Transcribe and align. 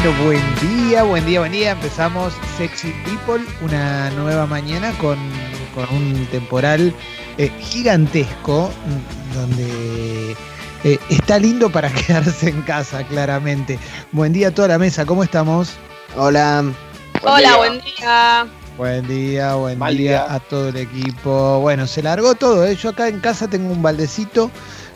Bueno, 0.00 0.24
buen 0.26 0.54
día, 0.60 1.02
buen 1.02 1.26
día, 1.26 1.40
buen 1.40 1.50
día. 1.50 1.70
Empezamos 1.72 2.32
Sexy 2.56 2.94
People, 3.04 3.44
una 3.62 4.10
nueva 4.10 4.46
mañana 4.46 4.92
con, 4.98 5.18
con 5.74 5.92
un 5.92 6.24
temporal 6.26 6.94
eh, 7.36 7.50
gigantesco, 7.58 8.70
mm, 8.70 9.34
donde 9.34 10.36
eh, 10.84 10.98
está 11.10 11.40
lindo 11.40 11.68
para 11.68 11.90
quedarse 12.06 12.48
en 12.48 12.62
casa, 12.62 13.02
claramente. 13.08 13.76
Buen 14.12 14.32
día 14.32 14.48
a 14.48 14.50
toda 14.52 14.68
la 14.68 14.78
mesa, 14.78 15.04
¿cómo 15.04 15.24
estamos? 15.24 15.72
Hola. 16.14 16.64
Hola, 17.24 17.56
buen 17.56 17.80
día. 17.80 18.46
Buen 18.76 19.08
día, 19.08 19.54
buen 19.54 19.80
día, 19.80 19.88
día. 19.88 20.32
a 20.32 20.38
todo 20.38 20.68
el 20.68 20.76
equipo. 20.76 21.58
Bueno, 21.58 21.88
se 21.88 22.04
largó 22.04 22.36
todo, 22.36 22.64
¿eh? 22.64 22.76
Yo 22.76 22.90
acá 22.90 23.08
en 23.08 23.18
casa 23.18 23.48
tengo 23.48 23.72
un 23.72 23.82
baldecito, 23.82 24.48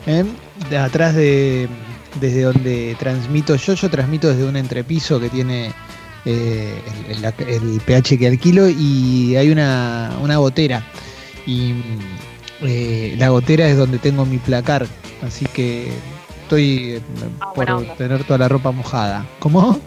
¿eh? 0.07 0.23
de 0.69 0.77
atrás 0.77 1.13
de 1.13 1.67
desde 2.19 2.41
donde 2.43 2.95
transmito 2.99 3.55
yo, 3.55 3.73
yo 3.73 3.89
transmito 3.89 4.27
desde 4.29 4.45
un 4.45 4.55
entrepiso 4.55 5.19
que 5.19 5.29
tiene 5.29 5.71
eh, 6.25 6.81
el, 7.09 7.23
el- 7.25 7.49
el 7.73 7.81
pH 7.81 8.17
que 8.17 8.27
alquilo 8.27 8.67
y 8.69 9.35
hay 9.35 9.49
una, 9.49 10.11
una 10.21 10.37
gotera. 10.37 10.83
Y 11.45 11.73
eh, 12.61 13.15
la 13.17 13.29
gotera 13.29 13.67
es 13.67 13.77
donde 13.77 13.97
tengo 13.99 14.25
mi 14.25 14.37
placar, 14.37 14.87
así 15.25 15.45
que 15.45 15.91
estoy 16.43 16.91
eh, 16.93 17.01
Ah, 17.41 17.51
por 17.53 17.65
tener 17.97 18.23
toda 18.23 18.39
la 18.39 18.47
ropa 18.49 18.71
mojada. 18.71 19.25
¿Cómo? 19.39 19.79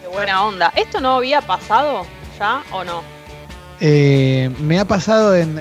Qué 0.00 0.08
buena 0.08 0.44
onda. 0.44 0.72
¿Esto 0.74 1.00
no 1.00 1.16
había 1.16 1.40
pasado 1.40 2.04
ya 2.38 2.62
o 2.72 2.82
no? 2.84 3.02
Eh, 3.80 4.50
me 4.60 4.78
ha 4.78 4.84
pasado 4.84 5.34
en 5.36 5.60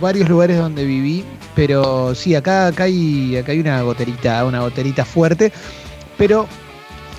varios 0.00 0.28
lugares 0.28 0.58
donde 0.58 0.84
viví, 0.84 1.24
pero 1.58 2.14
sí, 2.14 2.36
acá, 2.36 2.68
acá, 2.68 2.84
hay, 2.84 3.36
acá 3.36 3.50
hay 3.50 3.58
una 3.58 3.82
goterita, 3.82 4.44
una 4.44 4.60
goterita 4.60 5.04
fuerte, 5.04 5.52
pero 6.16 6.46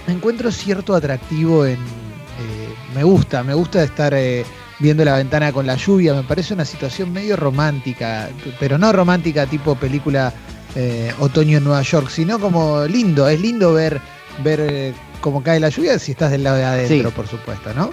encuentro 0.08 0.50
cierto 0.50 0.96
atractivo 0.96 1.66
en... 1.66 1.74
eh, 1.74 2.70
me 2.96 3.04
gusta, 3.04 3.44
me 3.44 3.54
gusta 3.54 3.84
estar 3.84 4.14
eh, 4.14 4.46
viendo 4.80 5.04
la 5.04 5.18
ventana 5.18 5.52
con 5.52 5.68
la 5.68 5.76
lluvia, 5.76 6.14
me 6.14 6.24
parece 6.24 6.54
una 6.54 6.64
situación 6.64 7.12
medio 7.12 7.36
romántica, 7.36 8.30
pero 8.62 8.78
no 8.78 8.94
romántica 8.94 9.46
tipo 9.46 9.76
película 9.76 10.32
eh, 10.74 11.12
Otoño 11.20 11.58
en 11.58 11.66
Nueva 11.66 11.82
York, 11.82 12.10
sino 12.10 12.40
como 12.40 12.86
lindo, 12.86 13.28
es 13.28 13.42
lindo 13.42 13.74
ver, 13.74 14.00
ver 14.42 14.94
cómo 15.20 15.44
cae 15.44 15.60
la 15.60 15.68
lluvia 15.68 16.00
si 16.00 16.12
estás 16.12 16.32
del 16.32 16.44
lado 16.44 16.56
de 16.56 16.64
adentro, 16.64 17.10
Sí. 17.10 17.14
por 17.14 17.28
supuesto, 17.28 17.74
¿no? 17.74 17.92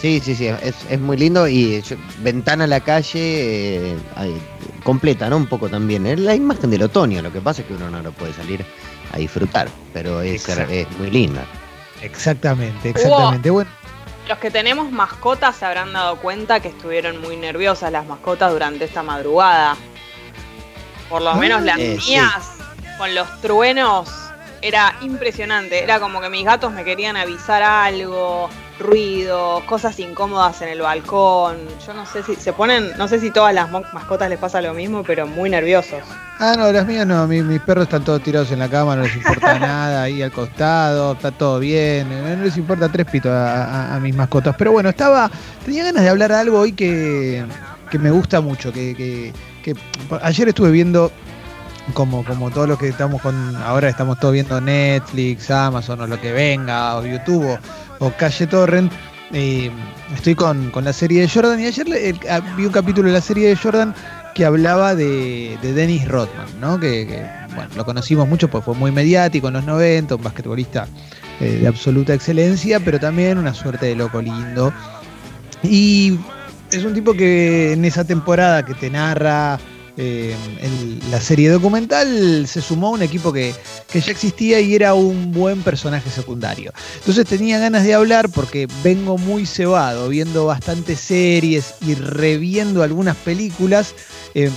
Sí, 0.00 0.22
sí, 0.24 0.34
sí, 0.34 0.46
es, 0.46 0.74
es 0.88 0.98
muy 0.98 1.18
lindo 1.18 1.46
y 1.46 1.82
yo- 1.82 1.96
ventana 2.22 2.64
a 2.64 2.66
la 2.66 2.80
calle 2.80 3.92
eh, 3.92 3.96
completa, 4.90 5.30
¿no? 5.30 5.36
Un 5.36 5.46
poco 5.46 5.68
también. 5.68 6.04
Es 6.04 6.18
la 6.18 6.34
imagen 6.34 6.68
del 6.68 6.82
otoño, 6.82 7.22
lo 7.22 7.32
que 7.32 7.40
pasa 7.40 7.62
es 7.62 7.68
que 7.68 7.74
uno 7.74 7.88
no 7.88 8.02
lo 8.02 8.10
puede 8.10 8.32
salir 8.32 8.66
a 9.12 9.18
disfrutar, 9.18 9.68
pero 9.92 10.20
es, 10.20 10.44
muy 10.98 11.12
linda. 11.12 11.44
Exactamente, 12.02 12.88
exactamente. 12.88 13.50
Bueno, 13.50 13.70
Los 14.28 14.38
que 14.38 14.50
tenemos 14.50 14.90
mascotas 14.90 15.54
se 15.54 15.64
habrán 15.64 15.92
dado 15.92 16.16
cuenta 16.16 16.58
que 16.58 16.66
estuvieron 16.66 17.20
muy 17.20 17.36
nerviosas 17.36 17.92
las 17.92 18.04
mascotas 18.04 18.50
durante 18.50 18.84
esta 18.84 19.04
madrugada. 19.04 19.76
Por 21.08 21.22
lo 21.22 21.30
Ah, 21.30 21.34
menos 21.36 21.62
las 21.62 21.78
eh, 21.78 21.96
sí. 22.00 22.10
mías, 22.10 22.56
con 22.98 23.14
los 23.14 23.40
truenos, 23.40 24.10
era 24.60 24.96
impresionante. 25.02 25.84
Era 25.84 26.00
como 26.00 26.20
que 26.20 26.30
mis 26.30 26.44
gatos 26.44 26.72
me 26.72 26.82
querían 26.82 27.16
avisar 27.16 27.62
algo, 27.62 28.50
ruidos, 28.80 29.62
cosas 29.64 29.98
incómodas 30.00 30.60
en 30.62 30.70
el 30.70 30.80
balcón. 30.80 31.56
Yo 31.86 31.94
no 31.94 32.04
sé 32.06 32.22
si 32.22 32.34
se 32.36 32.52
ponen, 32.52 32.90
no 32.98 33.06
sé 33.08 33.20
si 33.20 33.30
todas 33.30 33.54
las 33.54 33.70
mascotas 33.70 34.28
les 34.28 34.38
pasa 34.38 34.60
lo 34.60 34.74
mismo, 34.74 35.02
pero 35.04 35.26
muy 35.26 35.48
nerviosos. 35.50 36.00
ah, 36.38 36.54
no, 36.56 36.72
las 36.72 36.86
mías 36.86 37.06
no, 37.06 37.26
mi- 37.26 37.42
mis 37.42 37.60
perros 37.60 37.84
están 37.84 38.02
todos 38.04 38.22
tirados 38.22 38.50
en 38.50 38.58
la 38.58 38.68
cama, 38.68 38.96
no 38.96 39.02
les 39.02 39.14
importa 39.14 39.58
nada, 39.58 40.02
ahí 40.02 40.22
al 40.22 40.32
costado, 40.32 41.12
está 41.12 41.30
todo 41.30 41.58
bien, 41.58 42.08
no 42.08 42.42
les 42.44 42.56
importa 42.56 42.88
tres 42.88 43.06
pitos 43.06 43.30
a, 43.30 43.64
a- 43.92 43.96
a 43.96 44.00
mis 44.00 44.14
mascotas. 44.16 44.54
Pero 44.58 44.72
bueno, 44.72 44.88
estaba, 44.88 45.30
tenía 45.64 45.84
ganas 45.84 46.02
de 46.02 46.08
hablar 46.08 46.30
de 46.30 46.36
algo 46.36 46.58
hoy 46.60 46.72
que, 46.72 47.44
que 47.90 47.98
me 47.98 48.10
gusta 48.10 48.40
mucho, 48.40 48.72
que, 48.72 48.94
que- 48.96 49.32
que- 49.62 49.74
ayer 50.22 50.48
estuve 50.48 50.70
viendo 50.70 51.12
como, 51.94 52.24
como 52.24 52.50
todos 52.50 52.68
los 52.68 52.78
que 52.78 52.88
estamos 52.88 53.20
con, 53.20 53.56
ahora 53.56 53.88
estamos 53.88 54.18
todos 54.20 54.32
viendo 54.32 54.60
Netflix, 54.60 55.50
Amazon 55.50 56.00
o 56.00 56.06
lo 56.06 56.20
que 56.20 56.32
venga, 56.32 56.96
o 56.96 57.04
YouTube 57.04 57.58
o, 58.00 58.10
Calle 58.10 58.46
Torrent. 58.48 58.92
estoy 59.32 60.34
con, 60.34 60.70
con 60.72 60.84
la 60.84 60.92
serie 60.92 61.20
de 61.22 61.28
Jordan 61.28 61.60
y 61.60 61.66
ayer 61.66 61.88
le- 61.88 62.14
ah, 62.28 62.40
vi 62.56 62.64
un 62.66 62.72
capítulo 62.72 63.06
de 63.08 63.14
la 63.14 63.20
serie 63.20 63.48
de 63.48 63.54
Jordan 63.56 63.94
que 64.34 64.44
hablaba 64.44 64.94
de, 64.96 65.56
de 65.62 65.72
Dennis 65.72 66.06
Rodman, 66.08 66.46
¿no? 66.60 66.78
Que, 66.80 67.06
que, 67.06 67.22
bueno, 67.54 67.70
lo 67.76 67.84
conocimos 67.84 68.28
mucho 68.28 68.48
porque 68.48 68.64
fue 68.64 68.74
muy 68.74 68.90
mediático 68.92 69.48
en 69.48 69.54
los 69.54 69.64
90, 69.64 70.16
un 70.16 70.22
basquetbolista 70.22 70.88
eh, 71.40 71.58
de 71.60 71.66
absoluta 71.68 72.12
excelencia, 72.14 72.80
pero 72.80 72.98
también 72.98 73.38
una 73.38 73.54
suerte 73.54 73.86
de 73.86 73.94
loco 73.96 74.20
lindo. 74.20 74.72
Y 75.62 76.18
es 76.70 76.84
un 76.84 76.94
tipo 76.94 77.12
que 77.14 77.72
en 77.72 77.84
esa 77.84 78.04
temporada 78.04 78.64
que 78.64 78.74
te 78.74 78.88
narra 78.90 79.58
eh, 80.02 80.34
el- 80.62 80.98
la 81.10 81.20
serie 81.20 81.50
documental 81.50 82.46
se 82.48 82.62
sumó 82.62 82.86
a 82.88 82.90
un 82.92 83.02
equipo 83.02 83.32
que, 83.34 83.54
que 83.92 84.00
ya 84.00 84.10
existía 84.12 84.58
y 84.58 84.74
era 84.74 84.94
un 84.94 85.30
buen 85.30 85.62
personaje 85.62 86.08
secundario. 86.08 86.72
Entonces 87.00 87.26
tenía 87.26 87.58
ganas 87.58 87.84
de 87.84 87.92
hablar 87.92 88.30
porque 88.30 88.66
vengo 88.82 89.18
muy 89.18 89.44
cebado, 89.44 90.08
viendo 90.08 90.46
bastantes 90.46 91.00
series 91.00 91.74
y 91.86 91.94
reviendo 91.94 92.82
algunas 92.82 93.14
películas 93.16 93.94
eh, 94.34 94.50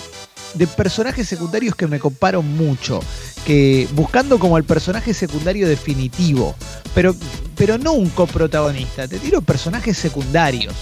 de 0.53 0.67
personajes 0.67 1.27
secundarios 1.27 1.75
que 1.75 1.87
me 1.87 1.99
coparon 1.99 2.47
mucho. 2.55 3.01
Que 3.45 3.89
buscando 3.93 4.39
como 4.39 4.57
el 4.57 4.63
personaje 4.63 5.13
secundario 5.13 5.67
definitivo, 5.67 6.55
pero, 6.95 7.13
pero 7.57 7.77
no 7.77 7.91
un 7.91 8.09
coprotagonista, 8.11 9.05
te 9.09 9.19
tiro 9.19 9.41
personajes 9.41 9.97
secundarios. 9.97 10.73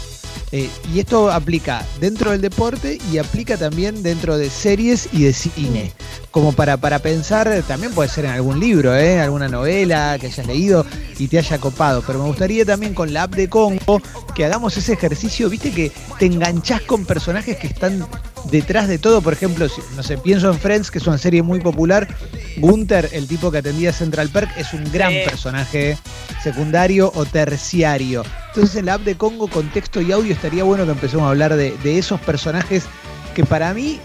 Eh, 0.54 0.70
y 0.94 1.00
esto 1.00 1.32
aplica 1.32 1.86
dentro 2.02 2.32
del 2.32 2.42
deporte 2.42 2.98
y 3.12 3.18
aplica 3.20 3.56
también 3.56 4.04
dentro 4.04 4.38
de 4.38 4.50
series 4.50 5.08
y 5.14 5.24
de 5.24 5.34
cine. 5.34 5.92
Como 6.30 6.52
para, 6.54 6.78
para 6.78 7.00
pensar, 7.00 7.64
también 7.68 7.94
puede 7.94 8.10
ser 8.10 8.26
en 8.26 8.32
algún 8.32 8.60
libro, 8.60 8.96
¿eh? 8.96 9.20
alguna 9.20 9.48
novela 9.50 10.18
que 10.20 10.28
hayas 10.28 10.46
leído 10.48 10.86
y 11.20 11.28
te 11.28 11.38
haya 11.40 11.58
copado. 11.58 12.02
Pero 12.06 12.20
me 12.20 12.26
gustaría 12.28 12.66
también 12.66 12.94
con 12.94 13.14
la 13.14 13.24
app 13.24 13.36
de 13.36 13.50
Congo 13.50 14.02
que 14.36 14.46
hagamos 14.46 14.76
ese 14.78 14.94
ejercicio, 14.94 15.50
viste 15.50 15.72
que 15.72 15.92
te 16.20 16.26
enganchás 16.26 16.82
con 16.82 17.06
personajes 17.06 17.58
que 17.58 17.68
están 17.68 18.06
detrás 18.50 18.88
de 18.88 18.98
todo. 18.98 19.22
Por 19.22 19.34
ejemplo, 19.34 19.68
si- 19.70 19.82
no 19.96 20.04
sé, 20.04 20.18
pienso 20.18 20.50
en 20.52 20.58
Friends, 20.60 20.90
que 20.92 21.00
es 21.00 21.08
una 21.08 21.18
serie 21.18 21.42
muy 21.44 21.60
popular. 21.60 22.08
Gunther, 22.58 23.10
el 23.14 23.28
tipo 23.28 23.52
que 23.52 23.58
atendía 23.60 23.92
Central 23.94 24.30
Perk, 24.30 24.50
es 24.58 24.74
un 24.74 24.90
gran 24.92 25.14
personaje 25.26 25.98
secundario 26.44 27.12
o 27.14 27.26
terciario. 27.26 28.24
Entonces 28.50 28.78
en 28.78 28.86
la 28.88 28.96
app 28.96 29.02
de 29.04 29.16
Congo 29.16 29.48
con 29.48 29.70
texto 29.70 30.02
y 30.02 30.12
audio 30.12 30.34
estaría 30.42 30.64
bueno 30.64 30.86
que 30.86 30.92
empecemos 30.92 31.28
a 31.28 31.30
hablar 31.30 31.56
de, 31.56 32.00
esos 32.00 32.20
personajes 32.20 32.86
que 33.36 33.46
para 33.46 33.76
mí 33.76 34.00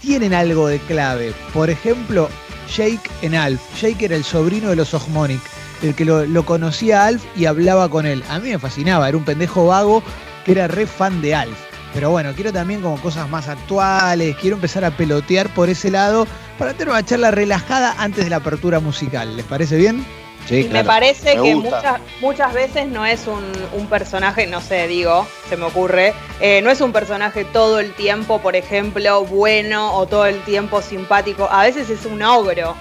tienen 0.00 0.34
algo 0.34 0.66
de 0.66 0.80
clave. 0.80 1.32
Por 1.54 1.70
ejemplo, 1.70 2.28
Jake 2.76 3.08
en 3.22 3.36
Alf. 3.36 3.60
Jake 3.80 4.06
era 4.06 4.16
el 4.16 4.24
sobrino 4.24 4.70
de 4.70 4.76
los 4.76 4.92
Ogmonic, 4.92 5.40
el 5.82 5.94
que 5.94 6.04
lo, 6.04 6.44
conocía 6.44 7.06
Alf 7.06 7.22
y 7.36 7.44
hablaba 7.44 7.88
con 7.88 8.06
él. 8.06 8.24
A 8.28 8.40
mí 8.40 8.48
me 8.48 8.58
fascinaba, 8.58 9.08
era 9.08 9.16
un 9.16 9.24
pendejo 9.24 9.68
vago 9.68 10.02
que 10.44 10.50
era 10.50 10.66
re 10.66 10.84
fan 10.84 11.22
de 11.22 11.36
Alf. 11.36 11.56
Pero 11.94 12.10
bueno, 12.10 12.32
quiero 12.34 12.52
también 12.52 12.82
como 12.82 13.00
cosas 13.00 13.30
más 13.30 13.46
actuales, 13.46 14.34
quiero 14.40 14.56
empezar 14.56 14.84
a 14.84 14.96
pelotear 14.96 15.48
por 15.54 15.68
ese 15.68 15.92
lado 15.92 16.26
para 16.58 16.72
tener 16.72 16.88
una 16.88 17.04
charla 17.04 17.30
relajada 17.30 17.94
antes 17.98 18.24
de 18.24 18.30
la 18.30 18.36
apertura 18.38 18.80
musical. 18.80 19.36
¿Les 19.36 19.46
parece 19.46 19.76
bien? 19.76 20.04
Sí, 20.48 20.62
y 20.62 20.68
me 20.68 20.84
parece 20.84 21.36
Me 21.36 21.42
que 21.42 21.54
muchas, 21.54 22.00
muchas 22.20 22.52
veces 22.52 22.88
no 22.88 23.06
es 23.06 23.26
un, 23.26 23.44
un 23.74 23.86
personaje, 23.86 24.46
no 24.46 24.60
sé, 24.60 24.88
digo, 24.88 25.26
se 25.48 25.56
me 25.56 25.64
ocurre, 25.66 26.14
eh, 26.40 26.60
no 26.62 26.70
es 26.70 26.80
un 26.80 26.92
personaje 26.92 27.44
todo 27.44 27.78
el 27.78 27.92
tiempo, 27.94 28.40
por 28.40 28.56
ejemplo, 28.56 29.24
bueno 29.24 29.94
o 29.94 30.06
todo 30.06 30.26
el 30.26 30.42
tiempo 30.42 30.82
simpático. 30.82 31.48
A 31.50 31.62
veces 31.62 31.88
es 31.90 32.04
un 32.06 32.22
ogro. 32.22 32.74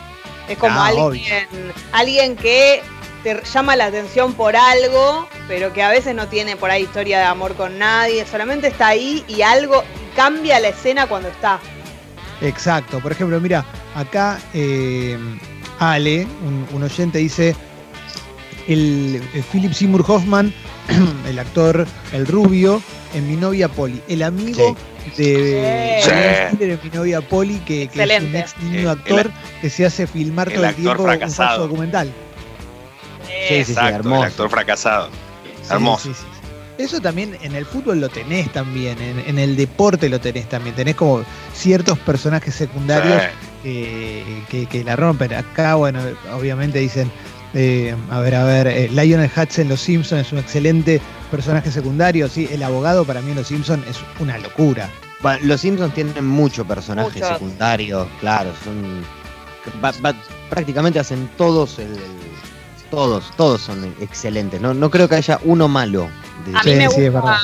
Es 0.50 0.58
como 0.58 0.80
Ah, 0.80 0.88
alguien, 0.88 1.48
alguien 1.94 2.36
que 2.36 2.82
te 3.24 3.40
llama 3.54 3.76
la 3.76 3.86
atención 3.86 4.34
por 4.34 4.56
algo, 4.56 5.28
pero 5.48 5.72
que 5.72 5.84
a 5.84 5.90
veces 5.90 6.16
no 6.16 6.28
tiene 6.28 6.56
por 6.58 6.72
ahí 6.72 6.82
historia 6.84 7.20
de 7.20 7.26
amor 7.26 7.54
con 7.56 7.78
nadie, 7.78 8.26
solamente 8.26 8.68
está 8.68 8.88
ahí 8.88 9.24
y 9.28 9.44
algo 9.44 9.84
cambia 10.16 10.60
la 10.60 10.70
escena 10.70 11.06
cuando 11.08 11.30
está. 11.30 11.60
Exacto. 12.42 13.00
Por 13.00 13.12
ejemplo, 13.12 13.40
mira, 13.40 13.64
acá 13.96 14.40
eh, 14.56 15.18
Ale, 15.82 16.28
un, 16.46 16.68
un 16.74 16.84
oyente, 16.84 17.18
dice: 17.18 17.56
el, 18.68 19.22
el 19.34 19.44
Philip 19.44 19.74
Seymour 19.74 20.04
Hoffman, 20.08 20.54
el 21.28 21.40
actor, 21.40 21.88
el 22.14 22.28
rubio, 22.28 22.82
en 23.14 23.28
mi 23.28 23.36
novia 23.36 23.68
Polly. 23.68 24.02
El 24.08 24.22
amigo 24.24 24.76
de 25.18 26.00
Sí. 26.04 26.10
Stiller 26.56 26.72
en 26.72 26.80
mi 26.84 26.90
novia 26.92 27.22
Polly, 27.22 27.58
que, 27.66 27.88
que 27.88 28.04
es 28.04 28.22
un 28.22 28.36
ex 28.36 28.58
niño 28.60 28.80
El- 28.82 28.90
actor 28.90 29.32
que 29.60 29.70
se 29.72 29.86
hace 29.86 30.06
filmar 30.06 30.50
el 30.50 30.56
todo 30.56 30.66
el 30.68 30.76
tiempo 30.76 30.92
un 30.92 30.98
falso 30.98 31.20
fracasado. 31.20 31.68
documental. 31.68 32.12
Sí, 33.26 33.64
sí, 33.66 33.72
Exacto, 33.72 33.96
hermoso. 33.96 34.22
el 34.24 34.28
actor 34.30 34.50
fracasado. 34.50 35.10
Sí, 35.10 35.68
Hermoso. 35.74 36.12
Eso 36.78 37.00
también 37.00 37.38
en 37.42 37.56
el 37.56 37.66
fútbol 37.66 38.00
lo 38.02 38.10
tenés 38.10 38.52
también, 38.52 39.00
en, 39.02 39.20
en 39.20 39.38
el 39.40 39.56
deporte 39.56 40.10
lo 40.10 40.20
tenés 40.20 40.48
también. 40.50 40.76
Tenés 40.76 40.96
como 40.96 41.24
ciertos 41.54 42.00
personajes 42.00 42.56
secundarios 42.56 43.22
Sí. 43.22 43.28
que, 43.64 44.44
que- 44.50 44.66
que 44.66 44.84
la 44.84 44.96
rompen. 44.96 45.34
Acá, 45.34 45.76
bueno, 45.76 46.00
obviamente 46.34 46.80
dicen 46.80 47.12
Eh, 47.54 47.94
a 48.10 48.22
ver, 48.22 48.36
a 48.36 48.46
ver, 48.46 48.68
eh, 48.68 48.88
Lionel 48.90 49.30
Hutz 49.36 49.60
en 49.60 49.68
Los 49.68 49.82
Simpsons 49.82 50.26
es 50.28 50.32
un 50.32 50.40
excelente 50.40 51.02
personaje 51.30 51.70
secundario. 51.70 52.30
Sí, 52.30 52.48
el 52.50 52.64
abogado 52.64 53.04
para 53.04 53.20
mí 53.22 53.32
en 53.32 53.36
Los 53.36 53.48
Simpsons 53.48 53.86
es 53.90 53.98
una 54.22 54.38
locura. 54.38 54.90
Bueno, 55.22 55.40
los 55.44 55.60
Simpsons 55.60 55.94
tienen 55.94 56.26
mucho 56.26 56.64
personaje 56.64 57.10
Muchos. 57.20 57.28
secundario, 57.28 58.08
claro, 58.22 58.54
son 58.64 59.04
va- 59.84 60.16
prácticamente 60.50 60.98
hacen 60.98 61.30
todos 61.38 61.78
el, 61.80 61.88
el- 61.92 62.00
todos, 62.90 63.30
todos 63.36 63.60
son 63.62 63.94
excelentes. 64.00 64.62
No, 64.62 64.74
no 64.74 64.90
creo 64.90 65.10
que 65.10 65.16
haya 65.16 65.38
uno 65.44 65.68
malo. 65.68 66.08
De- 66.46 66.58
A 66.58 66.64
mí 66.64 66.72
Sí, 66.72 66.78
me, 66.78 66.90
sí, 66.90 67.06
es 67.06 67.12
gusta, 67.14 67.28
verdad. 67.28 67.38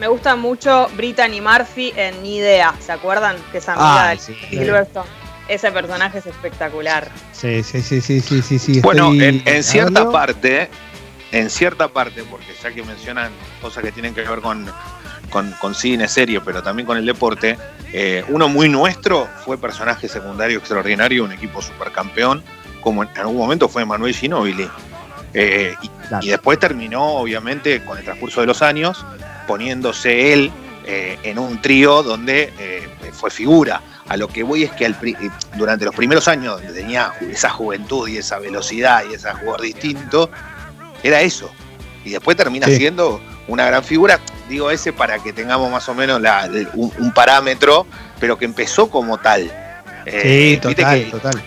me 0.00 0.06
gusta 0.08 0.36
mucho 0.36 0.88
Brittany 0.96 1.40
Murphy 1.40 1.92
en 1.96 2.22
Ni 2.22 2.36
Idea, 2.36 2.74
¿se 2.80 2.92
acuerdan? 2.92 3.36
Que 3.50 3.58
es 3.58 3.68
amiga 3.68 4.08
Ay, 4.08 4.16
de 4.18 4.22
sí. 4.22 4.36
Silverstone. 4.50 5.08
Ese 5.48 5.72
personaje 5.72 6.18
es 6.18 6.26
espectacular. 6.26 7.10
Sí, 7.32 7.62
sí, 7.62 7.82
sí, 7.82 8.00
sí, 8.00 8.20
sí, 8.20 8.40
sí. 8.42 8.58
sí, 8.58 8.80
Bueno, 8.80 9.12
estoy- 9.12 9.42
en, 9.44 9.62
cierta 9.64 10.10
parte, 10.10 10.70
en 11.32 11.50
cierta 11.50 11.88
parte, 11.88 12.22
porque 12.30 12.46
ya 12.62 12.70
que 12.72 12.82
mencionan 12.82 13.32
cosas 13.60 13.82
que 13.82 13.90
tienen 13.92 14.14
que 14.14 14.22
ver 14.22 14.40
con, 14.40 14.66
con, 15.30 15.50
con 15.60 15.74
cine, 15.74 16.08
serie, 16.08 16.40
pero 16.40 16.62
también 16.62 16.86
con 16.86 16.96
el 16.96 17.04
deporte, 17.04 17.58
eh, 17.92 18.24
uno 18.28 18.48
muy 18.48 18.68
nuestro 18.68 19.28
fue 19.44 19.58
personaje 19.58 20.08
secundario 20.08 20.58
extraordinario, 20.58 21.24
un 21.24 21.32
equipo 21.32 21.60
supercampeón, 21.60 22.42
como 22.80 23.02
en 23.02 23.08
algún 23.16 23.36
momento 23.36 23.68
fue 23.68 23.84
Manuel 23.84 24.14
Ginóbili. 24.14 24.70
Eh, 25.34 25.74
y, 25.82 25.88
Claro. 26.08 26.26
y 26.26 26.30
después 26.30 26.58
terminó, 26.58 27.02
obviamente, 27.14 27.82
con 27.84 27.96
el 27.98 28.04
transcurso 28.04 28.40
de 28.42 28.46
los 28.46 28.60
años, 28.62 29.04
poniéndose 29.46 30.32
él 30.32 30.50
eh, 30.84 31.18
en 31.22 31.38
un 31.38 31.62
trío 31.62 32.02
donde 32.02 32.52
eh, 32.58 32.88
fue 33.12 33.30
figura. 33.30 33.80
A 34.08 34.16
lo 34.16 34.28
que 34.28 34.42
voy 34.42 34.64
es 34.64 34.72
que 34.72 34.84
al 34.84 34.94
pri- 34.96 35.16
durante 35.56 35.84
los 35.84 35.94
primeros 35.94 36.26
años, 36.28 36.60
donde 36.60 36.78
tenía 36.78 37.12
esa 37.20 37.50
juventud 37.50 38.08
y 38.08 38.18
esa 38.18 38.38
velocidad 38.40 39.04
y 39.10 39.14
ese 39.14 39.30
jugador 39.32 39.62
distinto, 39.62 40.28
era 41.02 41.20
eso. 41.22 41.50
Y 42.04 42.10
después 42.10 42.36
termina 42.36 42.66
Sí. 42.66 42.76
siendo 42.76 43.20
una 43.46 43.64
gran 43.64 43.84
figura. 43.84 44.18
Digo 44.48 44.70
ese 44.70 44.92
para 44.92 45.18
que 45.20 45.32
tengamos 45.32 45.70
más 45.70 45.88
o 45.88 45.94
menos 45.94 46.20
la- 46.20 46.50
un, 46.74 46.92
un 46.98 47.12
parámetro, 47.14 47.86
pero 48.20 48.36
que 48.36 48.44
empezó 48.44 48.90
como 48.90 49.18
tal. 49.18 49.50
Sí, 50.04 50.58
total, 50.60 51.04
que 51.04 51.10
total. 51.12 51.42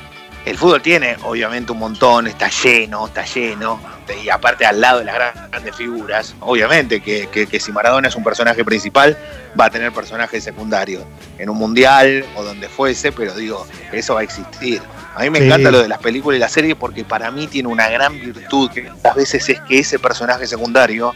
El 0.46 0.58
fútbol 0.58 0.82
tiene 0.82 1.18
obviamente 1.24 1.72
un 1.72 1.80
montón, 1.80 2.28
está 2.28 2.50
lleno, 2.50 3.08
está 3.08 3.26
lleno, 3.26 3.80
y 4.24 4.30
aparte 4.30 4.66
al 4.66 4.80
lado 4.80 5.00
de 5.00 5.06
las 5.06 5.16
gran- 5.16 5.50
grandes 5.52 5.76
figuras, 5.76 6.36
obviamente 6.42 7.02
que, 7.02 7.28
que- 7.32 7.48
que 7.48 7.60
si 7.60 7.72
Maradona 7.72 8.08
es 8.08 8.16
un 8.16 8.24
personaje 8.24 8.64
principal, 8.64 9.18
va 9.60 9.66
a 9.66 9.70
tener 9.72 9.92
personajes 9.92 10.44
secundarios 10.44 11.04
en 11.40 11.50
un 11.50 11.58
mundial 11.58 12.24
o 12.36 12.44
donde 12.44 12.70
fuese, 12.70 13.12
pero 13.12 13.34
digo, 13.34 13.66
eso 13.92 14.14
va 14.14 14.20
a 14.20 14.24
existir. 14.24 14.82
A 15.16 15.22
mí 15.22 15.30
me 15.30 15.40
Sí. 15.40 15.46
encanta 15.46 15.72
lo 15.72 15.82
de 15.82 15.88
las 15.88 15.98
películas 16.00 16.38
y 16.38 16.40
las 16.40 16.52
series 16.52 16.76
porque 16.76 17.04
para 17.04 17.32
mí 17.32 17.48
tiene 17.48 17.70
una 17.70 17.88
gran 17.90 18.14
virtud 18.20 18.70
que 18.70 18.92
a 19.04 19.14
veces 19.14 19.50
es 19.50 19.60
que 19.62 19.80
ese 19.80 19.98
personaje 19.98 20.46
secundario 20.46 21.16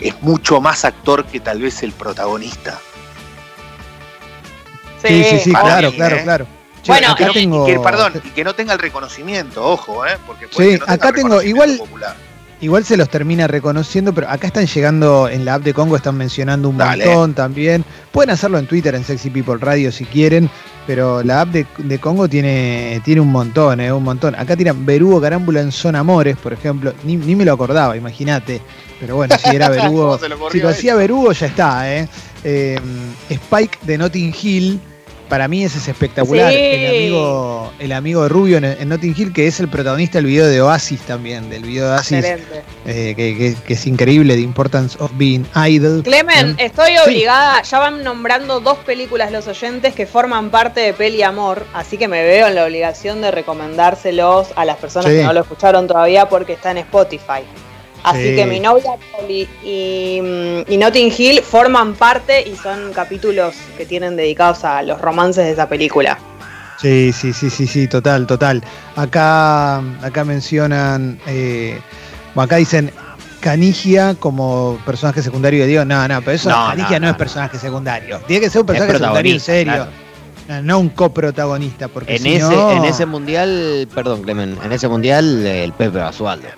es 0.00 0.20
mucho 0.20 0.60
más 0.60 0.84
actor 0.84 1.24
que 1.24 1.40
tal 1.40 1.60
vez 1.62 1.82
el 1.82 1.92
protagonista. 1.92 2.78
Sí, 5.02 5.24
sí, 5.24 5.38
sí, 5.44 5.50
claro, 5.52 5.90
mí, 5.90 5.96
claro, 5.96 6.16
¿eh? 6.16 6.22
claro. 6.24 6.46
Che, 6.82 6.92
Bueno, 6.92 7.08
acá 7.10 7.24
Y 7.24 7.26
que- 7.32 7.40
tengo. 7.40 7.68
y 7.68 7.72
que, 7.74 7.80
perdón, 7.80 8.12
y 8.24 8.28
que 8.30 8.42
no 8.44 8.54
tenga 8.54 8.72
el 8.72 8.78
reconocimiento, 8.78 9.64
ojo, 9.64 10.06
¿eh? 10.06 10.16
Porque 10.26 10.48
puede 10.48 10.72
Sí, 10.72 10.78
que 10.78 10.86
no 10.86 10.92
acá 10.92 11.12
tengo- 11.12 11.42
igual- 11.42 11.76
popular. 11.78 12.16
Igual 12.62 12.84
se 12.84 12.98
los 12.98 13.08
termina 13.08 13.46
reconociendo, 13.46 14.12
pero 14.12 14.28
acá 14.28 14.46
están 14.46 14.66
llegando 14.66 15.28
en 15.28 15.46
la 15.46 15.54
app 15.54 15.62
de 15.62 15.72
Congo, 15.72 15.96
están 15.96 16.18
mencionando 16.18 16.68
un 16.68 16.76
Dale. 16.76 17.06
montón 17.06 17.32
también. 17.32 17.86
Pueden 18.12 18.28
hacerlo 18.28 18.58
en 18.58 18.66
Twitter, 18.66 18.94
en 18.94 19.02
Sexy 19.02 19.30
People 19.30 19.56
Radio 19.58 19.90
si 19.90 20.04
quieren, 20.04 20.50
pero 20.86 21.22
la 21.22 21.40
app 21.40 21.48
de, 21.48 21.66
de 21.78 21.98
Congo 21.98 22.28
tiene, 22.28 23.00
tiene 23.02 23.22
un 23.22 23.32
montón, 23.32 23.80
eh, 23.80 23.90
un 23.90 24.02
montón. 24.04 24.34
Acá 24.34 24.56
tiran 24.58 24.84
Berugo 24.84 25.22
Carámbula 25.22 25.62
en 25.62 25.72
Son 25.72 25.96
Amores, 25.96 26.36
por 26.36 26.52
ejemplo. 26.52 26.92
Ni, 27.02 27.16
ni 27.16 27.34
me 27.34 27.46
lo 27.46 27.54
acordaba, 27.54 27.96
imagínate. 27.96 28.60
Pero 29.00 29.16
bueno, 29.16 29.36
si 29.42 29.56
era 29.56 29.68
Berugo. 29.70 30.02
¿Cómo 30.08 30.18
se 30.18 30.28
le 30.28 30.34
ocurrió 30.34 30.52
si 30.52 30.60
lo 30.60 30.68
hacía 30.68 30.94
Berugo, 30.96 31.32
ya 31.32 31.46
está, 31.46 31.90
eh. 31.94 32.06
Eh, 32.44 32.78
Spike 33.30 33.78
de 33.82 33.96
Notting 33.96 34.34
Hill. 34.38 34.80
Para 35.30 35.48
mí 35.48 35.64
ese 35.64 35.78
es 35.78 35.88
espectacular. 35.88 36.52
Sí. 36.52 36.58
El 36.58 36.86
amigo, 36.90 37.72
el 37.78 37.92
amigo 37.92 38.22
de 38.24 38.28
Rubio 38.28 38.58
en, 38.58 38.64
en 38.64 38.88
Notting 38.88 39.14
Hill, 39.16 39.32
que 39.32 39.46
es 39.46 39.60
el 39.60 39.68
protagonista 39.68 40.18
del 40.18 40.26
video 40.26 40.46
de 40.46 40.60
Oasis 40.60 41.00
también, 41.02 41.48
del 41.48 41.62
video 41.62 41.86
de 41.86 41.92
Oasis 41.92 42.18
Excelente. 42.18 42.62
eh, 42.84 43.14
que, 43.16 43.38
que- 43.38 43.54
que 43.66 43.72
es 43.74 43.86
increíble, 43.86 44.34
The 44.34 44.40
Importance 44.40 44.96
of 45.00 45.12
Being 45.14 45.46
Idle. 45.54 46.02
Clemen, 46.02 46.56
Eh, 46.58 46.66
estoy 46.66 46.90
sí. 46.92 46.98
obligada, 47.06 47.62
ya 47.62 47.78
van 47.78 48.02
nombrando 48.04 48.60
dos 48.60 48.76
películas 48.78 49.30
los 49.32 49.46
oyentes 49.46 49.94
que 49.94 50.04
forman 50.06 50.50
parte 50.50 50.80
de 50.80 50.92
Peli 50.92 51.22
Amor, 51.22 51.64
así 51.74 51.96
que 51.96 52.08
me 52.08 52.22
veo 52.24 52.48
en 52.48 52.56
la 52.56 52.64
obligación 52.66 53.22
de 53.22 53.30
recomendárselos 53.30 54.48
a 54.56 54.64
las 54.64 54.76
personas 54.78 55.10
Sí. 55.10 55.18
que 55.18 55.24
no 55.24 55.32
lo 55.32 55.40
escucharon 55.40 55.86
todavía 55.86 56.28
porque 56.28 56.54
está 56.54 56.72
en 56.72 56.78
Spotify. 56.78 57.42
Así 58.02 58.30
Sí. 58.30 58.36
que 58.36 58.46
mi 58.46 58.60
novia 58.60 58.92
y, 59.64 60.20
mm, 60.22 60.72
y 60.72 60.76
Notting 60.78 61.12
Hill 61.16 61.42
forman 61.42 61.94
parte 61.94 62.42
y 62.48 62.56
son 62.56 62.92
capítulos 62.92 63.54
que 63.76 63.84
tienen 63.86 64.16
dedicados 64.16 64.64
a 64.64 64.82
los 64.82 65.00
romances 65.00 65.44
de 65.44 65.52
esa 65.52 65.68
película. 65.68 66.18
Sí, 66.80 67.12
sí, 67.12 67.32
sí, 67.34 67.50
sí, 67.50 67.66
sí, 67.66 67.88
total, 67.88 68.26
total. 68.26 68.62
Acá, 68.96 69.78
acá 70.02 70.24
mencionan, 70.24 71.20
eh, 71.26 71.78
acá 72.34 72.56
dicen 72.56 72.90
Canigia 73.40 74.14
como 74.18 74.78
personaje 74.86 75.22
secundario. 75.22 75.66
Digo, 75.66 75.84
no, 75.84 76.06
no, 76.08 76.20
pero 76.20 76.32
eso 76.32 76.48
No, 76.50 76.68
Canigia 76.68 76.98
no, 76.98 77.06
no, 77.06 77.06
es 77.08 77.12
no. 77.14 77.18
personaje 77.18 77.58
secundario. 77.58 78.18
Tiene 78.26 78.40
que 78.44 78.50
ser 78.50 78.60
un 78.62 78.66
personaje 78.66 78.98
secundario 78.98 79.32
en 79.34 79.40
serio. 79.40 79.72
claro. 79.74 79.90
No, 80.48 80.62
no 80.62 80.78
un 80.80 80.88
coprotagonista, 80.88 81.88
porque 81.88 82.16
En 82.16 82.22
si 82.22 82.34
ese, 82.34 82.48
no- 82.50 82.72
en 82.72 82.84
ese 82.84 83.06
mundial, 83.06 83.88
perdón, 83.94 84.22
Clemen, 84.22 84.58
en 84.64 84.72
ese 84.72 84.88
mundial 84.88 85.46
el 85.46 85.72
Pepe 85.72 85.98
Basualdo. 85.98 86.48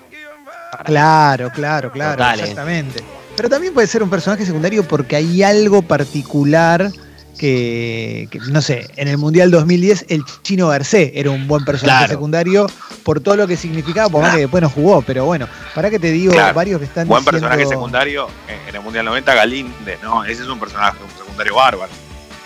Claro, 0.85 1.49
claro, 1.51 1.91
claro, 1.91 2.13
Total, 2.17 2.39
eh. 2.39 2.41
exactamente. 2.43 3.03
Pero 3.35 3.49
también 3.49 3.73
puede 3.73 3.87
ser 3.87 4.03
un 4.03 4.09
personaje 4.09 4.45
secundario 4.45 4.83
porque 4.87 5.15
hay 5.15 5.41
algo 5.43 5.81
particular 5.81 6.91
que, 7.37 8.27
que, 8.29 8.39
no 8.39 8.61
sé, 8.61 8.87
en 8.95 9.07
el 9.07 9.17
Mundial 9.17 9.49
2010 9.51 10.05
el 10.09 10.23
Chino 10.43 10.67
Garcé 10.67 11.11
era 11.15 11.31
un 11.31 11.47
buen 11.47 11.65
personaje 11.65 11.99
Claro. 12.05 12.13
secundario 12.13 12.67
por 13.03 13.19
todo 13.21 13.35
lo 13.35 13.47
que 13.47 13.57
significaba, 13.57 14.07
por 14.09 14.21
más 14.21 14.33
que 14.35 14.41
después 14.41 14.61
no 14.61 14.69
jugó, 14.69 15.01
pero 15.01 15.25
bueno, 15.25 15.47
para 15.73 15.89
que 15.89 15.99
te 15.99 16.11
digo, 16.11 16.31
Claro. 16.31 16.53
varios 16.53 16.79
que 16.79 16.85
están 16.85 17.07
Buen 17.07 17.21
diciendo- 17.23 17.47
personaje 17.47 17.67
secundario 17.69 18.27
en- 18.47 18.69
en 18.69 18.75
el 18.75 18.81
Mundial 18.81 19.05
90, 19.05 19.33
Galíndez, 19.33 19.99
¿no? 20.03 20.23
Ese 20.23 20.43
es 20.43 20.47
un 20.47 20.59
personaje, 20.59 20.97
un 21.03 21.17
secundario 21.17 21.55
bárbaro. 21.55 21.91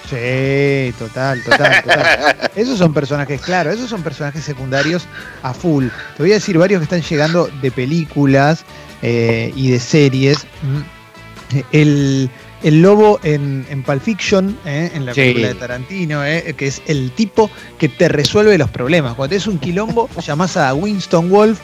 Sí, 0.09 0.93
total, 0.97 1.43
total, 1.43 1.83
total. 1.83 2.49
Esos 2.55 2.77
son 2.77 2.93
personajes, 2.93 3.41
claro, 3.41 3.71
esos 3.71 3.89
son 3.89 4.01
personajes 4.03 4.43
secundarios 4.43 5.05
a 5.43 5.53
full. 5.53 5.87
Te 6.15 6.23
voy 6.23 6.31
a 6.31 6.35
decir 6.35 6.57
varios 6.57 6.79
que 6.79 6.83
están 6.85 7.01
llegando 7.01 7.49
de 7.61 7.71
películas 7.71 8.63
eh, 9.01 9.51
y 9.55 9.69
de 9.71 9.79
series. 9.79 10.45
Mm. 10.63 11.57
El, 11.71 12.29
el 12.63 12.81
lobo 12.81 13.19
en, 13.23 13.65
en 13.69 13.83
Pulp 13.83 14.01
Fiction, 14.01 14.57
eh, 14.65 14.91
en 14.93 15.05
la 15.05 15.13
Sí. 15.13 15.21
película 15.21 15.47
de 15.49 15.55
Tarantino, 15.55 16.25
eh, 16.25 16.55
que 16.57 16.67
es 16.67 16.81
el 16.87 17.11
tipo 17.11 17.49
que 17.77 17.87
te 17.89 18.09
resuelve 18.09 18.57
los 18.57 18.69
problemas. 18.69 19.13
Cuando 19.15 19.35
es 19.35 19.45
un 19.47 19.59
quilombo, 19.59 20.09
llamás 20.25 20.57
a 20.57 20.73
Winston 20.73 21.29
Wolf 21.29 21.59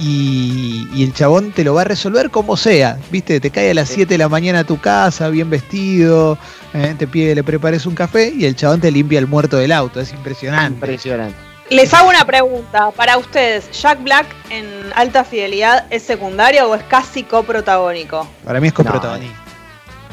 y, 0.00 0.88
y 0.94 1.04
el 1.04 1.12
chabón 1.12 1.52
te 1.52 1.62
lo 1.62 1.74
va 1.74 1.82
a 1.82 1.84
resolver 1.84 2.30
como 2.30 2.56
sea. 2.56 2.98
¿Viste? 3.10 3.38
Te 3.38 3.50
cae 3.50 3.70
a 3.70 3.74
las 3.74 3.90
7 3.90 4.14
de 4.14 4.18
la 4.18 4.28
mañana 4.28 4.60
a 4.60 4.64
tu 4.64 4.80
casa, 4.80 5.28
bien 5.28 5.50
vestido, 5.50 6.38
eh, 6.72 6.94
te 6.98 7.06
pide 7.06 7.34
le 7.34 7.44
prepares 7.44 7.84
un 7.84 7.94
café 7.94 8.32
y 8.34 8.46
el 8.46 8.56
chabón 8.56 8.80
te 8.80 8.90
limpia 8.90 9.18
el 9.18 9.26
muerto 9.26 9.58
del 9.58 9.72
auto. 9.72 10.00
Es 10.00 10.12
impresionante. 10.12 10.74
Impresionante. 10.74 11.36
Les 11.68 11.92
hago 11.92 12.08
una 12.08 12.24
pregunta. 12.24 12.90
Para 12.92 13.18
ustedes, 13.18 13.70
¿Jack 13.78 14.02
Black 14.02 14.26
en 14.48 14.66
alta 14.96 15.22
fidelidad 15.22 15.86
es 15.90 16.02
secundario 16.02 16.68
o 16.68 16.74
es 16.74 16.82
casi 16.84 17.22
coprotagónico? 17.22 18.26
Para 18.44 18.58
mí 18.58 18.68
es 18.68 18.72
coprotagonista. 18.72 19.38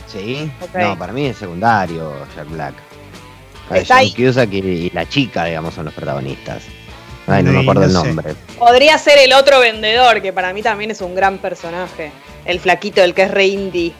Sí. 0.06 0.51
Ok. 0.62 0.75
No, 0.75 0.98
para 1.00 1.13
mí 1.13 1.27
es 1.27 1.38
secundario 1.38 2.13
Jack 2.36 2.50
Black. 2.50 2.74
Está 3.74 3.96
John 3.96 3.98
ahí. 3.98 4.13
Cusack 4.13 4.53
y, 4.53 4.58
y 4.58 4.89
la 4.91 5.08
chica, 5.08 5.46
digamos, 5.46 5.74
son 5.74 5.86
los 5.86 5.94
protagonistas. 5.94 6.63
Ay, 7.27 7.43
no 7.43 7.51
me 7.51 7.60
acuerdo 7.60 7.84
el 7.84 7.93
nombre. 7.93 8.36
Podría 8.57 8.98
ser 8.98 9.19
el 9.19 9.34
otro 9.34 9.60
vendedor, 9.60 10.22
que 10.22 10.31
para 10.31 10.53
mí 10.53 10.62
también 10.62 10.91
es 10.91 11.01
un 11.01 11.13
gran 11.13 11.38
personaje. 11.38 12.12
El 12.46 12.60
flaquito, 12.60 13.03
el 13.03 13.13
que 13.13 13.24
es 13.24 13.31
re 13.31 13.48
indie. 13.48 13.93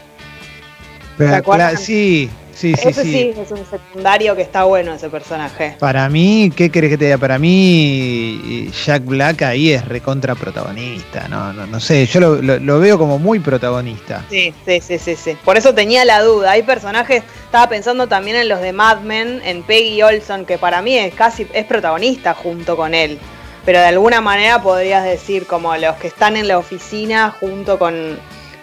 Acuerdan? 1.20 1.78
sí, 1.78 2.30
sí, 2.58 2.74
sí, 2.76 2.90
ese 2.90 3.04
sí. 3.04 3.12
sí. 3.12 3.34
es 3.40 3.52
un 3.52 3.66
secundario 3.66 4.36
que 4.36 4.42
está 4.42 4.64
bueno 4.64 4.94
ese 4.94 5.10
personaje. 5.10 5.76
Para 5.80 6.10
mí, 6.10 6.52
¿qué 6.56 6.70
querés 6.70 6.90
que 6.92 6.98
te 6.98 7.06
diga? 7.06 7.18
Para 7.18 7.38
mí, 7.40 8.70
Jack 8.86 9.04
Black 9.06 9.42
ahí 9.44 9.72
es 9.72 9.86
recontra 9.86 10.36
protagonista. 10.36 11.28
No, 11.28 11.54
no, 11.54 11.68
no 11.68 11.80
sé, 11.80 12.06
yo 12.06 12.20
lo, 12.20 12.42
lo- 12.42 12.60
lo 12.60 12.80
veo 12.80 12.98
como 12.98 13.20
muy 13.20 13.40
protagonista. 13.40 14.26
Sí, 14.30 14.54
sí, 14.66 14.82
sí, 14.82 14.98
sí, 14.98 15.16
sí. 15.16 15.38
Por 15.44 15.58
eso 15.58 15.74
tenía 15.74 16.04
la 16.06 16.22
duda. 16.22 16.52
Hay 16.52 16.64
personajes, 16.64 17.24
estaba 17.46 17.70
pensando 17.70 18.08
también 18.08 18.38
en 18.38 18.50
los 18.50 18.62
de 18.62 18.74
Mad 18.74 19.02
Men, 19.02 19.42
en 19.46 19.64
Peggy 19.64 20.02
Olson, 20.02 20.46
que 20.46 20.58
para 20.58 20.82
mí 20.82 20.98
es 20.98 21.14
casi 21.14 21.48
es 21.54 21.66
protagonista 21.66 22.34
junto 22.34 22.76
con 22.76 22.94
él. 22.94 23.20
Pero 23.66 23.80
de 23.80 23.86
alguna 23.88 24.22
manera 24.22 24.62
podrías 24.62 25.04
decir 25.04 25.46
como 25.46 25.76
los 25.76 25.96
que 25.98 26.08
están 26.08 26.38
en 26.38 26.48
la 26.48 26.58
oficina 26.58 27.36
junto 27.38 27.78
con, 27.78 28.18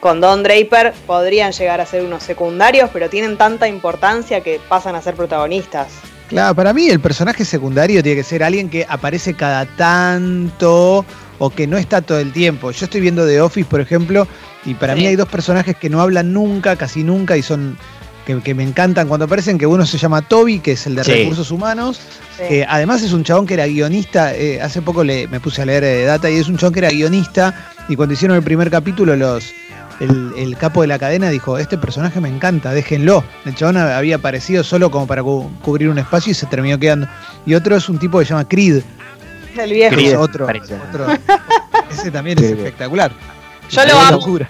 con 0.05 0.21
Don 0.21 0.43
Draper 0.43 0.93
podrían 1.07 1.53
llegar 1.53 1.81
a 1.81 1.87
ser 1.87 2.05
unos 2.05 2.23
secundarios, 2.23 2.91
pero 2.93 3.09
tienen 3.09 3.39
tanta 3.39 3.67
importancia 3.69 4.43
que 4.43 4.61
pasan 4.69 4.95
a 4.97 5.01
ser 5.01 5.15
protagonistas. 5.15 5.87
Claro, 6.29 6.55
para 6.55 6.75
mí 6.75 6.89
el 6.91 7.01
personaje 7.01 7.43
secundario 7.47 8.03
tiene 8.03 8.17
que 8.19 8.23
ser 8.23 8.43
alguien 8.43 8.69
que 8.69 8.85
aparece 8.87 9.33
cada 9.33 9.65
tanto 9.65 11.07
o 11.39 11.49
que 11.49 11.67
no 11.67 11.79
está 11.79 12.03
todo 12.03 12.19
el 12.19 12.35
tiempo. 12.35 12.71
Yo 12.71 12.85
estoy 12.85 13.01
viendo 13.01 13.27
The 13.27 13.41
Office, 13.41 13.67
por 13.67 13.81
ejemplo, 13.81 14.29
y 14.67 14.75
para 14.75 14.93
Sí. 14.95 15.01
mí 15.01 15.07
hay 15.07 15.17
dos 15.17 15.29
personajes 15.31 15.75
que 15.75 15.89
no 15.89 16.03
hablan 16.03 16.35
nunca, 16.35 16.77
casi 16.77 17.03
nunca, 17.03 17.39
y 17.39 17.43
son 17.43 17.79
que, 18.27 18.41
que 18.41 18.55
me 18.55 18.63
encantan 18.63 19.07
cuando 19.09 19.25
aparecen, 19.27 19.57
que 19.59 19.67
uno 19.67 19.85
se 19.87 19.97
llama 19.99 20.21
Toby, 20.23 20.59
que 20.61 20.73
es 20.73 20.87
el 20.87 20.95
de 20.97 21.05
Sí. 21.05 21.13
recursos 21.13 21.51
humanos, 21.51 22.01
Sí. 22.39 22.45
que 22.49 22.67
además 22.69 23.03
es 23.03 23.13
un 23.13 23.23
chabón 23.25 23.47
que 23.47 23.53
era 23.55 23.67
guionista, 23.67 24.35
eh, 24.35 24.61
hace 24.63 24.81
poco 24.83 25.03
le, 25.05 25.29
me 25.29 25.41
puse 25.41 25.61
a 25.63 25.67
leer 25.67 25.85
eh, 25.85 26.05
data 26.05 26.31
y 26.31 26.37
es 26.37 26.49
un 26.49 26.57
chabón 26.59 26.73
que 26.75 26.81
era 26.81 26.89
guionista 26.91 27.69
y 27.87 27.97
cuando 27.97 28.15
hicieron 28.15 28.35
el 28.37 28.43
primer 28.43 28.71
capítulo 28.71 29.15
los 29.15 29.53
el, 30.01 30.33
el 30.37 30.57
capo 30.57 30.83
de 30.83 30.89
la 30.89 30.99
cadena 30.99 31.29
dijo, 31.31 31.59
este 31.59 31.79
personaje 31.79 32.21
me 32.21 32.29
encanta, 32.29 32.73
déjenlo. 32.73 33.25
El 33.45 33.55
chabón 33.55 33.77
había 33.77 34.17
aparecido 34.17 34.65
solo 34.65 34.91
como 34.91 35.07
para 35.07 35.23
cu- 35.23 35.51
cubrir 35.63 35.89
un 35.89 35.99
espacio 35.99 36.31
y 36.33 36.35
se 36.35 36.47
terminó 36.47 36.79
quedando. 36.79 37.07
Y 37.47 37.55
otro 37.55 37.77
es 37.77 37.89
un 37.89 37.99
tipo 37.99 38.19
que 38.19 38.25
se 38.25 38.31
llama 38.31 38.49
Creed, 38.49 38.83
El 39.57 39.71
viejo. 39.73 39.95
Creed, 39.95 40.13
es 40.13 40.17
otro, 40.19 40.47
ese 41.91 42.11
también 42.11 42.39
es 42.39 42.45
espectacular. 42.51 43.13
Yo 43.71 43.81
Es 43.83 43.89
lo 43.93 43.99
amo. 43.99 44.11
locura. 44.19 44.49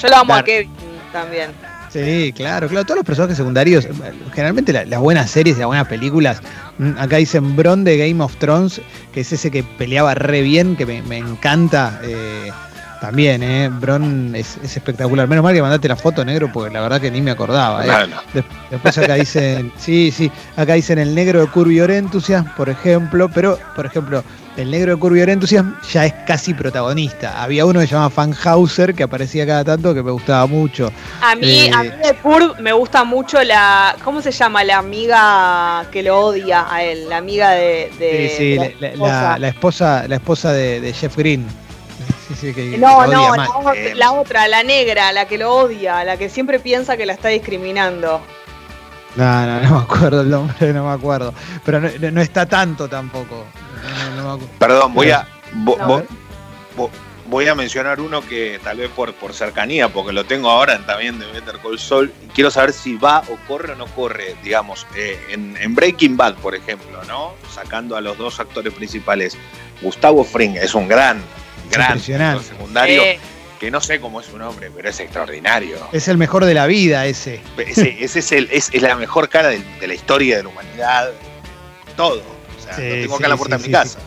Yo 0.00 0.08
lo 0.08 0.16
amo 0.16 0.34
a. 0.34 0.42
Kevin 0.44 0.70
también. 1.12 1.50
Sí, 1.90 2.32
claro, 2.34 2.66
claro. 2.68 2.84
Todos 2.84 2.96
los 2.96 3.06
personajes 3.06 3.36
secundarios, 3.36 3.86
generalmente 4.32 4.72
la- 4.72 4.84
las 4.84 4.98
buenas 4.98 5.30
series, 5.30 5.56
las 5.58 5.66
buenas 5.68 5.86
películas. 5.86 6.40
mm, 6.78 6.98
Acá 6.98 7.18
dicen 7.18 7.54
Bron 7.54 7.84
de 7.84 7.96
Game 7.98 8.20
of 8.22 8.34
Thrones, 8.38 8.80
que 9.12 9.20
es 9.20 9.32
ese 9.32 9.50
que 9.52 9.62
peleaba 9.62 10.14
re 10.16 10.42
bien, 10.42 10.74
que 10.74 10.86
me, 10.86 11.02
me 11.02 11.18
encanta. 11.18 12.00
eh, 12.02 12.50
también, 13.06 13.42
¿eh? 13.42 13.68
Bron 13.70 14.34
es, 14.34 14.56
es 14.62 14.76
espectacular. 14.76 15.26
Menos 15.28 15.42
mal 15.44 15.54
que 15.54 15.62
mandaste 15.62 15.88
la 15.88 15.96
foto, 15.96 16.24
negro, 16.24 16.50
porque 16.52 16.72
la 16.72 16.80
verdad 16.80 17.00
que 17.00 17.10
ni 17.10 17.20
me 17.20 17.30
acordaba. 17.30 17.84
¿eh? 17.84 17.90
Bueno, 17.90 18.16
Des- 18.32 18.44
Después 18.70 18.98
acá 18.98 19.14
dicen, 19.14 19.72
sí, 19.78 20.10
sí, 20.10 20.30
acá 20.56 20.74
dicen 20.74 20.98
el 20.98 21.14
negro 21.14 21.40
de 21.40 21.46
Curb 21.48 21.70
Your 21.70 21.90
Enthusiasm, 21.90 22.46
por 22.56 22.68
ejemplo, 22.68 23.28
pero, 23.32 23.58
por 23.76 23.86
ejemplo, 23.86 24.24
el 24.56 24.70
negro 24.70 24.94
de 24.94 25.00
Curb 25.00 25.16
Your 25.16 25.28
Enthusiasm 25.30 25.72
ya 25.92 26.06
es 26.06 26.12
casi 26.26 26.54
protagonista. 26.54 27.42
Había 27.42 27.66
uno 27.66 27.80
que 27.80 27.86
se 27.86 27.92
llamaba 27.92 28.10
Fan 28.10 28.34
Hauser, 28.44 28.94
que 28.94 29.02
aparecía 29.02 29.44
cada 29.46 29.64
tanto, 29.64 29.92
que 29.94 30.02
me 30.02 30.10
gustaba 30.12 30.46
mucho. 30.46 30.90
A 31.22 31.34
mí, 31.34 31.62
Eh, 31.66 31.70
a 31.74 31.82
mí 31.82 31.88
de 31.88 32.14
Curb 32.22 32.60
me 32.60 32.72
gusta 32.72 33.04
mucho 33.04 33.42
la. 33.42 33.96
¿Cómo 34.04 34.22
se 34.22 34.30
llama? 34.30 34.62
La 34.64 34.78
amiga 34.78 35.84
que 35.90 36.02
lo 36.02 36.18
odia 36.20 36.66
a 36.72 36.82
él. 36.82 37.08
La 37.08 37.16
amiga 37.18 37.50
de. 37.50 37.90
de- 37.98 38.28
Sí, 38.30 38.36
sí, 38.36 38.50
de 38.52 38.56
la, 38.56 38.80
la- 38.80 38.88
esposa. 38.88 39.22
la- 39.32 39.38
la 39.38 39.48
esposa, 39.48 40.04
la 40.08 40.14
esposa 40.16 40.52
de, 40.52 40.80
de 40.80 40.92
Jeff 40.92 41.16
Green. 41.16 41.46
Sí, 42.28 42.34
sí, 42.34 42.54
que- 42.54 42.70
que 42.72 42.78
No, 42.78 43.06
no, 43.06 43.26
odia 43.26 43.36
la, 43.36 43.48
otra- 43.58 43.74
Eh, 43.74 43.94
la 43.94 44.12
otra, 44.12 44.48
la 44.48 44.62
negra, 44.62 45.12
la 45.12 45.26
que 45.26 45.38
lo 45.38 45.52
odia, 45.54 46.04
la 46.04 46.16
que 46.16 46.28
siempre 46.28 46.58
piensa 46.58 46.96
que 46.96 47.06
la 47.06 47.12
está 47.12 47.28
discriminando. 47.28 48.20
No, 49.16 49.46
no, 49.46 49.60
no 49.60 49.70
me 49.78 49.82
acuerdo 49.82 50.20
el 50.22 50.30
nombre, 50.30 50.72
no 50.72 50.86
me 50.86 50.92
acuerdo. 50.92 51.32
Pero 51.64 51.80
no, 51.80 52.20
está 52.20 52.46
tanto 52.46 52.88
tampoco. 52.88 53.44
No, 53.82 54.10
no- 54.10 54.22
no 54.22 54.36
me 54.38 54.42
acu- 54.42 54.48
perdón, 54.58 54.94
voy 54.94 55.10
a, 55.10 55.26
voy 57.26 57.48
a 57.48 57.54
mencionar 57.54 58.00
uno 58.00 58.20
que 58.22 58.60
tal 58.62 58.76
vez 58.78 58.90
por, 58.90 59.12
por 59.14 59.32
cercanía, 59.34 59.88
porque 59.88 60.12
lo 60.12 60.24
tengo 60.24 60.50
ahora 60.50 60.78
también 60.84 61.18
de 61.18 61.26
Better 61.26 61.58
Call 61.62 61.78
Saul, 61.78 62.12
y 62.24 62.26
quiero 62.28 62.50
saber 62.50 62.72
si 62.72 62.96
va 62.96 63.22
o 63.30 63.36
corre 63.48 63.72
o 63.72 63.76
no 63.76 63.86
corre, 63.86 64.36
digamos, 64.42 64.86
eh, 64.96 65.18
en, 65.30 65.56
en 65.60 65.74
Breaking 65.74 66.16
Bad, 66.16 66.34
por 66.36 66.54
ejemplo, 66.54 67.02
¿no? 67.04 67.34
Sacando 67.52 67.96
a 67.96 68.00
los 68.00 68.18
dos 68.18 68.40
actores 68.40 68.72
principales. 68.74 69.36
Gustavo 69.80 70.22
Fring 70.24 70.56
es 70.56 70.74
un 70.74 70.86
gran, 70.88 71.20
gran 71.74 72.00
secundario, 72.42 73.02
Eh, 73.02 73.18
que 73.60 73.70
no 73.70 73.80
sé 73.80 74.00
cómo 74.00 74.20
es 74.20 74.26
su 74.26 74.36
nombre, 74.36 74.70
pero 74.74 74.88
es 74.90 75.00
extraordinario. 75.00 75.76
Es 75.92 76.08
el 76.08 76.18
mejor 76.18 76.44
de 76.44 76.54
la 76.54 76.66
vida 76.66 77.06
ese. 77.06 77.40
Ese, 77.56 78.04
ese 78.04 78.18
es, 78.18 78.32
el, 78.32 78.48
es, 78.50 78.68
es 78.72 78.82
la 78.82 78.96
mejor 78.96 79.28
cara 79.28 79.48
de, 79.48 79.62
de 79.80 79.86
la 79.86 79.94
historia 79.94 80.36
de 80.38 80.42
la 80.42 80.48
humanidad. 80.50 81.10
Todo. 81.96 82.20
O 82.58 82.62
sea, 82.62 82.74
Sí, 82.74 82.82
lo 82.82 82.94
tengo 82.94 83.14
acá 83.14 83.18
sí, 83.18 83.24
en 83.24 83.30
la 83.30 83.36
puerta 83.36 83.56
sí, 83.58 83.62
de 83.62 83.68
mi 83.68 83.74
sí, 83.74 83.80
casa. 83.80 83.98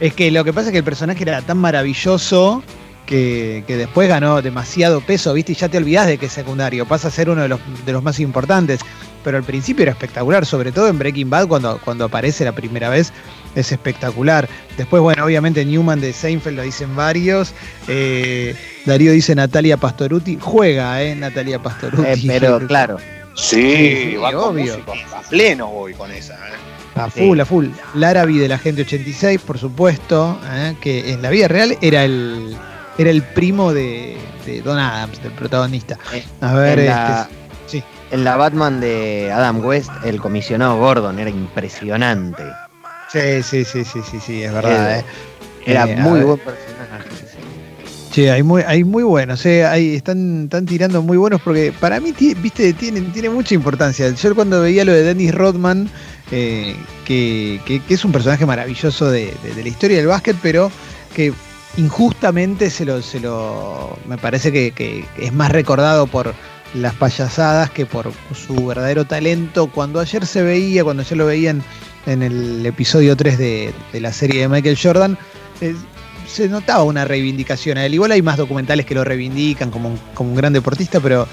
Es 0.00 0.14
que 0.14 0.30
lo 0.30 0.44
que 0.44 0.52
pasa 0.52 0.68
es 0.68 0.72
que 0.72 0.78
el 0.78 0.84
personaje 0.84 1.22
era 1.22 1.42
tan 1.42 1.58
maravilloso 1.58 2.62
que, 3.06 3.64
que 3.66 3.76
después 3.76 4.08
ganó 4.08 4.40
demasiado 4.40 5.00
peso, 5.00 5.34
¿viste? 5.34 5.52
Y 5.52 5.54
ya 5.56 5.68
te 5.68 5.76
olvidás 5.78 6.06
de 6.06 6.18
que 6.18 6.26
es 6.26 6.32
secundario, 6.32 6.86
pasa 6.86 7.08
a 7.08 7.10
ser 7.10 7.28
uno 7.28 7.42
de 7.42 7.48
los, 7.48 7.60
de 7.84 7.92
los 7.92 8.02
más 8.02 8.18
importantes. 8.20 8.80
Pero 9.24 9.36
al 9.36 9.44
principio 9.44 9.82
era 9.84 9.92
espectacular, 9.92 10.44
sobre 10.46 10.72
todo 10.72 10.88
en 10.88 10.98
Breaking 10.98 11.30
Bad, 11.30 11.46
cuando, 11.46 11.78
cuando 11.84 12.06
aparece 12.06 12.44
la 12.44 12.52
primera 12.52 12.88
vez, 12.88 13.12
es 13.54 13.72
espectacular. 13.72 14.48
Después, 14.76 15.02
bueno, 15.02 15.24
obviamente 15.24 15.64
Newman 15.64 16.00
de 16.00 16.12
Seinfeld 16.12 16.56
lo 16.56 16.62
dicen 16.62 16.94
varios. 16.96 17.52
Eh, 17.88 18.54
Darío 18.86 19.12
dice 19.12 19.34
Natalia 19.34 19.76
Pastoruti. 19.76 20.38
Juega, 20.40 21.02
¿eh? 21.02 21.14
Natalia 21.14 21.58
Pastoruti. 21.62 22.08
Eh, 22.08 22.22
pero 22.40 22.58
claro, 22.66 22.98
Sí, 23.34 24.10
Sí, 24.12 24.16
va 24.16 24.30
con 24.32 24.50
obvio. 24.56 24.72
músico. 24.74 24.92
A 25.16 25.20
pleno 25.22 25.66
voy 25.68 25.94
con 25.94 26.10
esa. 26.12 26.34
¿eh? 26.34 26.52
A 26.94 27.08
full, 27.08 27.40
a 27.40 27.46
full. 27.46 27.68
Larabi 27.94 28.36
de 28.38 28.48
la 28.48 28.58
gente 28.58 28.82
86, 28.82 29.40
por 29.40 29.58
supuesto, 29.58 30.38
¿eh? 30.52 30.74
que 30.80 31.12
en 31.12 31.22
la 31.22 31.30
vida 31.30 31.48
real 31.48 31.76
era 31.80 32.04
el, 32.04 32.54
era 32.98 33.08
el 33.10 33.22
primo 33.22 33.72
de, 33.72 34.18
de 34.44 34.60
Don 34.60 34.78
Adams, 34.78 35.22
del 35.22 35.32
protagonista. 35.32 35.98
A 36.42 36.52
ver, 36.52 36.80
en 36.80 36.86
la- 36.86 37.22
este, 37.66 37.78
sí. 37.78 37.84
en 38.10 38.24
la 38.24 38.36
Batman 38.36 38.80
de 38.82 39.32
Adam 39.32 39.64
West, 39.64 39.90
el 40.04 40.20
comisionado 40.20 40.76
Gordon 40.76 41.18
era 41.18 41.30
impresionante. 41.30 42.42
Sí, 43.12 43.42
sí, 43.42 43.64
sí, 43.64 43.84
sí, 43.84 44.00
sí, 44.10 44.18
sí, 44.20 44.42
es 44.42 44.52
verdad. 44.52 44.98
Eh, 44.98 45.00
¿eh? 45.00 45.04
Era 45.66 45.84
Eh, 45.84 45.96
muy 45.96 46.20
buen 46.20 46.38
personaje. 46.38 47.08
Sí, 48.10 48.26
hay 48.28 48.42
muy, 48.42 48.62
hay 48.66 48.84
muy 48.84 49.04
buenos, 49.04 49.46
hay, 49.46 49.94
están, 49.94 50.44
están 50.44 50.66
tirando 50.66 51.00
muy 51.00 51.16
buenos 51.16 51.40
porque 51.40 51.72
para 51.72 51.98
mí, 51.98 52.12
viste, 52.42 52.74
tienen, 52.74 53.10
tiene 53.10 53.30
mucha 53.30 53.54
importancia. 53.54 54.10
Yo 54.10 54.34
cuando 54.34 54.60
veía 54.60 54.84
lo 54.84 54.92
de 54.92 55.02
Dennis 55.02 55.34
Rodman, 55.34 55.88
que, 56.28 56.76
que- 57.06 57.60
que 57.66 57.94
es 57.94 58.04
un 58.04 58.12
personaje 58.12 58.44
maravilloso 58.44 59.10
de, 59.10 59.34
de- 59.42 59.54
de 59.54 59.62
la 59.62 59.68
historia 59.68 59.96
del 59.96 60.08
básquet, 60.08 60.36
pero 60.42 60.70
que 61.14 61.32
injustamente 61.78 62.68
se 62.68 62.84
lo, 62.84 63.00
se 63.00 63.18
lo 63.18 63.96
me 64.06 64.18
parece 64.18 64.52
que, 64.52 64.72
que 64.72 65.06
es 65.18 65.32
más 65.32 65.50
recordado 65.50 66.06
por 66.06 66.34
las 66.74 66.94
payasadas 66.94 67.70
que 67.70 67.86
por 67.86 68.12
su 68.34 68.66
verdadero 68.66 69.06
talento. 69.06 69.68
Cuando 69.68 70.00
ayer 70.00 70.26
se 70.26 70.42
veía, 70.42 70.84
cuando 70.84 71.02
ayer 71.02 71.16
lo 71.16 71.24
veían 71.26 71.62
en 72.06 72.22
el 72.22 72.64
episodio 72.66 73.16
3 73.16 73.38
de, 73.38 73.74
de 73.92 74.00
la 74.00 74.12
serie 74.12 74.40
de 74.42 74.48
Michael 74.48 74.78
Jordan, 74.80 75.18
eh, 75.60 75.74
se 76.26 76.48
notaba 76.48 76.82
una 76.84 77.04
reivindicación 77.04 77.78
a 77.78 77.86
él. 77.86 77.94
Igual 77.94 78.12
hay 78.12 78.22
más 78.22 78.36
documentales 78.36 78.86
que 78.86 78.94
lo 78.94 79.04
reivindican 79.04 79.70
como 79.70 79.90
un, 79.90 80.00
como 80.14 80.30
un 80.30 80.36
gran 80.36 80.52
deportista, 80.52 80.98
pero 81.00 81.26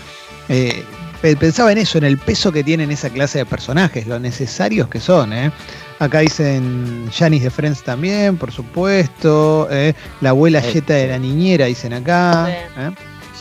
eh, 0.49 0.83
pe- 1.21 1.35
pensaba 1.37 1.71
en 1.71 1.77
eso, 1.77 1.97
en 1.97 2.03
el 2.03 2.17
peso 2.17 2.51
que 2.51 2.63
tienen 2.63 2.91
esa 2.91 3.09
clase 3.09 3.39
de 3.39 3.45
personajes, 3.45 4.07
lo 4.07 4.19
necesarios 4.19 4.87
que 4.89 4.99
son. 4.99 5.31
¿eh? 5.33 5.51
Acá 5.99 6.19
dicen 6.19 7.09
Janis 7.13 7.43
de 7.43 7.49
Friends 7.49 7.83
también, 7.83 8.37
por 8.37 8.51
supuesto. 8.51 9.67
¿eh? 9.71 9.93
La 10.21 10.29
abuela 10.31 10.61
Jetta 10.61 10.93
de 10.95 11.07
la 11.07 11.17
niñera, 11.19 11.65
dicen 11.65 11.93
acá. 11.93 12.47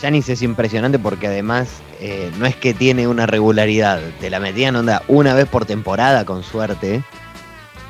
Janis 0.00 0.28
es 0.28 0.42
impresionante 0.42 0.98
porque 0.98 1.26
además 1.26 1.68
eh, 2.00 2.30
no 2.38 2.46
es 2.46 2.56
que 2.56 2.74
tiene 2.74 3.06
una 3.08 3.26
regularidad, 3.26 4.00
te 4.20 4.30
la 4.30 4.40
metían 4.40 4.76
onda 4.76 5.02
una 5.08 5.34
vez 5.34 5.46
por 5.46 5.64
temporada 5.66 6.24
con 6.24 6.42
suerte 6.42 7.02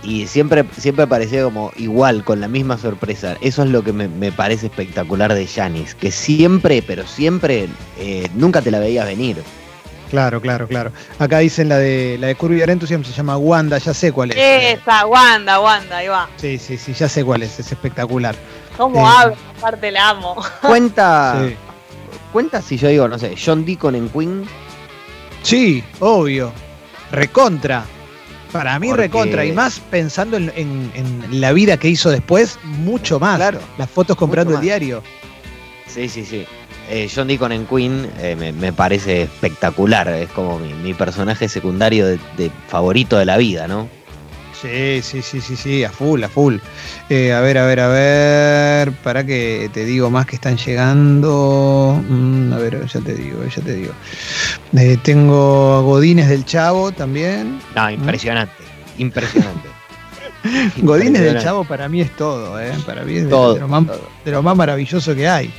y 0.03 0.27
siempre, 0.29 0.65
siempre 0.79 1.07
parecía 1.07 1.43
como 1.43 1.73
igual, 1.77 2.23
con 2.25 2.41
la 2.41 2.49
misma 2.49 2.79
sorpresa. 2.79 3.37
Eso 3.41 3.65
es 3.65 3.71
lo 3.71 3.83
que 3.83 3.93
me, 3.93 4.09
me 4.09 4.31
parece 4.33 4.67
espectacular 4.67 5.35
de 5.35 5.47
Janis, 5.47 5.95
que 5.95 6.11
siempre, 6.13 6.83
pero 6.83 7.07
siempre, 7.07 7.69
eh, 7.99 8.29
nunca 8.35 8.63
te 8.63 8.71
la 8.71 8.79
veías 8.79 9.07
venir. 9.07 9.43
Claro, 10.11 10.41
claro, 10.41 10.67
claro. 10.67 10.91
Acá 11.19 11.39
dicen 11.41 11.69
la 11.69 11.77
de 11.77 12.17
la 12.19 12.29
de 12.29 12.37
Enthusiasm, 12.73 13.03
se 13.05 13.13
llama 13.13 13.37
Wanda, 13.37 13.77
ya 13.79 13.93
sé 13.93 14.11
cuál 14.11 14.31
es. 14.31 14.37
Esa, 14.81 15.05
Wanda, 15.07 15.61
Wanda, 15.61 15.99
ahí 15.99 16.09
va. 16.09 16.29
Sí, 16.37 16.59
sí, 16.59 16.79
sí, 16.79 16.95
ya 16.95 17.09
sé 17.11 17.25
cuál 17.25 17.43
es, 17.43 17.59
es 17.59 17.71
espectacular. 17.71 18.35
¿Cómo 18.77 19.01
Eh. 19.07 19.13
habla? 19.15 19.37
Aparte 19.59 19.91
la 19.91 20.09
amo. 20.11 20.37
Cuenta, 20.63 21.43
Sí. 21.47 21.57
Cuenta 22.29 22.63
si 22.63 22.77
yo 22.77 22.89
digo, 22.89 23.09
no 23.09 23.19
sé, 23.19 23.35
John 23.43 23.65
Deacon 23.65 23.95
en 23.95 24.09
Queen. 24.09 24.45
Sí, 25.43 25.83
obvio. 26.01 26.53
Recontra. 27.13 27.85
Para 28.53 28.79
mí 28.79 28.89
Porque- 28.89 29.03
recontra. 29.03 29.45
Y 29.45 29.53
más 29.53 29.79
pensando 29.81 30.37
en, 30.37 30.53
en- 30.57 30.91
en 30.95 31.41
la 31.41 31.53
vida 31.53 31.77
que 31.77 31.89
hizo 31.89 32.11
después, 32.11 32.59
mucho 32.65 33.19
más. 33.21 33.37
Claro. 33.37 33.61
Las 33.77 33.91
fotos 33.91 34.17
comprando 34.17 34.55
el 34.55 34.61
diario. 34.61 35.03
Sí, 35.87 36.09
sí, 36.09 36.25
sí. 36.25 36.45
Eh, 36.91 37.11
John 37.15 37.29
Deacon 37.29 37.53
en 37.53 37.67
Queen 37.67 38.11
eh, 38.19 38.35
me, 38.39 38.53
me 38.53 38.73
parece 38.73 39.23
espectacular. 39.23 40.09
Es 40.09 40.31
como 40.31 40.59
mi, 40.59 40.73
mi 40.73 40.95
personaje 40.95 41.49
secundario 41.49 42.07
de, 42.07 42.19
de 42.39 42.51
favorito 42.69 43.19
de 43.19 43.27
la 43.27 43.37
vida, 43.37 43.69
¿no? 43.69 43.89
Sí, 44.61 45.01
sí, 45.03 45.23
sí, 45.23 45.41
sí, 45.41 45.55
sí, 45.57 45.85
a 45.85 45.91
full, 45.91 46.23
a 46.25 46.29
full. 46.29 46.57
Eh, 47.09 47.33
a 47.33 47.41
ver, 47.41 47.59
a 47.59 47.67
ver, 47.67 47.79
a 47.81 47.89
ver. 47.89 48.93
Para 49.05 49.25
que 49.25 49.71
te 49.73 49.85
digo 49.85 50.11
más 50.11 50.27
que 50.27 50.35
están 50.35 50.57
llegando. 50.57 52.03
Mm, 52.09 52.53
a 52.53 52.59
ver, 52.59 52.85
ya 52.87 53.01
te 53.01 53.15
digo, 53.15 53.39
ya 53.45 53.63
te 53.63 53.75
digo. 53.75 53.93
Eh, 54.77 54.99
tengo 55.03 55.75
a 55.77 55.81
Godines 55.83 56.29
del 56.29 56.45
Chavo 56.45 56.91
también. 56.91 57.61
No, 57.77 57.89
impresionante. 57.91 58.53
Impresionante. 58.99 59.69
Godines 60.79 61.23
del. 61.23 61.39
Chavo 61.41 61.65
para 61.65 61.89
mí 61.89 62.01
es 62.01 62.15
todo, 62.17 62.61
¿eh? 62.61 62.73
Para 62.85 63.03
mí 63.05 63.17
es 63.17 63.25
de- 63.25 63.31
Todo, 63.31 63.55
de, 63.55 63.61
lo 63.61 63.69
más, 63.69 63.87
todo. 63.87 64.09
de 64.25 64.31
lo 64.33 64.43
más 64.43 64.57
maravilloso 64.57 65.15
que 65.15 65.29
hay. 65.29 65.53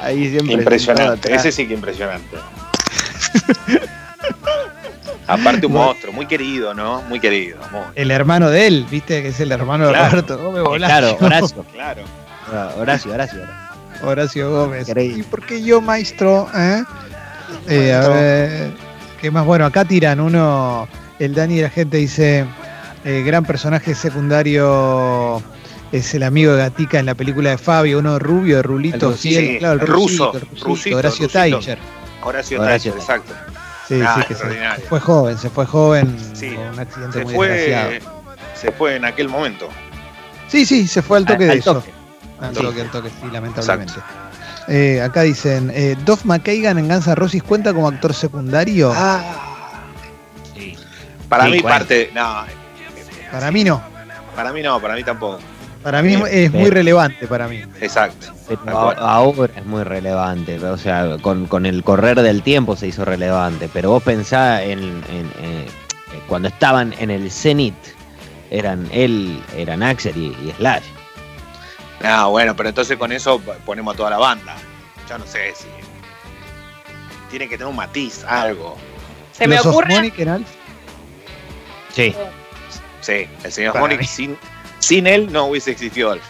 Ahí 0.00 0.30
siempre 0.30 0.54
Impresionante. 0.54 1.32
Ese 1.32 1.52
sí 1.52 1.66
que 1.68 1.74
impresionante. 1.74 2.36
Aparte 5.28 5.66
un 5.66 5.72
Bueno. 5.72 5.86
monstruo, 5.88 6.12
muy 6.12 6.26
querido, 6.26 6.72
¿no? 6.74 7.02
Muy 7.02 7.18
querido. 7.20 7.58
muy- 7.72 7.80
El 7.96 8.10
hermano 8.10 8.48
de 8.50 8.66
él, 8.66 8.86
viste 8.90 9.22
que 9.22 9.28
es 9.28 9.40
el 9.40 9.50
hermano 9.52 9.88
de. 9.88 9.92
Roberto 9.94 10.38
Gómez 10.38 10.60
Eh, 10.60 10.62
Bolaño. 10.62 10.86
Claro, 10.88 11.16
Horacio. 11.20 11.64
Claro. 11.72 12.02
Horacio, 12.78 13.12
Horacio. 13.12 13.40
Horacio 14.02 14.50
Gómez. 14.50 14.88
Increíble. 14.88 15.18
¿Y 15.18 15.22
por 15.24 15.44
qué 15.44 15.62
yo, 15.62 15.80
maestro? 15.80 16.48
eh? 16.54 16.84
Eh, 17.68 17.92
a 17.92 18.08
ver, 18.08 18.70
¿qué 19.20 19.30
más? 19.30 19.44
Bueno, 19.44 19.64
acá 19.66 19.84
tiran 19.84 20.20
uno, 20.20 20.86
el 21.18 21.34
Dani 21.34 21.58
y 21.58 21.62
la 21.62 21.70
gente 21.70 21.96
dice, 21.96 22.44
eh, 23.04 23.22
gran 23.26 23.44
personaje 23.44 23.94
secundario 23.96 25.42
es 25.92 26.14
el 26.14 26.22
amigo 26.22 26.52
de 26.52 26.58
Gatica 26.58 26.98
en 27.00 27.06
la 27.06 27.14
película 27.14 27.50
de 27.50 27.58
Fabio, 27.58 27.98
uno 27.98 28.18
rubio, 28.18 28.56
de 28.56 28.62
Rulito, 28.62 29.10
El 29.10 29.16
sí, 29.16 29.30
Rusito. 29.34 29.50
el, 29.52 29.58
claro, 29.58 29.74
el 29.74 29.80
El 29.80 29.86
ruso, 29.86 30.24
rusito, 30.32 30.36
el 30.36 30.40
rusito, 30.50 30.66
rusito, 30.68 30.96
Horacio. 30.98 31.28
Taicher. 31.28 31.78
Horacio 32.22 32.60
Horacio 32.60 32.92
Tacho, 32.92 33.02
exacto. 33.02 33.32
Sí, 33.88 34.00
sí, 34.00 34.22
que 34.26 34.34
se, 34.34 34.80
fue 34.88 34.98
joven, 35.00 35.38
se 35.38 35.48
fue 35.50 35.64
joven 35.66 36.16
Sí, 36.34 36.50
con 36.54 36.64
un 36.68 36.78
accidente 36.80 37.18
Se 37.18 37.24
muy 37.24 37.34
fue, 37.34 37.48
desgraciado. 37.48 37.90
se 38.54 38.72
fue 38.72 38.96
en 38.96 39.04
aquel 39.04 39.28
momento. 39.28 39.68
Sí, 40.48 40.64
sí, 40.66 40.86
se 40.88 41.02
fue 41.02 41.18
al 41.18 41.24
toque 41.24 41.44
de 41.44 41.52
al 41.52 41.58
eso. 41.58 41.74
toque. 41.74 41.92
Al 42.40 42.54
Sí. 42.54 42.62
toque, 42.62 42.80
al 42.80 42.90
toque, 42.90 43.08
sí, 43.10 43.28
lamentablemente. 43.32 43.94
Eh, 44.68 45.00
acá 45.00 45.22
dicen, 45.22 45.70
eh, 45.72 45.96
Duff 46.04 46.24
McKagan 46.24 46.78
en 46.78 46.88
Guns 46.88 47.06
N' 47.06 47.14
Roses 47.14 47.42
cuenta 47.42 47.72
como 47.72 47.86
actor 47.88 48.12
secundario. 48.12 48.92
Ah. 48.94 49.22
Sí. 50.54 50.76
Para 51.28 51.44
Sí, 51.44 51.50
mí 51.52 51.60
parte, 51.60 52.10
no, 52.14 52.44
Para 53.30 53.50
mí 53.52 53.62
no. 53.64 53.82
para 54.34 54.52
mí 54.52 54.62
no, 54.62 54.80
para 54.80 54.94
mí 54.94 55.04
tampoco. 55.04 55.38
Para 55.86 56.02
mí 56.02 56.14
es 56.32 56.50
muy 56.52 56.68
relevante 56.68 57.28
para 57.28 57.46
mí. 57.46 57.62
Exacto. 57.80 58.26
Ahora 58.98 59.52
es 59.54 59.64
muy 59.64 59.84
relevante, 59.84 60.58
o 60.58 60.76
sea, 60.76 61.16
con, 61.22 61.46
con 61.46 61.64
el 61.64 61.84
correr 61.84 62.22
del 62.22 62.42
tiempo 62.42 62.74
se 62.74 62.88
hizo 62.88 63.04
relevante, 63.04 63.70
pero 63.72 63.90
vos 63.90 64.02
pensás 64.02 64.62
en, 64.62 64.80
en- 64.80 65.32
eh, 65.38 65.66
cuando 66.26 66.48
estaban 66.48 66.92
en 66.98 67.12
el 67.12 67.30
Zenith, 67.30 67.76
eran 68.50 68.88
él, 68.90 69.40
eran 69.56 69.84
Axel 69.84 70.16
y, 70.16 70.26
y 70.48 70.52
Slash. 70.56 70.82
Ah, 72.02 72.26
bueno, 72.26 72.56
pero 72.56 72.68
entonces 72.70 72.96
con 72.96 73.12
eso 73.12 73.40
ponemos 73.64 73.94
a 73.94 73.96
toda 73.96 74.10
la 74.10 74.18
banda. 74.18 74.56
Ya 75.08 75.18
no 75.18 75.24
sé 75.24 75.52
si. 75.54 75.66
Tiene 77.30 77.48
que 77.48 77.56
tener 77.58 77.68
un 77.70 77.76
matiz, 77.76 78.24
algo. 78.24 78.76
Se 79.30 79.46
me 79.46 79.54
Los 79.54 79.66
ocurre. 79.66 79.94
Osmonic 79.94 80.14
Sí. 81.94 82.12
Sí, 83.02 83.28
el 83.44 83.52
señor 83.52 83.78
Monic 83.78 84.02
sin, 84.02 84.36
sin 84.78 85.06
él 85.06 85.32
no 85.32 85.46
hubiese 85.46 85.70
existido 85.70 86.12
Alf. 86.12 86.22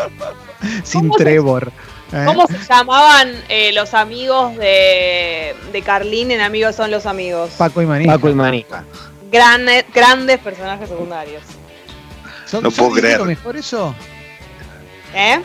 sin 0.84 1.02
¿Cómo 1.02 1.18
se- 1.18 1.24
Trevor. 1.24 1.72
¿eh? 2.12 2.22
¿Cómo 2.26 2.46
se 2.46 2.58
llamaban 2.68 3.32
eh, 3.48 3.72
los 3.72 3.92
amigos 3.94 4.56
de, 4.56 5.54
de 5.72 5.82
Carlín 5.82 6.30
en 6.30 6.40
Amigos 6.40 6.74
son 6.76 6.90
los 6.90 7.06
amigos? 7.06 7.50
Paco 7.58 7.82
y 7.82 7.86
Manija. 7.86 8.12
Paco 8.14 8.30
y 8.30 8.34
Manija. 8.34 8.84
Grande- 9.30 9.84
grandes 9.94 10.38
personajes 10.38 10.88
secundarios. 10.88 11.42
¿Son- 12.46 12.62
No 12.62 12.70
son- 12.70 12.86
puedo 12.86 12.88
¿Es 12.90 12.94
de 12.96 13.00
creer. 13.02 13.18
lo 13.20 13.24
mejor 13.26 13.56
eso? 13.56 13.94
¿Eh? 15.14 15.40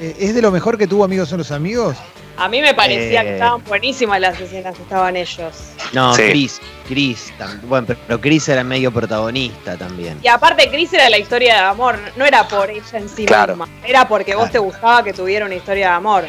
Eh, 0.00 0.16
¿Es 0.18 0.34
de 0.34 0.42
lo 0.42 0.50
mejor 0.50 0.76
que 0.78 0.86
tuvo 0.86 1.04
Amigos 1.04 1.28
son 1.28 1.38
los 1.38 1.50
amigos? 1.50 1.96
A 2.40 2.48
mí 2.48 2.60
me 2.60 2.74
parecía 2.74 3.22
Eh. 3.22 3.24
que 3.26 3.32
estaban 3.34 3.62
buenísimas 3.64 4.20
las 4.20 4.40
escenas 4.40 4.74
que 4.74 4.82
estaban 4.82 5.14
ellos. 5.16 5.54
No, 5.92 6.14
Sí. 6.14 6.22
Chris, 6.30 6.60
Chris, 6.88 7.32
bueno, 7.64 7.86
pero, 8.06 8.20
Chris 8.20 8.48
era 8.48 8.64
medio 8.64 8.90
protagonista 8.90 9.76
también. 9.76 10.18
Y 10.22 10.28
aparte, 10.28 10.68
Chris 10.70 10.92
era 10.92 11.08
la 11.10 11.18
historia 11.18 11.54
de 11.54 11.60
amor, 11.60 11.98
no 12.16 12.24
era 12.24 12.48
por 12.48 12.70
ella 12.70 12.82
en 12.98 13.08
sí 13.08 13.26
Claro. 13.26 13.56
misma, 13.56 13.68
era 13.86 14.08
porque 14.08 14.34
vos 14.34 14.50
te 14.50 14.58
gustaba 14.58 15.04
que 15.04 15.12
tuviera 15.12 15.46
una 15.46 15.54
historia 15.54 15.88
de 15.90 15.94
amor. 15.94 16.24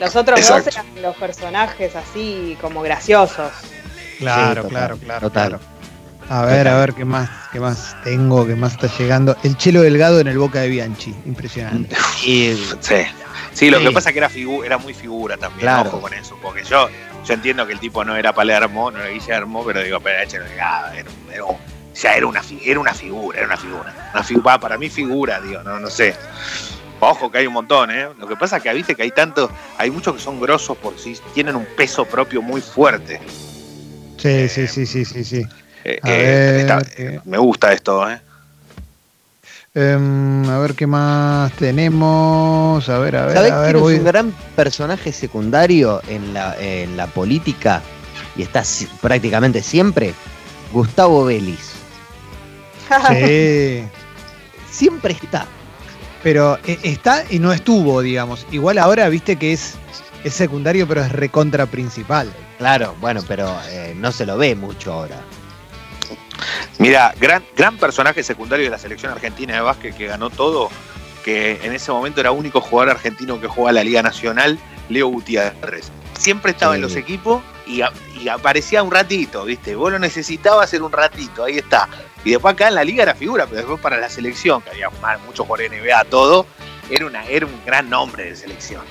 Los 0.00 0.16
otros 0.16 0.40
Exacto. 0.40 0.64
dos 0.64 0.74
eran 0.74 0.86
los 1.02 1.16
personajes 1.16 1.94
así 1.94 2.58
como 2.60 2.82
graciosos. 2.82 3.52
Claro, 4.18 4.62
total, 4.62 4.70
claro, 4.70 4.96
claro, 4.98 5.20
total. 5.20 5.48
claro. 5.50 5.64
A 6.30 6.44
ver, 6.46 6.66
a 6.68 6.78
ver 6.78 6.94
qué 6.94 7.04
más, 7.04 7.28
qué 7.52 7.60
más 7.60 7.94
tengo, 8.02 8.46
qué 8.46 8.56
más 8.56 8.72
está 8.72 8.88
llegando. 8.98 9.36
El 9.44 9.56
Chelo 9.58 9.82
Delgado 9.82 10.20
en 10.20 10.26
el 10.26 10.38
Boca 10.38 10.60
de 10.60 10.68
Bianchi, 10.68 11.14
impresionante. 11.26 11.94
Y 12.24 12.54
Sí. 12.80 12.94
Sí, 13.54 13.70
lo 13.70 13.78
Sí. 13.78 13.84
que 13.86 13.92
pasa 13.92 14.10
es 14.10 14.12
que 14.12 14.18
era, 14.18 14.30
era 14.66 14.78
muy 14.78 14.92
figura 14.92 15.36
también, 15.36 15.60
Claro. 15.62 15.88
ojo 15.88 16.00
con 16.02 16.12
eso, 16.12 16.36
porque 16.42 16.62
yo, 16.64 16.88
yo 17.24 17.34
entiendo 17.34 17.66
que 17.66 17.72
el 17.72 17.80
tipo 17.80 18.04
no 18.04 18.14
era 18.16 18.32
Palermo, 18.34 18.90
no 18.90 18.98
era 18.98 19.08
Guillermo, 19.08 19.64
pero 19.64 19.80
digo, 19.82 20.00
pero 20.00 20.18
era 20.18 20.44
era, 20.44 20.92
era 20.94 21.10
ya 21.94 22.14
era 22.16 22.26
una, 22.26 22.42
era 22.64 22.80
una 22.80 22.92
figura, 22.92 23.38
era 23.38 23.46
una 23.46 23.56
figura. 23.56 24.10
Una 24.12 24.22
figura 24.24 24.58
para 24.58 24.76
mí 24.76 24.90
figura, 24.90 25.40
digo, 25.40 25.62
no, 25.62 25.78
no 25.78 25.88
sé. 25.88 26.14
Ojo 27.00 27.30
que 27.30 27.38
hay 27.38 27.46
un 27.46 27.52
montón, 27.52 27.90
¿eh? 27.92 28.08
Lo 28.18 28.26
que 28.26 28.34
pasa 28.36 28.56
es 28.56 28.62
que 28.64 28.72
viste 28.74 28.96
que 28.96 29.02
hay 29.04 29.10
tantos, 29.12 29.50
hay 29.78 29.90
muchos 29.90 30.14
que 30.14 30.20
son 30.20 30.40
grosos 30.40 30.76
por 30.76 30.98
sí, 30.98 31.16
tienen 31.32 31.54
un 31.54 31.66
peso 31.76 32.04
propio 32.04 32.42
muy 32.42 32.60
fuerte. 32.60 33.20
Sí, 34.18 34.48
sí, 34.48 34.66
sí, 34.66 34.86
sí, 34.86 35.04
sí, 35.04 35.22
sí. 35.24 35.46
Eh, 35.84 36.00
eh, 36.04 36.56
está- 36.62 36.82
eh. 36.96 37.20
me 37.24 37.38
gusta 37.38 37.72
esto, 37.72 38.10
¿eh? 38.10 38.18
Em, 39.76 40.48
a 40.48 40.58
ver 40.60 40.74
qué 40.74 40.86
más 40.86 41.52
tenemos. 41.54 42.88
A 42.88 42.98
ver, 42.98 43.16
a 43.16 43.26
ver, 43.26 43.34
¿Sabés 43.36 43.52
a 43.52 43.62
quién 43.64 43.82
ver. 43.82 43.92
es 43.94 43.98
un 43.98 44.04
gran 44.04 44.30
personaje 44.54 45.12
secundario 45.12 46.00
en 46.06 46.32
la, 46.32 46.54
en 46.60 46.96
la 46.96 47.08
política 47.08 47.82
y 48.36 48.42
está 48.42 48.62
si- 48.64 48.86
prácticamente 49.00 49.62
siempre? 49.62 50.14
Gustavo 50.72 51.24
Vélez. 51.24 51.72
Sí. 53.10 53.84
Siempre 54.70 55.14
está. 55.14 55.46
Pero 56.22 56.58
eh, 56.66 56.78
está 56.84 57.24
y 57.30 57.38
no 57.38 57.52
estuvo, 57.52 58.00
digamos. 58.00 58.46
Igual 58.52 58.78
ahora 58.78 59.08
viste 59.08 59.36
que 59.36 59.52
es, 59.52 59.74
es 60.22 60.34
secundario, 60.34 60.86
pero 60.86 61.02
es 61.02 61.10
recontra 61.12 61.66
principal. 61.66 62.30
Claro, 62.58 62.94
bueno, 63.00 63.22
pero 63.26 63.56
eh, 63.70 63.94
no 63.96 64.12
se 64.12 64.24
lo 64.26 64.36
ve 64.38 64.54
mucho 64.54 64.92
ahora. 64.92 65.16
Mira, 66.78 67.14
gran, 67.20 67.44
gran 67.56 67.76
personaje 67.76 68.22
secundario 68.22 68.64
de 68.64 68.70
la 68.70 68.78
selección 68.78 69.12
argentina 69.12 69.54
de 69.54 69.60
básquet 69.60 69.96
que 69.96 70.06
ganó 70.06 70.30
todo, 70.30 70.70
que 71.24 71.60
en 71.62 71.72
ese 71.72 71.90
momento 71.92 72.20
era 72.20 72.30
único 72.32 72.60
jugador 72.60 72.90
argentino 72.96 73.40
que 73.40 73.46
jugaba 73.46 73.72
la 73.72 73.84
Liga 73.84 74.02
Nacional, 74.02 74.58
Leo 74.88 75.08
Gutiérrez. 75.08 75.90
Siempre 76.18 76.52
estaba 76.52 76.74
Sí. 76.74 76.76
en 76.76 76.82
los 76.82 76.96
equipos 76.96 77.42
y, 77.66 77.82
aparecía 78.28 78.82
un 78.82 78.90
ratito, 78.90 79.44
¿viste? 79.44 79.74
Vos 79.74 79.92
lo 79.92 79.98
necesitabas 79.98 80.64
hacer 80.64 80.82
un 80.82 80.92
ratito, 80.92 81.44
ahí 81.44 81.58
está. 81.58 81.88
Y 82.24 82.30
después 82.30 82.54
acá 82.54 82.68
en 82.68 82.74
la 82.74 82.84
liga 82.84 83.02
era 83.02 83.14
figura, 83.14 83.44
pero 83.46 83.58
después 83.58 83.80
para 83.80 83.98
la 83.98 84.08
selección, 84.08 84.62
que 84.62 84.70
había 84.70 84.88
muchos 85.26 85.46
por 85.46 85.60
NBA, 85.60 86.04
todo, 86.04 86.46
era, 86.90 87.06
una, 87.06 87.24
era 87.26 87.44
un 87.46 87.64
gran 87.66 87.90
nombre 87.90 88.24
de 88.24 88.36
selección. 88.36 88.82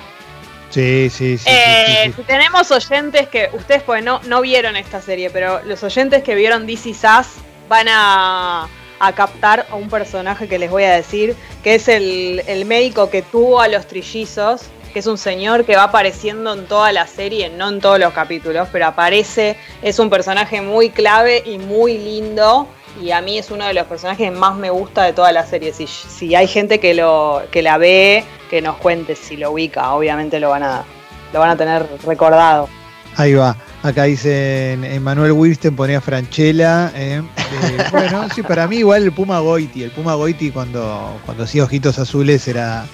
Sí, 0.74 1.08
sí, 1.08 1.38
sí. 1.38 1.48
Eh, 1.48 2.12
sí, 2.16 2.22
tenemos 2.26 2.68
oyentes 2.72 3.28
que, 3.28 3.48
ustedes 3.52 3.84
pues 3.84 4.02
no, 4.02 4.20
no 4.24 4.40
vieron 4.40 4.74
esta 4.74 5.00
serie, 5.00 5.30
pero 5.30 5.62
los 5.62 5.84
oyentes 5.84 6.24
que 6.24 6.34
vieron 6.34 6.66
DC 6.66 6.94
Sass 6.94 7.36
van 7.68 7.86
a, 7.88 8.68
a 8.98 9.12
captar 9.12 9.68
a 9.70 9.76
un 9.76 9.88
personaje 9.88 10.48
que 10.48 10.58
les 10.58 10.68
voy 10.68 10.82
a 10.82 10.90
decir, 10.90 11.36
que 11.62 11.76
es 11.76 11.86
el, 11.86 12.42
el 12.48 12.64
médico 12.64 13.08
que 13.08 13.22
tuvo 13.22 13.60
a 13.60 13.68
los 13.68 13.86
trillizos, 13.86 14.62
que 14.92 14.98
es 14.98 15.06
un 15.06 15.16
señor 15.16 15.64
que 15.64 15.76
va 15.76 15.84
apareciendo 15.84 16.52
en 16.52 16.66
toda 16.66 16.90
la 16.90 17.06
serie, 17.06 17.50
no 17.50 17.68
en 17.68 17.80
todos 17.80 18.00
los 18.00 18.12
capítulos, 18.12 18.66
pero 18.72 18.86
aparece, 18.86 19.56
es 19.80 20.00
un 20.00 20.10
personaje 20.10 20.60
muy 20.60 20.90
clave 20.90 21.40
y 21.46 21.58
muy 21.58 21.98
lindo. 21.98 22.66
Y 23.00 23.12
a 23.12 23.20
mí 23.20 23.38
es 23.38 23.50
uno 23.50 23.66
de 23.66 23.74
los 23.74 23.86
personajes 23.86 24.30
que 24.30 24.36
más 24.36 24.56
me 24.56 24.70
gusta 24.70 25.02
de 25.02 25.12
toda 25.12 25.30
la 25.32 25.44
serie. 25.46 25.72
Si, 25.72 25.86
si 25.86 26.34
hay 26.34 26.46
gente 26.46 26.78
que 26.78 26.94
lo 26.94 27.42
que 27.50 27.60
la 27.60 27.76
ve, 27.76 28.24
que 28.54 28.62
nos 28.62 28.76
cuente 28.76 29.16
si 29.16 29.36
lo 29.36 29.50
ubica, 29.50 29.90
obviamente 29.94 30.38
lo 30.38 30.50
van 30.50 30.62
a, 30.62 30.84
lo 31.32 31.40
van 31.40 31.50
a 31.50 31.56
tener 31.56 31.84
recordado. 32.06 32.68
Ahí 33.16 33.34
va. 33.34 33.56
Acá 33.82 34.04
dicen 34.04 34.84
Emanuel 34.84 35.32
Wilsten 35.32 35.74
ponía 35.74 36.00
Franchella. 36.00 36.92
eh, 36.94 37.20
eh, 37.36 37.84
bueno, 37.90 38.28
sí, 38.32 38.44
para 38.44 38.68
mí 38.68 38.76
igual 38.76 39.02
el 39.02 39.10
Puma 39.12 39.40
Goiti. 39.40 39.82
El 39.82 39.90
Puma 39.90 40.14
Goiti 40.14 40.52
cuando, 40.52 41.18
cuando 41.24 41.42
hacía 41.42 41.64
ojitos 41.64 41.98
azules 41.98 42.46
era, 42.46 42.86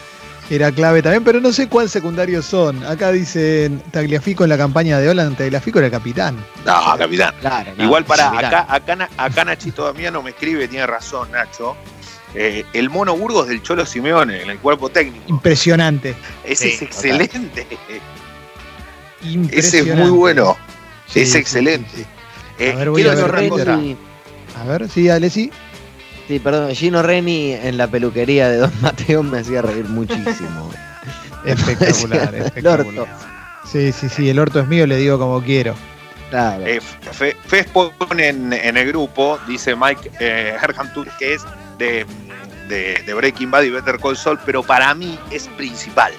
era 0.49 0.73
clave 0.73 1.03
también, 1.03 1.25
pero 1.25 1.41
no 1.43 1.53
sé 1.53 1.69
cuál 1.69 1.91
secundario 1.91 2.41
son. 2.41 2.83
Acá 2.87 3.13
dicen 3.13 3.83
Tagliafico 3.91 4.45
en 4.45 4.49
la 4.49 4.57
campaña 4.57 4.99
de 4.99 5.11
Holland, 5.11 5.37
Tagliafico 5.37 5.77
era 5.79 5.89
el 5.89 5.93
capitán. 5.93 6.43
No, 6.65 6.97
capitán. 6.97 7.35
Claro, 7.43 7.71
no, 7.77 7.85
Igual 7.85 8.07
para 8.07 8.31
acá, 8.31 8.65
acá, 8.67 8.97
Na- 8.97 9.11
acá 9.19 9.45
Nachito 9.45 9.85
Damiano 9.85 10.23
me 10.23 10.31
escribe, 10.31 10.69
tiene 10.69 10.87
razón 10.87 11.31
Nacho. 11.33 11.77
Eh, 12.35 12.65
el 12.73 12.91
mono 12.91 13.17
Burgos 13.17 13.49
del 13.49 13.63
Cholo 13.63 13.85
Simeone 13.87 14.43
en 14.43 14.51
el 14.51 14.59
cuerpo 14.59 14.89
técnico. 14.89 15.25
Impresionante. 15.29 16.15
Ese 16.45 16.69
Sí, 16.69 16.75
es 16.75 16.83
excelente. 16.83 17.67
Ese 19.53 19.79
es 19.81 19.97
muy 19.97 20.11
bueno. 20.11 20.57
Sí, 21.07 21.21
es 21.21 21.33
sí, 21.33 21.39
excelente. 21.39 21.91
sí, 21.95 22.03
sí. 22.03 22.07
Eh, 22.65 22.73
A 22.73 22.77
ver, 22.77 22.91
voy 22.91 23.03
quiero 23.03 23.19
a 23.19 23.27
ver. 23.27 23.35
Reni- 23.67 23.97
A 24.61 24.65
ver, 24.65 24.89
sí, 24.89 25.09
Alessi. 25.09 25.51
Sí, 26.29 26.39
perdón, 26.39 26.73
Gino 26.75 27.03
Reni 27.03 27.53
en 27.53 27.77
la 27.77 27.89
peluquería 27.89 28.49
de 28.49 28.59
Don 28.59 28.73
Mateo 28.81 29.23
me 29.23 29.39
hacía 29.41 29.63
reír 29.63 29.85
muchísimo. 29.87 30.71
Espectacular, 31.45 32.35
El 32.35 32.43
espectacular. 32.45 32.81
orto. 32.87 33.07
Sí, 33.71 33.93
sí, 33.93 34.09
sí, 34.09 34.29
el 34.29 34.39
orto 34.39 34.61
es 34.61 34.69
mío, 34.69 34.87
le 34.87 34.97
digo 34.97 35.19
como 35.19 35.43
quiero. 35.43 35.75
Claro. 36.31 36.65
Eh, 36.65 36.81
Fe- 36.81 37.37
Fez 37.47 37.67
pone 37.69 38.29
en, 38.29 38.53
en 38.53 38.77
el 38.77 38.87
grupo, 38.89 39.39
dice 39.49 39.75
Mike 39.75 40.11
eh, 40.21 40.55
Herham 40.63 40.89
que 41.19 41.35
es 41.35 41.43
de, 41.81 42.07
de- 42.69 43.03
de 43.05 43.15
Breaking 43.15 43.51
Bad 43.51 43.63
y 43.65 43.71
Better 43.71 43.99
Call 43.99 44.17
Saul, 44.17 44.39
pero 44.47 44.63
para 44.63 44.95
mí 44.95 45.19
es 45.33 45.49
principal. 45.49 46.13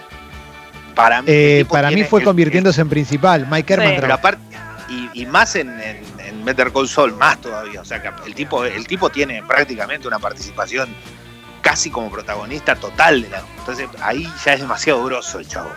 Para 0.96 1.22
mí, 1.22 1.28
Eh, 1.32 1.66
para 1.70 1.90
mí 1.90 2.04
fue 2.04 2.20
el- 2.20 2.26
convirtiéndose 2.26 2.82
en 2.82 2.90
principal. 2.90 3.48
Mike 3.50 3.74
Herman 3.74 3.88
Sí. 3.88 3.94
Pero 3.96 4.08
trabajó- 4.08 4.28
aparte, 4.28 4.44
y, 4.90 5.22
y 5.22 5.26
más 5.26 5.56
en, 5.56 5.70
en, 5.80 6.02
en 6.20 6.44
Better 6.44 6.74
Call 6.74 6.90
Saul, 6.90 7.14
más 7.16 7.40
todavía. 7.40 7.80
O 7.80 7.86
sea, 7.86 8.02
que 8.02 8.10
el 8.28 8.36
tipo, 8.36 8.66
el 8.66 8.86
tipo 8.86 9.10
tiene 9.10 9.42
prácticamente 9.44 10.06
una 10.08 10.20
participación 10.20 10.90
casi 11.62 11.90
como 11.90 12.10
protagonista 12.12 12.76
total 12.76 13.22
de 13.22 13.30
la. 13.30 13.42
Entonces 13.60 13.88
ahí 14.02 14.28
ya 14.44 14.54
es 14.56 14.60
demasiado 14.60 15.04
grosso 15.06 15.40
el 15.40 15.48
chavo. 15.48 15.72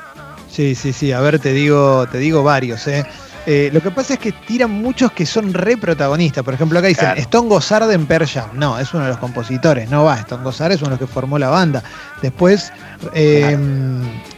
Sí, 0.51 0.75
sí, 0.75 0.93
sí. 0.93 1.13
A 1.13 1.21
ver, 1.21 1.39
te 1.39 1.53
digo, 1.53 2.07
te 2.11 2.19
digo 2.19 2.43
varios, 2.43 2.87
¿eh? 2.89 3.05
Eh, 3.47 3.69
lo 3.73 3.83
que 3.83 3.91
pasa 3.91 4.15
es 4.15 4.19
que 4.21 4.33
tiran 4.33 4.71
muchos 4.71 5.13
que 5.13 5.27
son 5.27 5.53
re 5.53 5.77
protagonistas. 5.77 6.43
Por 6.43 6.55
ejemplo, 6.55 6.79
acá 6.79 6.89
dicen 6.89 7.05
Claro. 7.05 7.21
Stone 7.21 7.49
Gossard 7.49 7.91
en 7.91 8.07
Pearl 8.07 8.27
Jam. 8.27 8.51
No, 8.55 8.79
es 8.79 8.95
uno 8.95 9.03
de 9.05 9.11
los 9.11 9.19
compositores. 9.19 9.91
No 9.91 10.05
va, 10.05 10.17
Stone 10.21 10.43
Gossard 10.43 10.73
es 10.73 10.81
uno 10.81 10.91
de 10.91 10.97
los 10.97 11.01
que 11.01 11.13
formó 11.13 11.39
la 11.39 11.51
banda. 11.51 11.83
Después, 12.23 12.73
eh, 13.13 13.57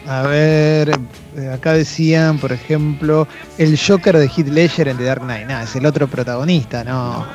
a 0.08 0.22
ver, 0.22 0.98
eh, 1.36 1.50
acá 1.54 1.72
decían, 1.74 2.38
por 2.38 2.50
ejemplo, 2.52 3.28
el 3.58 3.78
Joker 3.78 4.16
de 4.18 4.26
Heath 4.26 4.48
Ledger 4.48 4.88
en 4.88 4.96
The 4.96 5.04
Dark 5.04 5.22
Knight. 5.22 5.46
No, 5.48 5.60
es 5.60 5.76
el 5.76 5.86
otro 5.86 6.08
protagonista, 6.08 6.82
no. 6.82 7.26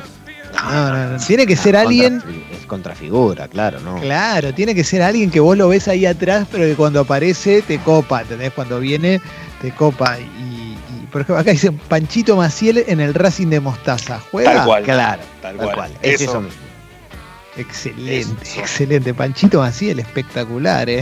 No, 0.53 0.89
no, 0.91 1.09
no. 1.11 1.17
Tiene 1.19 1.47
que 1.47 1.55
ser 1.55 1.77
alguien. 1.77 2.19
Contra- 2.19 2.57
es 2.59 2.65
contrafigura, 2.65 3.47
claro, 3.47 3.79
¿no? 3.79 3.95
Claro, 4.01 4.53
tiene 4.53 4.75
que 4.75 4.83
ser 4.83 5.01
alguien 5.01 5.31
que 5.31 5.39
vos 5.39 5.57
lo 5.57 5.69
ves 5.69 5.87
ahí 5.87 6.05
atrás, 6.05 6.45
pero 6.51 6.65
que 6.65 6.75
cuando 6.75 6.99
aparece 6.99 7.61
te 7.61 7.79
copa, 7.79 8.23
¿entendés? 8.23 8.51
Cuando 8.51 8.79
viene 8.81 9.21
te 9.61 9.71
copa. 9.71 10.17
Por 11.11 11.21
ejemplo, 11.21 11.37
acá 11.41 11.51
dicen 11.51 11.77
Panchito 11.77 12.35
Maciel 12.37 12.83
en 12.87 12.99
el 13.01 13.13
Racing 13.13 13.47
de 13.47 13.59
Mostaza. 13.59 14.19
¿Juega? 14.31 14.53
Tal 14.53 14.65
cual. 14.65 14.83
Claro, 14.83 15.21
Tal 15.41 15.57
tal 15.57 15.65
cual. 15.65 15.75
cual. 15.75 15.91
Es 16.01 16.21
Eso. 16.21 16.31
eso 16.31 16.41
mismo. 16.41 16.61
Excelente, 17.57 18.43
Eso. 18.43 18.59
excelente. 18.61 19.13
Panchito 19.13 19.59
Maciel, 19.59 19.99
espectacular, 19.99 20.89
¿eh? 20.89 21.01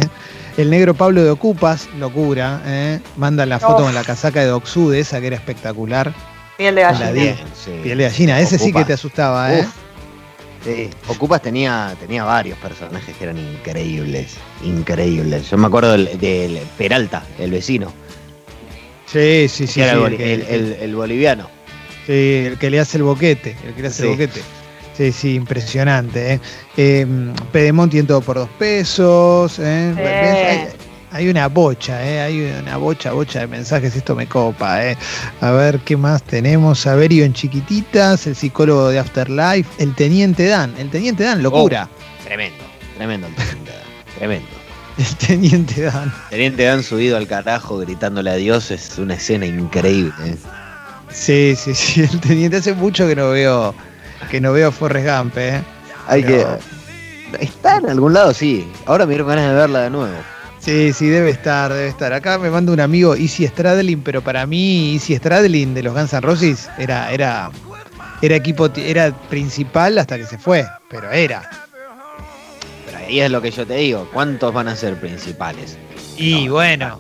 El 0.58 0.70
negro 0.72 0.94
Pablo 0.96 1.24
de 1.24 1.30
Ocupas, 1.30 1.88
locura, 2.00 2.62
¿eh? 2.66 3.00
Manda 3.18 3.46
la 3.46 3.60
foto 3.60 3.84
con 3.84 3.94
la 3.94 4.04
casaca 4.04 4.40
de 4.42 4.48
Doxude, 4.48 5.00
esa 5.00 5.22
que 5.22 5.28
era 5.28 5.36
espectacular. 5.36 6.12
Piel 6.58 6.76
de 6.76 6.82
La 6.82 6.92
gallina. 6.92 7.12
di- 7.12 7.20
Bien, 7.22 7.36
sí. 7.54 7.72
Piel 7.84 7.98
de 8.00 8.04
gallina, 8.06 8.40
ese 8.40 8.58
sí 8.58 8.74
que 8.74 8.84
te 8.84 8.94
asustaba, 8.94 9.54
¿eh? 9.54 9.62
Uf. 9.62 9.68
Sí, 10.66 10.90
Ocupas 11.08 11.42
tenía, 11.42 11.96
tenía 12.02 12.26
varios 12.26 12.58
personajes 12.58 13.16
que 13.16 13.24
eran 13.24 13.38
increíbles, 13.38 14.34
increíbles. 14.62 15.50
Yo 15.50 15.58
me 15.58 15.68
acuerdo 15.68 15.94
del, 15.94 16.20
del 16.20 16.58
Peralta, 16.78 17.24
el 17.38 17.52
vecino, 17.52 17.94
Sí, 19.12 19.48
sí, 19.50 19.68
sí. 19.68 19.76
que 19.80 19.84
era 19.84 19.94
sí, 19.94 20.04
el, 20.06 20.14
el 20.14 20.22
el- 20.22 20.42
el- 20.48 20.74
el 20.82 20.96
boliviano. 20.96 21.50
Sí, 22.06 22.44
el 22.48 22.58
que 22.58 22.70
le 22.70 22.80
hace 22.80 22.98
el 22.98 23.04
boquete, 23.04 23.56
el 23.66 23.74
que 23.74 23.82
le 23.82 23.88
hace 23.88 24.04
el 24.04 24.08
Sí. 24.10 24.12
boquete. 24.14 24.42
Sí, 24.98 25.12
sí, 25.14 25.34
impresionante. 25.36 26.34
¿eh? 26.34 26.40
Eh, 26.76 27.08
Pedemonte 27.52 27.98
en 28.00 28.08
todo 28.08 28.22
por 28.22 28.36
dos 28.38 28.50
pesos. 28.60 29.58
¿eh? 29.60 29.94
Hay, 31.12 31.18
hay 31.24 31.30
una 31.30 31.48
bocha, 31.48 32.06
¿eh? 32.06 32.20
hay 32.22 32.42
una 32.62 32.76
bocha, 32.78 33.14
bocha 33.14 33.40
de 33.40 33.48
mensajes. 33.48 33.96
Esto 33.96 34.14
me 34.16 34.28
copa. 34.28 34.86
¿eh? 34.86 34.98
A 35.40 35.52
ver 35.52 35.80
qué 35.80 35.96
más 35.96 36.22
tenemos. 36.24 36.80
Saberio 36.80 37.24
en 37.24 37.32
chiquititas, 37.34 38.28
el 38.28 38.36
psicólogo 38.36 38.90
de 38.90 39.00
Afterlife, 39.00 39.70
el 39.82 39.96
teniente 39.96 40.48
Dan. 40.48 40.76
El 40.78 40.90
teniente 40.90 41.24
Dan, 41.24 41.42
locura. 41.42 41.88
Tremendo, 42.26 42.64
tremendo 42.98 43.28
el 43.28 43.36
Teniente 43.36 43.72
Dan, 43.72 43.82
tremendo. 44.18 44.48
El 45.00 45.16
teniente 45.28 45.82
Dan. 45.82 46.14
Teniente 46.30 46.64
Dan 46.66 46.84
subido 46.84 47.18
al 47.18 47.26
carajo 47.28 47.78
gritándole 47.80 48.30
a 48.30 48.36
Dios 48.36 48.70
es 48.70 48.98
una 49.00 49.16
escena 49.16 49.46
increíble. 49.46 50.14
¿eh? 50.26 50.36
Sí, 51.12 51.56
sí, 51.58 51.74
sí. 51.74 52.02
El 52.02 52.20
teniente 52.20 52.58
hace 52.58 52.74
mucho 52.74 53.08
que 53.08 53.16
no 53.16 53.30
veo 53.32 53.74
que 54.30 54.40
no 54.42 54.52
veo 54.52 54.72
Forrest 54.72 55.08
Gump. 55.08 55.38
¿eh? 55.38 55.64
Hay 56.08 56.24
Pero- 56.24 56.60
que. 56.60 56.80
Está 57.46 57.78
en 57.78 57.90
algún 57.90 58.14
lado, 58.14 58.34
sí. 58.34 58.70
Ahora 58.88 59.06
me 59.06 59.12
dieron 59.12 59.28
ganas 59.28 59.50
de 59.50 59.56
verla 59.56 59.82
de 59.84 59.90
nuevo. 59.92 60.16
Sí, 60.60 60.92
sí, 60.94 61.08
debe 61.08 61.30
estar, 61.30 61.72
debe 61.72 61.88
estar. 61.88 62.12
Acá 62.12 62.38
me 62.40 62.50
manda 62.50 62.74
un 62.74 62.80
amigo 62.80 63.16
Easy 63.16 63.48
Stradlin, 63.48 64.02
pero 64.02 64.22
para 64.24 64.46
mí 64.46 64.96
Easy 64.96 65.16
Stradlin 65.16 65.74
de 65.76 65.84
los 65.84 65.94
Guns 65.94 66.12
N' 66.12 66.22
Roses 66.22 66.68
era, 66.80 67.12
era, 67.12 67.50
era 68.22 68.36
equipo, 68.36 68.70
era 68.76 69.12
principal 69.30 69.98
hasta 70.00 70.18
que 70.18 70.26
se 70.26 70.38
fue, 70.40 70.66
pero 70.90 71.10
era. 71.12 71.50
Ahí 73.10 73.20
es 73.22 73.32
lo 73.32 73.42
que 73.42 73.50
yo 73.50 73.66
te 73.66 73.74
digo. 73.76 74.08
¿Cuántos 74.14 74.54
van 74.54 74.68
a 74.68 74.76
ser 74.76 75.00
principales? 75.00 75.78
Y 76.16 76.46
No, 76.46 76.54
bueno, 76.54 77.00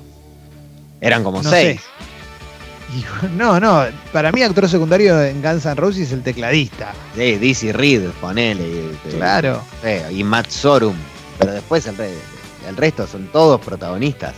Eran 1.02 1.24
como 1.24 1.43
no 1.43 1.50
seis. 1.50 1.80
sé. 1.82 2.98
Y, 2.98 3.06
no, 3.38 3.60
no, 3.60 3.86
para 4.12 4.32
mí 4.32 4.41
actor 4.41 4.67
secundario 4.67 5.22
en 5.24 5.41
Guns 5.43 5.65
N' 5.67 5.76
Roses 5.76 6.08
es 6.08 6.12
el 6.12 6.24
tecladista. 6.24 6.93
Sí, 7.15 7.36
Dizzy 7.36 7.72
Reed, 7.72 8.10
ponele. 8.19 8.63
y- 8.63 9.10
Claro. 9.17 9.62
y 10.12 10.24
Matt 10.24 10.50
Sorum. 10.50 10.95
Pero 11.38 11.54
después 11.54 11.86
el, 11.86 11.95
re- 11.95 12.10
el 12.67 12.76
resto 12.76 13.06
son 13.06 13.28
todos 13.28 13.62
protagonistas. 13.62 14.34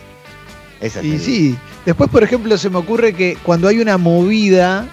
Ese 0.81 0.99
es 0.99 1.05
Y 1.05 1.19
sí, 1.19 1.57
después 1.85 2.09
por 2.09 2.23
ejemplo 2.23 2.57
se 2.57 2.69
me 2.69 2.79
ocurre 2.79 3.13
que 3.13 3.37
cuando 3.43 3.67
hay 3.69 3.79
una 3.79 3.97
movida 3.97 4.87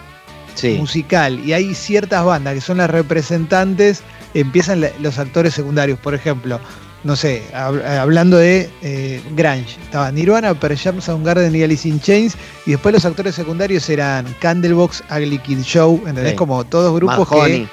sí. 0.55 0.75
musical 0.79 1.41
y 1.45 1.55
hay 1.55 1.75
ciertas 1.75 2.25
bandas 2.25 2.55
que 2.55 2.61
son 2.61 2.77
las 2.79 2.89
representantes, 2.91 4.03
empiezan 4.35 4.81
la- 4.81 4.91
los 5.01 5.19
actores 5.19 5.55
secundarios. 5.55 5.99
Por 5.99 6.15
ejemplo, 6.15 6.61
no 7.05 7.15
sé, 7.17 7.43
hab- 7.55 7.85
hablando 7.99 8.37
de 8.37 8.69
eh, 8.83 9.23
Grunge, 9.37 9.77
estaba 9.83 10.11
Nirvana, 10.11 10.55
Pearl 10.55 10.77
Jam, 10.77 11.01
Soundgarden 11.01 11.55
y 11.55 11.63
Alice 11.63 11.89
in 11.89 12.01
Chains, 12.01 12.37
y 12.67 12.73
después 12.73 12.93
los 12.95 13.05
actores 13.05 13.35
secundarios 13.35 13.89
eran 13.89 14.27
Candlebox, 14.41 15.05
Ugly 15.11 15.39
Kid 15.39 15.61
Show, 15.63 15.97
¿entendés? 16.07 16.31
Sí. 16.31 16.37
Como 16.37 16.65
todos 16.65 16.95
grupos 16.95 17.29
que... 17.29 17.35
Mahoney. 17.37 17.69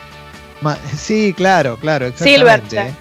Ma- 0.61 0.77
sí, 0.97 1.33
claro, 1.35 1.77
claro, 1.77 2.05
exactamente. 2.05 2.39
Silverchair. 2.39 2.87
¿eh? 2.91 2.95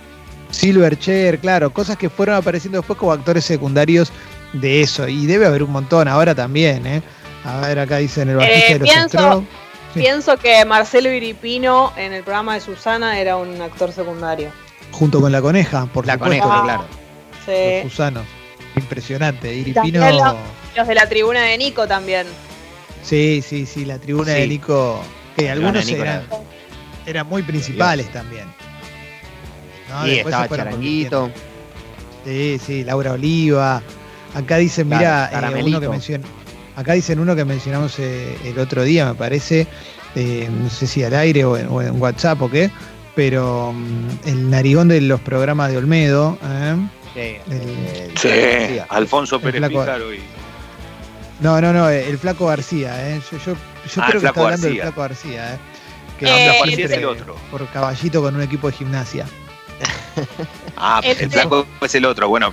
Silverchair, 0.50 1.38
claro, 1.40 1.70
cosas 1.72 1.96
que 1.96 2.08
fueron 2.08 2.36
apareciendo 2.36 2.78
después 2.78 2.98
como 2.98 3.12
actores 3.12 3.44
secundarios 3.44 4.12
de 4.52 4.80
eso, 4.82 5.08
y 5.08 5.26
debe 5.26 5.46
haber 5.46 5.62
un 5.62 5.70
montón 5.72 6.08
ahora 6.08 6.34
también, 6.34 6.86
¿eh? 6.86 7.02
A 7.44 7.60
ver, 7.66 7.78
acá 7.80 7.98
dicen 7.98 8.28
el 8.30 8.36
bajista 8.36 8.66
Eh, 8.70 8.72
de 8.74 8.78
los 8.78 8.88
pienso-. 8.88 9.44
Pienso 9.94 10.36
que 10.36 10.64
Marcelo 10.64 11.10
Iripino 11.10 11.92
en 11.96 12.12
el 12.12 12.22
programa 12.24 12.54
de 12.54 12.60
Susana 12.60 13.18
era 13.20 13.36
un 13.36 13.60
actor 13.62 13.92
secundario. 13.92 14.50
junto 14.92 15.20
con 15.20 15.32
la 15.32 15.42
coneja, 15.42 15.86
por 15.86 16.06
La 16.06 16.12
supuesto, 16.14 16.44
coneja, 16.46 16.62
claro. 16.64 16.84
los 16.84 17.44
Sí. 17.46 17.88
Susanos. 17.88 18.24
Impresionante. 18.76 19.52
Iripino. 19.52 20.36
Los 20.76 20.86
de 20.88 20.94
la 20.94 21.08
tribuna 21.08 21.42
de 21.42 21.58
Nico 21.58 21.86
también. 21.88 22.26
Sí, 23.02 23.42
sí, 23.46 23.66
sí, 23.66 23.84
la 23.84 23.98
tribuna 23.98 24.32
Sí. 24.34 24.40
de 24.40 24.46
Nico. 24.48 25.00
Que 25.36 25.46
La 25.46 25.52
algunos 25.52 25.88
eran, 25.88 26.22
eran 27.06 27.26
muy 27.26 27.42
principales 27.42 28.10
también. 28.12 28.44
No, 29.90 30.06
y 30.06 30.10
después 30.10 30.34
se 30.34 30.42
estaba 30.42 30.56
Charanguito. 30.64 31.30
Sí, 32.24 32.60
sí, 32.64 32.84
Laura 32.84 33.12
Oliva. 33.12 33.82
Acá 34.34 34.56
dicen, 34.58 34.88
mira, 34.88 35.28
uno 35.30 35.40
Caramelito. 35.40 35.80
que 35.80 35.88
mencion- 35.88 36.22
acá 36.76 36.92
dicen 36.94 37.18
uno 37.18 37.34
que 37.36 37.44
mencionamos 37.44 37.98
eh, 37.98 38.36
el 38.44 38.58
otro 38.58 38.82
día, 38.82 39.06
me 39.06 39.14
parece, 39.14 39.66
eh, 40.14 40.48
no 40.50 40.68
sé 40.70 40.86
si 40.86 41.02
al 41.04 41.14
aire 41.14 41.44
o 41.44 41.56
en, 41.56 41.68
o 41.68 41.80
en 41.82 42.00
WhatsApp 42.00 42.40
o 42.42 42.50
qué, 42.50 42.70
pero 43.14 43.72
mm, 43.72 44.28
el 44.28 44.50
narigón 44.50 44.88
de 44.88 45.00
los 45.00 45.20
programas 45.20 45.70
de 45.70 45.76
Olmedo, 45.78 46.38
¿eh? 46.44 46.76
Eh, 47.16 48.10
Sí, 48.16 48.28
García. 48.28 48.86
Alfonso 48.88 49.38
Pérez 49.40 49.60
flaco- 49.60 50.12
y. 50.12 50.20
No, 51.40 51.60
no, 51.60 51.72
no, 51.72 51.88
el 51.88 52.16
Flaco 52.18 52.46
García, 52.46 53.10
¿eh? 53.10 53.20
Yo, 53.30 53.38
yo, 53.38 53.52
yo 53.54 54.02
Ah, 54.02 54.06
creo 54.06 54.06
el 54.06 54.20
que 54.20 54.26
está 54.26 54.40
hablando 54.40 54.66
del 54.66 54.76
García. 54.76 54.82
Flaco 54.82 55.00
García, 55.00 55.54
¿eh? 55.54 55.58
Que 56.18 56.24
Eh, 56.26 56.28
siempre 56.28 56.58
García 56.58 56.84
es 56.86 56.90
el 56.92 57.04
otro. 57.04 57.36
por 57.50 57.68
caballito 57.70 58.22
con 58.22 58.34
un 58.36 58.42
equipo 58.42 58.68
de 58.70 58.76
gimnasia. 58.76 59.26
Ah, 60.76 61.00
El- 61.04 61.18
el 61.20 61.30
flaco 61.30 61.66
es 61.82 61.94
el 61.94 62.04
otro. 62.04 62.28
Bueno, 62.28 62.52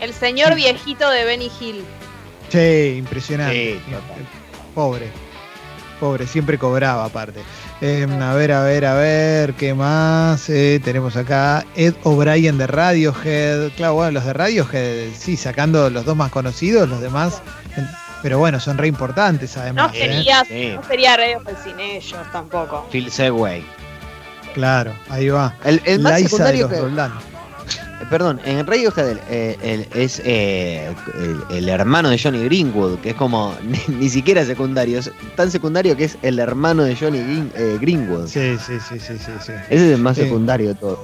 El 0.00 0.12
señor 0.14 0.54
viejito 0.54 1.08
de 1.10 1.24
Benny 1.24 1.50
Hill. 1.60 1.84
Impresionante. 2.98 3.74
Sí, 3.74 3.80
total. 3.90 4.26
Pobre. 4.74 5.10
Pobre, 6.00 6.26
siempre 6.28 6.56
cobraba 6.58 7.04
aparte. 7.04 7.40
Eh, 7.80 8.06
a 8.20 8.34
ver, 8.34 8.52
a 8.52 8.62
ver, 8.62 8.84
a 8.84 8.94
ver, 8.94 9.54
¿qué 9.54 9.74
más? 9.74 10.48
Eh, 10.48 10.80
tenemos 10.84 11.16
acá 11.16 11.64
Ed 11.74 11.94
O'Brien 12.04 12.56
de 12.56 12.66
Radiohead. 12.68 13.72
Claro, 13.76 13.94
bueno, 13.94 14.12
los 14.12 14.24
de 14.24 14.32
Radiohead, 14.32 15.08
sí, 15.16 15.36
sacando 15.36 15.90
los 15.90 16.04
dos 16.04 16.16
más 16.16 16.30
conocidos, 16.30 16.88
los 16.88 17.00
demás. 17.00 17.42
eh, 17.76 17.84
Pero 18.22 18.38
bueno, 18.38 18.58
son 18.60 18.78
re 18.78 18.86
importantes 18.88 19.56
No 19.56 19.62
además. 19.62 19.92
¿eh? 19.94 19.98
sería, 19.98 20.44
Sí. 20.44 20.72
no 20.76 20.82
sería 20.84 21.16
Radiohead 21.16 21.56
sin 21.64 21.80
ellos 21.80 22.20
tampoco. 22.32 22.86
Phil 22.92 23.10
Segway. 23.10 23.64
Claro, 24.54 24.92
ahí 25.08 25.28
va. 25.28 25.54
El, 25.64 25.80
el 25.84 26.00
más 26.00 26.12
Liza 26.20 26.22
de 26.22 26.28
secundario 26.28 26.62
los 26.62 26.70
que. 26.72 26.76
Eh, 26.78 26.80
Perdón, 28.10 28.40
en 28.44 28.66
Radiohead 28.66 29.08
el- 29.10 29.20
eh, 29.28 29.86
es 29.94 30.22
eh, 30.24 30.94
el, 31.14 31.56
el 31.56 31.68
hermano 31.68 32.08
de 32.08 32.18
Johnny 32.18 32.42
Greenwood, 32.44 32.98
que 33.00 33.10
es 33.10 33.14
como 33.16 33.54
ni, 33.62 33.78
ni 33.96 34.08
siquiera 34.08 34.44
secundario, 34.44 34.98
es 34.98 35.10
tan 35.36 35.50
secundario 35.50 35.96
que 35.96 36.04
es 36.04 36.16
el 36.22 36.38
hermano 36.38 36.84
de 36.84 36.96
Johnny 36.96 37.18
Green- 37.18 37.52
eh, 37.54 37.76
Greenwood. 37.80 38.26
Sí, 38.28 38.56
sí, 38.66 38.74
sí, 38.88 38.98
sí, 38.98 39.14
sí, 39.18 39.32
sí. 39.44 39.52
Ese 39.68 39.86
es 39.88 39.92
el 39.94 39.98
más 40.00 40.16
Sí. 40.16 40.22
secundario 40.24 40.68
de 40.68 40.74
todo. 40.76 40.98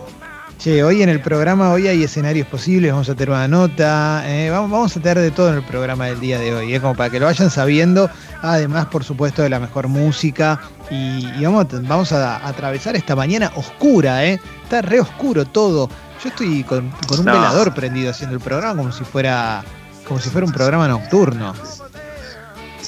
Che, 0.57 0.85
hoy 0.85 1.03
en 1.03 1.09
el 1.09 1.21
programa, 1.21 1.73
hoy 1.73 1.89
hay 1.89 2.05
escenarios 2.05 2.47
posibles, 2.47 2.93
vamos 2.93 3.09
a 3.09 3.15
tener 3.17 3.31
una 3.31 3.49
nota, 3.49 4.23
eh, 4.25 4.49
vamos, 4.51 4.71
vamos 4.71 4.97
a 4.97 5.01
tener 5.01 5.19
de 5.19 5.31
todo 5.33 5.49
en 5.51 5.57
el 5.57 5.65
programa 5.65 6.07
del 6.07 6.21
día 6.21 6.39
de 6.39 6.55
hoy, 6.55 6.73
eh, 6.73 6.81
como 6.81 6.95
para 6.95 7.11
que 7.11 7.19
lo 7.19 7.27
vayan 7.27 7.51
sabiendo, 7.51 8.09
además 8.41 8.87
por 8.87 9.03
supuesto 9.03 9.43
de 9.43 9.49
la 9.51 9.59
mejor 9.59 9.89
música 9.89 10.61
y, 10.93 11.27
y 11.39 11.45
vamos, 11.45 11.67
a, 11.75 11.81
vamos 11.83 12.13
a, 12.13 12.47
atravesar 12.47 12.95
esta 12.95 13.17
mañana 13.17 13.51
oscura, 13.57 14.25
eh, 14.25 14.41
está 14.63 14.81
re 14.81 15.01
oscuro 15.01 15.45
todo, 15.45 15.91
yo 16.25 16.31
estoy 16.31 16.65
con, 16.65 16.91
con 17.07 17.21
un 17.21 17.27
No. 17.27 17.33
velador 17.35 17.73
prendido 17.75 18.11
haciendo 18.11 18.35
el 18.35 18.43
programa 18.43 18.77
como 18.83 18.93
si 18.93 19.05
fuera 19.05 19.63
como 20.09 20.19
si 20.21 20.29
fuera 20.31 20.47
un 20.47 20.53
programa 20.53 20.89
nocturno. 20.89 21.55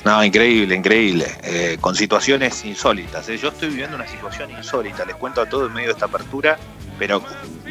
no, 0.04 0.24
increíble, 0.24 0.74
increíble. 0.74 1.26
Eh, 1.42 1.78
con 1.80 1.94
situaciones 1.94 2.64
insólitas. 2.64 3.28
¿eh? 3.28 3.38
Yo 3.38 3.48
estoy 3.48 3.68
viviendo 3.70 3.96
una 3.96 4.06
situación 4.06 4.50
insólita. 4.50 5.04
Les 5.04 5.16
cuento 5.16 5.40
a 5.40 5.46
todos 5.48 5.68
en 5.68 5.74
medio 5.74 5.88
de 5.88 5.92
esta 5.94 6.06
apertura. 6.06 6.58
pero 6.98 7.22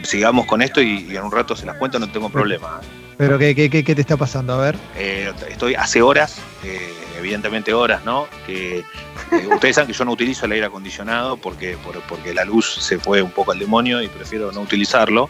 sigamos 0.04 0.45
con 0.45 0.62
esto 0.62 0.82
y, 0.82 1.08
y 1.12 1.15
en 1.17 1.23
un 1.23 1.32
rato 1.32 1.56
se 1.56 1.65
las 1.65 1.78
cuento, 1.78 1.97
no 1.99 2.10
tengo 2.12 2.30
problema. 2.30 2.80
Pero 3.17 3.38
¿qué, 3.39 3.56
qué, 3.56 3.69
qué, 3.69 3.84
te 3.95 4.01
está 4.01 4.17
pasando? 4.17 4.54
A 4.54 4.58
ver. 4.58 4.75
Eh, 4.97 5.32
estoy 5.49 5.75
hace 5.75 6.01
horas, 6.01 6.36
evidentemente 7.26 7.74
horas, 7.74 8.06
¿no? 8.06 8.28
Que 8.46 8.80
eh, 8.80 9.48
ustedes 9.54 9.76
saben 9.76 9.88
que 9.88 9.94
yo 9.94 10.06
no 10.06 10.12
utilizo 10.12 10.46
el 10.46 10.52
aire 10.54 10.66
acondicionado 10.68 11.38
porque, 11.38 11.78
por- 11.84 12.00
porque 12.02 12.34
la 12.34 12.46
luz 12.46 12.66
se 12.80 12.98
fue 13.00 13.22
un 13.22 13.32
poco 13.32 13.52
al 13.52 13.60
demonio 13.60 14.02
y 14.02 14.08
prefiero 14.08 14.52
no 14.52 14.62
utilizarlo. 14.62 15.28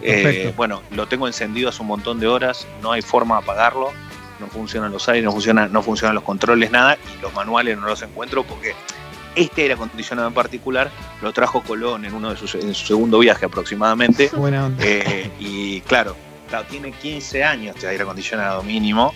Eh, 0.00 0.52
bueno, 0.56 0.82
lo 0.92 1.06
tengo 1.08 1.26
encendido 1.26 1.68
hace 1.70 1.82
un 1.82 1.88
montón 1.88 2.20
de 2.20 2.26
horas, 2.28 2.66
no 2.82 2.92
hay 2.92 3.02
forma 3.02 3.36
de 3.36 3.42
apagarlo, 3.42 3.90
no 4.38 4.46
funcionan 4.46 4.92
los 4.92 5.08
aires, 5.08 5.24
no, 5.24 5.32
funciona, 5.32 5.66
no 5.66 5.82
funcionan 5.82 6.14
los 6.14 6.22
controles, 6.24 6.70
nada, 6.70 6.96
y 6.96 7.20
los 7.22 7.32
manuales 7.34 7.76
no 7.78 7.86
los 7.88 8.00
encuentro 8.02 8.44
porque 8.44 8.74
este 9.34 9.62
aire 9.62 9.74
acondicionado 9.74 10.28
en 10.28 10.34
particular 10.34 10.90
lo 11.22 11.32
trajo 11.32 11.62
Colón 11.62 12.04
en 12.04 12.14
uno 12.14 12.30
de 12.30 12.36
sus 12.36 12.54
en 12.54 12.74
su 12.74 12.86
segundo 12.86 13.18
viaje 13.18 13.46
aproximadamente. 13.46 14.30
Buena 14.34 14.66
onda. 14.66 14.84
Eh, 14.86 15.30
y 15.40 15.80
claro, 15.82 16.16
claro, 16.48 16.64
tiene 16.70 16.92
15 16.92 17.42
años 17.44 17.74
este 17.76 17.88
aire 17.88 18.02
acondicionado 18.04 18.62
mínimo. 18.62 19.12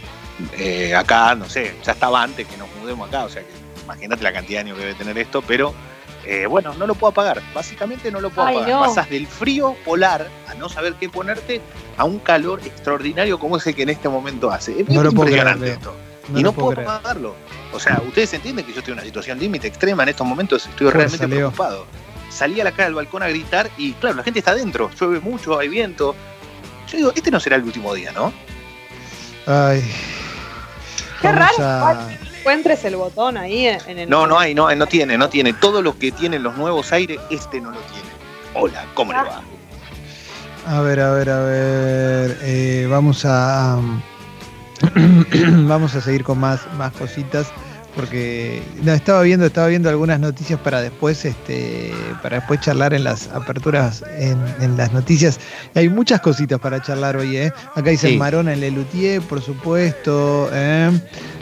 Eh, 0.58 0.94
acá, 0.94 1.34
no 1.34 1.48
sé, 1.48 1.74
ya 1.84 1.92
estaba 1.92 2.22
antes 2.22 2.46
que 2.46 2.56
nos 2.56 2.68
mudemos 2.80 3.08
acá, 3.08 3.24
o 3.24 3.28
sea 3.28 3.42
que 3.42 3.50
imagínate 3.84 4.22
la 4.22 4.32
cantidad 4.32 4.60
de 4.60 4.70
años 4.70 4.78
que 4.78 4.84
debe 4.84 4.98
tener 4.98 5.18
esto, 5.18 5.42
pero 5.42 5.74
eh, 6.24 6.46
bueno, 6.46 6.74
no 6.74 6.86
lo 6.86 6.94
puedo 6.94 7.10
apagar. 7.10 7.42
Básicamente 7.54 8.10
no 8.10 8.20
lo 8.20 8.30
puedo 8.30 8.48
Ay, 8.48 8.56
apagar. 8.56 8.72
no. 8.72 8.80
Pasas 8.86 9.10
del 9.10 9.26
frío 9.26 9.76
polar 9.84 10.28
a 10.48 10.54
no 10.54 10.68
saber 10.68 10.94
qué 10.94 11.08
ponerte 11.08 11.60
a 11.96 12.04
un 12.04 12.18
calor 12.20 12.60
extraordinario 12.64 13.38
como 13.38 13.56
ese 13.56 13.74
que 13.74 13.82
en 13.82 13.90
este 13.90 14.08
momento 14.08 14.50
hace. 14.50 14.80
Es 14.80 14.88
No 14.88 15.02
lo 15.02 15.12
puedo 15.12 15.30
creer, 15.30 15.62
esto. 15.64 15.94
No 16.28 16.38
y 16.38 16.42
no 16.42 16.52
puedo 16.52 16.74
puedo 16.74 16.88
apagarlo. 16.88 17.34
O 17.72 17.80
sea, 17.80 18.00
ustedes 18.06 18.32
entienden 18.34 18.64
que 18.64 18.72
yo 18.72 18.78
estoy 18.78 18.92
en 18.92 18.98
una 18.98 19.04
situación 19.04 19.38
límite 19.38 19.66
extrema 19.66 20.04
en 20.04 20.10
estos 20.10 20.26
momentos, 20.26 20.66
estoy 20.66 20.90
realmente 20.90 21.26
preocupado. 21.26 21.86
Salí 22.30 22.60
a 22.60 22.64
la 22.64 22.70
cara 22.70 22.84
del 22.84 22.94
balcón 22.94 23.22
a 23.22 23.28
gritar 23.28 23.70
y 23.76 23.92
claro, 23.94 24.16
la 24.16 24.22
gente 24.22 24.38
está 24.38 24.52
adentro, 24.52 24.90
llueve 24.98 25.20
mucho, 25.20 25.58
hay 25.58 25.68
viento. 25.68 26.14
Yo 26.88 26.96
digo, 26.96 27.12
este 27.14 27.30
no 27.30 27.40
será 27.40 27.56
el 27.56 27.64
último 27.64 27.92
día, 27.94 28.12
¿no? 28.12 28.32
Ay. 29.46 29.82
Qué 31.22 31.28
Vamos 31.28 31.56
raro, 31.58 31.64
a- 32.00 32.08
Encuentres 32.40 32.84
el 32.84 32.96
botón 32.96 33.36
ahí 33.36 33.68
en 33.68 33.98
el. 34.00 34.10
No, 34.10 34.26
no 34.26 34.38
hay, 34.38 34.54
no, 34.54 34.74
no 34.74 34.86
tiene, 34.86 35.16
no 35.16 35.28
tiene. 35.28 35.52
Todo 35.52 35.80
lo 35.80 35.96
que 35.96 36.10
tienen 36.12 36.42
los 36.42 36.56
nuevos 36.56 36.92
aires, 36.92 37.18
este 37.30 37.60
no 37.60 37.70
lo 37.70 37.78
tiene. 37.78 38.08
Hola, 38.54 38.84
¿cómo 38.94 39.12
le 39.12 39.18
va? 39.18 39.42
A 40.66 40.80
ver, 40.80 41.00
a 41.00 41.10
ver, 41.12 41.30
a 41.30 41.40
ver. 41.40 42.38
eh, 42.42 42.86
vamos 42.90 43.24
a. 43.24 43.78
vamos 45.66 45.94
a 45.94 46.00
seguir 46.00 46.24
con 46.24 46.38
más, 46.38 46.60
más 46.76 46.92
cositas. 46.92 47.46
Porque 47.94 48.62
no, 48.82 48.92
estaba 48.94 49.20
viendo, 49.22 49.44
estaba 49.44 49.66
viendo 49.66 49.90
algunas 49.90 50.18
noticias 50.18 50.58
para 50.60 50.80
después, 50.80 51.24
este, 51.26 51.92
para 52.22 52.38
después 52.38 52.60
charlar 52.60 52.94
en 52.94 53.04
las 53.04 53.28
aperturas, 53.28 54.02
en, 54.18 54.38
en 54.60 54.78
las 54.78 54.92
noticias. 54.94 55.38
Hay 55.74 55.90
muchas 55.90 56.20
cositas 56.22 56.58
para 56.58 56.80
charlar 56.80 57.18
hoy, 57.18 57.36
¿eh? 57.36 57.52
Acá 57.74 57.90
dicen 57.90 58.12
Sí. 58.12 58.16
Marona 58.16 58.54
en 58.54 58.60
Lelutier, 58.60 59.20
por 59.20 59.42
supuesto. 59.42 60.48
¿eh? 60.52 60.90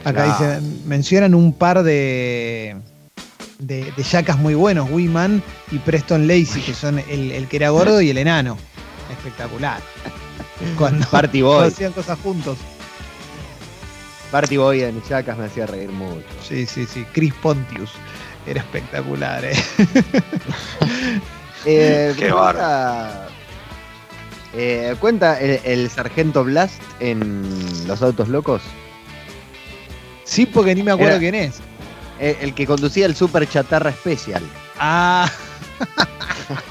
Acá 0.03 0.25
Claro. 0.25 0.31
dicen, 0.59 0.81
mencionan 0.87 1.33
un 1.35 1.53
par 1.53 1.83
de 1.83 2.75
de, 3.59 3.93
de 3.95 4.03
yacas 4.03 4.37
muy 4.39 4.55
buenos, 4.55 4.89
Wiman 4.89 5.41
y 5.71 5.77
Preston 5.77 6.27
Lacey, 6.27 6.61
que 6.65 6.73
son 6.73 6.97
el, 6.99 7.31
el 7.31 7.47
que 7.47 7.57
era 7.57 7.69
gordo 7.69 8.01
y 8.01 8.09
el 8.09 8.17
enano. 8.17 8.57
Espectacular. 9.11 9.79
Cuando, 10.77 11.07
Party 11.07 11.41
Boy. 11.43 11.67
hacían 11.67 11.93
cosas 11.93 12.19
juntos. 12.19 12.57
Party 14.31 14.57
Boy 14.57 14.81
en 14.83 15.01
Chacas 15.03 15.37
me 15.37 15.45
hacía 15.45 15.65
reír 15.67 15.89
mucho. 15.91 16.23
Sí, 16.47 16.65
sí, 16.65 16.85
sí. 16.85 17.05
Chris 17.11 17.33
Pontius. 17.35 17.91
Era 18.47 18.61
espectacular, 18.61 19.45
¿eh? 19.45 19.53
Eh, 21.65 22.13
Qué 22.17 22.31
cuenta, 22.31 23.27
eh, 24.53 24.95
cuenta 24.99 25.39
el, 25.39 25.59
el 25.63 25.89
sargento 25.91 26.43
Blast 26.43 26.81
en 26.99 27.45
Los 27.87 28.01
Autos 28.01 28.29
Locos. 28.29 28.63
Sí, 30.23 30.47
porque 30.47 30.73
ni 30.73 30.81
me 30.81 30.91
acuerdo 30.91 31.11
Era- 31.13 31.19
quién 31.19 31.35
es. 31.35 31.59
Eh, 32.19 32.37
el 32.41 32.55
que 32.55 32.65
conducía 32.65 33.05
el 33.05 33.15
Super 33.15 33.47
Chatarra 33.47 33.91
Special. 33.91 34.41
Ah. 34.79 35.29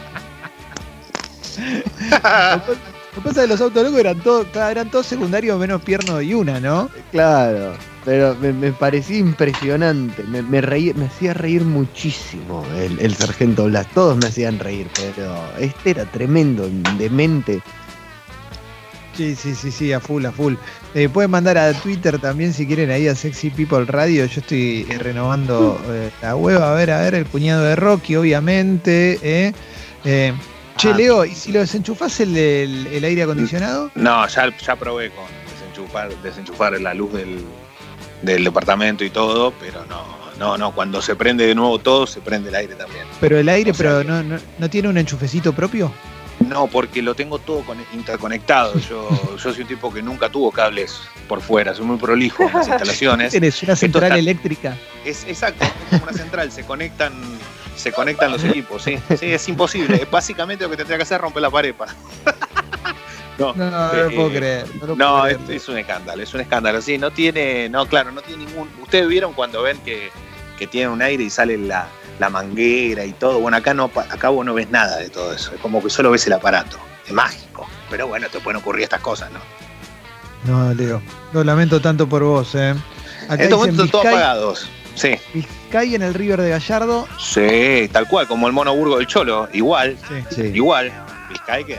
Lo 3.17 3.23
que 3.23 3.29
pasa 3.29 3.41
es 3.41 3.47
que 3.47 3.53
los 3.53 3.61
autos 3.61 3.83
locos 3.85 3.99
eran 4.01 4.21
todos, 4.21 4.47
claro, 4.53 4.71
eran 4.71 4.91
todos 4.91 5.07
secundarios 5.07 5.59
menos 5.59 5.83
pierno 5.83 6.23
y 6.23 6.33
una, 6.33 6.61
¿no? 6.61 6.89
Claro, 7.11 7.73
pero 8.05 8.37
me, 8.37 8.53
me 8.53 8.71
parecía 8.73 9.19
impresionante. 9.19 10.23
Me, 10.25 10.43
me 10.43 10.61
reí- 10.63 10.95
me 10.95 11.07
hacía 11.07 11.35
reír 11.35 11.65
muchísimo 11.65 12.65
el, 12.79 13.01
el 13.01 13.15
sargento 13.17 13.65
Blast. 13.65 13.91
Todos 13.95 14.17
me 14.17 14.29
hacían 14.29 14.61
reír, 14.61 14.87
pero 14.95 15.35
este 15.59 15.91
era 15.91 16.05
tremendo, 16.05 16.69
demente. 16.99 17.61
Sí, 19.17 19.35
sí, 19.35 19.57
sí, 19.57 19.73
sí, 19.73 19.93
a 19.93 19.99
full, 19.99 20.25
a 20.25 20.31
full. 20.31 20.55
Eh, 20.95 21.09
pueden 21.09 21.33
mandar 21.33 21.59
a 21.59 21.73
Twitter 21.75 22.19
también 22.21 22.55
si 22.55 22.65
quieren 22.65 22.91
ahí 22.93 23.09
a 23.09 23.15
Sexy 23.17 23.51
People 23.51 23.85
Radio. 23.87 24.25
Yo 24.27 24.41
estoy 24.41 24.87
eh, 24.89 24.99
renovando 24.99 25.79
eh, 25.89 26.11
la 26.23 26.37
web. 26.37 26.63
A 26.63 26.73
ver, 26.75 26.93
a 26.93 27.01
ver, 27.03 27.17
el 27.17 27.27
cuñado 27.27 27.65
de 27.65 27.75
Rocky, 27.75 28.15
obviamente. 28.15 29.19
eh. 29.23 30.33
Che, 30.81 30.89
Ah. 30.91 30.97
Leo, 30.97 31.25
¿y 31.25 31.35
si 31.35 31.53
lo 31.53 31.61
desenchufás 31.61 32.21
el, 32.21 32.37
el- 32.37 32.87
el 32.87 33.05
aire 33.05 33.23
acondicionado? 33.25 33.91
No, 33.95 34.27
ya, 34.27 34.57
ya 34.57 34.77
probé 34.77 35.11
con 35.11 35.27
desenchufar, 35.53 36.11
desenchufar 36.23 36.81
la 36.81 36.95
luz 36.95 37.13
del, 37.13 37.45
del 38.23 38.45
departamento 38.45 39.05
y 39.05 39.11
todo, 39.11 39.53
pero 39.61 39.85
no, 39.87 40.05
no, 40.39 40.57
no. 40.57 40.73
Cuando 40.75 41.03
se 41.03 41.17
prende 41.17 41.47
de 41.47 41.55
nuevo 41.55 41.79
todo, 41.79 42.07
se 42.07 42.21
prende 42.21 42.49
el 42.49 42.55
aire 42.55 42.75
también. 42.77 43.05
Pero 43.21 43.39
el 43.39 43.49
aire, 43.49 43.73
O 43.73 43.75
sea 43.75 43.99
pero 43.99 44.05
no, 44.05 44.23
no, 44.23 44.39
no 44.59 44.71
tiene 44.71 44.89
un 44.89 44.97
enchufecito 44.97 45.53
propio. 45.53 45.93
No, 46.49 46.67
porque 46.69 47.03
lo 47.03 47.15
tengo 47.15 47.39
todo 47.39 47.61
con- 47.61 47.85
interconectado. 47.93 48.79
Yo, 48.79 49.09
yo 49.33 49.39
soy 49.39 49.61
un 49.61 49.69
tipo 49.69 49.93
que 49.93 50.01
nunca 50.03 50.31
tuvo 50.31 50.51
cables 50.51 50.99
por 51.29 51.43
fuera, 51.43 51.75
soy 51.75 51.85
muy 51.85 51.99
prolijo 51.99 52.45
en 52.45 52.53
las 52.55 52.69
instalaciones. 52.69 53.31
Tienes 53.33 53.63
una 53.63 53.77
central 53.77 54.05
está- 54.05 54.19
eléctrica. 54.19 54.77
Es 55.05 55.25
exacto, 55.25 55.65
es 55.65 55.73
como 56.01 56.05
una 56.05 56.13
central, 56.15 56.51
se 56.51 56.65
conectan, 56.65 57.13
se 57.77 57.93
conectan 57.93 58.33
los 58.33 58.43
equipos, 58.45 58.83
sí. 58.83 58.99
Sí, 59.19 59.33
es 59.33 59.49
imposible. 59.49 60.07
Básicamente 60.11 60.65
lo 60.65 60.71
que 60.71 60.77
tendría 60.77 60.97
que 60.99 61.03
hacer 61.05 61.17
es 61.17 61.21
romper 61.23 61.43
la 61.43 61.51
pared 61.51 61.75
para. 61.75 61.93
no, 63.39 63.55
No, 63.55 63.71
no, 63.71 63.93
lo 63.93 64.09
Eh, 64.09 64.15
puedo 64.15 64.29
creer. 64.31 64.67
No, 64.81 64.87
lo 64.87 64.97
no, 64.97 65.11
puedo 65.13 65.27
es, 65.27 65.37
creer. 65.39 65.53
es 65.53 65.69
un 65.69 65.79
escándalo, 65.79 66.23
es 66.23 66.35
un 66.35 66.41
escándalo. 66.41 66.83
Sí, 66.83 66.99
no 66.99 67.11
tiene, 67.11 67.69
no, 67.69 67.87
claro, 67.87 68.13
no 68.13 68.21
tiene 68.23 68.45
ningún. 68.45 68.69
Ustedes 68.83 69.09
vieron 69.09 69.33
cuando 69.33 69.63
ven 69.63 69.79
que, 69.79 70.11
que 70.59 70.67
tiene 70.67 70.89
un 70.89 71.01
aire 71.03 71.25
y 71.25 71.31
sale 71.31 71.57
la, 71.57 71.87
la 72.19 72.29
manguera 72.29 73.05
y 73.05 73.13
todo. 73.13 73.41
Bueno, 73.41 73.57
acá 73.57 73.73
no, 73.75 73.91
acá 73.95 74.29
vos 74.29 74.45
no 74.45 74.55
ves 74.55 74.71
nada 74.71 74.97
de 74.99 75.09
todo 75.09 75.33
eso. 75.33 75.55
Es 75.55 75.61
como 75.61 75.83
que 75.83 75.91
solo 75.91 76.11
ves 76.11 76.27
el 76.27 76.35
aparato. 76.35 76.77
Es 77.07 77.13
mágico. 77.13 77.67
Pero 77.89 78.07
bueno, 78.07 78.29
te 78.31 78.41
pueden 78.41 78.61
ocurrir 78.61 78.85
estas 78.85 79.01
cosas, 79.01 79.31
¿no? 79.33 79.41
No, 80.45 80.73
Leo. 80.75 81.03
Lo 81.33 81.45
lamento 81.45 81.81
tanto 81.81 82.09
por 82.09 82.23
vos, 82.23 82.55
¿eh? 82.55 82.75
Acá 83.25 83.35
en 83.35 83.41
estos 83.43 83.59
momentos 83.59 83.85
están 83.87 83.91
todos 83.91 84.05
Vizcay, 84.05 84.19
apagados. 84.23 84.69
Sí, 84.95 85.15
Vizcay 85.35 85.95
en 85.95 86.03
el 86.03 86.15
River 86.15 86.41
de 86.43 86.51
Gallardo. 86.51 87.09
sí, 87.19 87.89
tal 87.93 88.07
cual, 88.09 88.27
como 88.27 88.47
el 88.47 88.53
mono 88.53 88.75
burgo 88.75 88.99
del 88.99 89.07
Cholo. 89.07 89.49
Igual, 89.53 89.97
Sí. 90.09 90.15
Sí. 90.35 90.43
igual. 90.55 90.93
Vizcay 91.31 91.65
que 91.65 91.79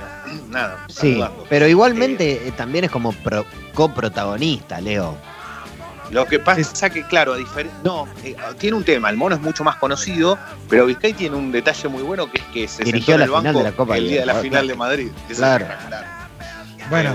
nada. 0.49 0.85
Sí, 0.87 1.11
saludando. 1.13 1.45
pero 1.49 1.67
igualmente 1.67 2.47
eh, 2.47 2.51
también 2.55 2.85
es 2.85 2.91
como 2.91 3.11
pro- 3.11 3.45
coprotagonista, 3.73 4.79
Leo. 4.79 5.17
Lo 6.09 6.25
que 6.25 6.39
pasa 6.39 6.87
es 6.87 6.93
que, 6.93 7.03
claro, 7.03 7.33
a 7.35 7.37
no, 7.83 8.05
eh, 8.23 8.35
tiene 8.57 8.75
un 8.75 8.83
tema. 8.83 9.09
El 9.09 9.15
mono 9.17 9.35
es 9.35 9.41
mucho 9.41 9.63
más 9.63 9.75
conocido, 9.77 10.37
pero 10.69 10.85
Vizcay 10.85 11.13
tiene 11.13 11.35
un 11.37 11.51
detalle 11.51 11.87
muy 11.87 12.03
bueno 12.03 12.29
que 12.29 12.39
es 12.39 12.43
que 12.53 12.67
se 12.67 12.83
Dirigió 12.83 13.13
sentó 13.13 13.13
en 13.13 13.19
la 13.19 13.25
el 13.25 13.31
banco 13.31 13.41
final 13.41 13.55
de 13.55 13.63
la 13.71 13.75
Copa 13.77 13.97
el 13.97 14.03
día 14.09 14.19
de 14.21 14.25
la 14.25 14.33
Libertadores. 14.41 14.49
final 14.51 14.67
de 14.67 14.75
Madrid. 14.75 15.11
Claro. 15.35 15.63
espectacular. 15.65 16.05
Bueno, 16.89 17.11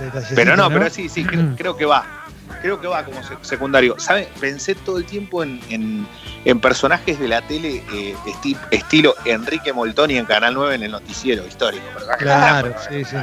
Eh, 0.00 0.22
pero 0.34 0.56
no, 0.56 0.70
pero 0.70 0.88
sí, 0.88 1.08
sí, 1.10 1.24
creo, 1.24 1.48
creo 1.56 1.76
que 1.76 1.84
va. 1.84 2.19
Creo 2.62 2.80
que 2.80 2.86
va 2.88 3.04
como 3.04 3.20
sec- 3.22 3.42
secundario. 3.42 3.98
¿Sabe? 3.98 4.28
Pensé 4.40 4.74
todo 4.74 4.98
el 4.98 5.04
tiempo 5.04 5.42
en, 5.42 5.60
en- 5.70 6.06
en 6.44 6.60
personajes 6.60 7.18
de 7.18 7.28
la 7.28 7.42
tele 7.42 7.82
eh, 7.92 8.14
esti- 8.26 8.58
estilo 8.70 9.14
Enrique 9.24 9.72
Moltoni 9.72 10.16
en 10.16 10.26
Canal 10.26 10.54
9 10.54 10.74
en 10.76 10.82
el 10.84 10.90
noticiero 10.92 11.46
histórico. 11.46 11.84
Claro, 12.18 12.74
sí, 12.90 13.04
sí. 13.04 13.16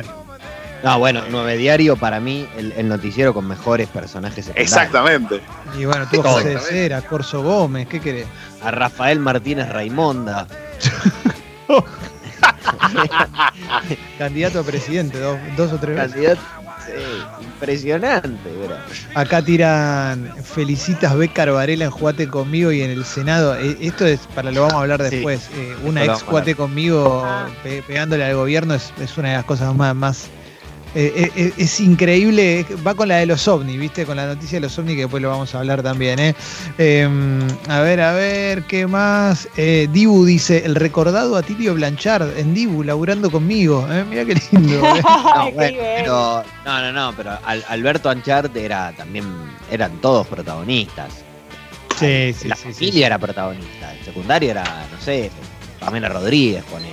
No, 0.84 1.00
bueno, 1.00 1.24
Nueve 1.32 1.58
Diario 1.58 1.96
para 1.98 2.20
mí, 2.20 2.48
el, 2.56 2.72
el 2.74 2.88
noticiero 2.88 3.34
con 3.34 3.48
mejores 3.48 3.88
personajes 3.90 4.46
secundarios. 4.46 4.72
Exactamente. 4.72 5.42
Y 5.78 5.86
bueno, 5.86 6.08
tuvo 6.12 6.22
José. 6.24 6.60
Cera, 6.60 7.02
Corso 7.02 7.42
Gómez, 7.42 7.88
¿qué 7.88 8.00
querés? 8.00 8.28
A 8.62 8.70
Rafael 8.70 9.20
Martínez 9.20 9.70
Raimonda. 9.70 10.48
Candidato 14.18 14.60
a 14.60 14.64
presidente, 14.64 15.20
dos, 15.20 15.38
dos 15.56 15.74
o 15.74 15.78
tres 15.80 15.96
veces. 15.96 16.12
Candidato. 16.14 16.42
Sí, 16.88 17.44
impresionante, 17.44 18.50
bro. 18.66 18.76
Acá 19.14 19.42
tiran 19.42 20.32
felicitas 20.44 21.16
Becar 21.18 21.52
Varela 21.52 21.86
en 21.86 21.92
Juate 21.92 22.28
conmigo 22.28 22.72
y 22.72 22.82
en 22.82 22.92
el 22.92 23.04
Senado. 23.06 23.56
Eh, 23.58 23.78
Esto 23.82 24.06
es 24.06 24.22
para 24.34 24.52
lo 24.52 24.62
vamos 24.62 24.76
a 24.76 24.82
hablar 24.82 25.04
Sí. 25.10 25.16
después. 25.18 25.50
Eh, 25.56 25.76
una 25.84 26.06
ex 26.06 26.24
Juate 26.24 26.56
conmigo 26.56 27.26
pe- 27.64 27.84
pegándole 27.86 28.24
al 28.26 28.36
gobierno 28.36 28.74
es, 28.74 28.94
es 29.02 29.18
una 29.18 29.30
de 29.30 29.36
las 29.36 29.46
cosas 29.46 29.76
más, 29.76 29.94
más 29.96 30.28
eh, 31.00 31.32
eh, 31.36 31.54
es 31.58 31.80
increíble, 31.80 32.66
va 32.86 32.96
con 32.96 33.08
la 33.08 33.18
de 33.18 33.26
los 33.28 33.48
ovnis, 33.48 33.80
¿viste? 33.80 34.06
Con 34.06 34.18
la 34.18 34.26
noticia 34.26 34.58
de 34.58 34.62
los 34.62 34.78
ovnis 34.80 34.96
que 34.96 35.02
después 35.02 35.22
lo 35.22 35.30
vamos 35.30 35.54
a 35.54 35.60
hablar 35.60 35.84
también, 35.84 36.18
¿eh? 36.20 36.36
Em, 36.78 37.40
a 37.70 37.82
ver, 37.82 38.02
a 38.02 38.14
ver, 38.14 38.64
¿qué 38.64 38.88
más? 38.88 39.48
Eh, 39.58 39.88
Dibu 39.92 40.26
dice, 40.26 40.64
el 40.66 40.76
recordado 40.76 41.36
Atilio 41.36 41.74
Blanchard 41.76 42.38
en 42.40 42.54
Dibu, 42.54 42.84
laburando 42.84 43.30
conmigo. 43.30 43.88
¿eh? 43.92 44.04
Mira 44.10 44.26
qué 44.26 44.36
lindo. 44.52 44.76
¿eh? 44.96 45.02
No, 45.04 45.52
bueno, 45.52 45.78
pero, 45.80 46.44
no, 46.66 46.82
no, 46.82 46.92
no, 46.92 47.14
pero 47.16 47.38
Al- 47.46 47.66
Alberto 47.70 48.10
Anchart 48.10 48.56
era 48.56 48.92
también, 48.98 49.26
eran 49.72 50.02
todos 50.02 50.26
protagonistas. 50.28 51.14
Sí, 52.00 52.34
sí, 52.34 52.48
la 52.48 52.56
sí, 52.56 52.70
sí. 52.70 52.74
familia 52.74 53.08
era 53.08 53.20
protagonista, 53.20 53.94
el 53.94 54.06
secundario 54.06 54.52
era, 54.52 54.64
no 54.64 55.02
sé, 55.04 55.32
Pamela 55.80 56.10
Rodríguez, 56.10 56.64
con 56.66 56.84
él. 56.84 56.92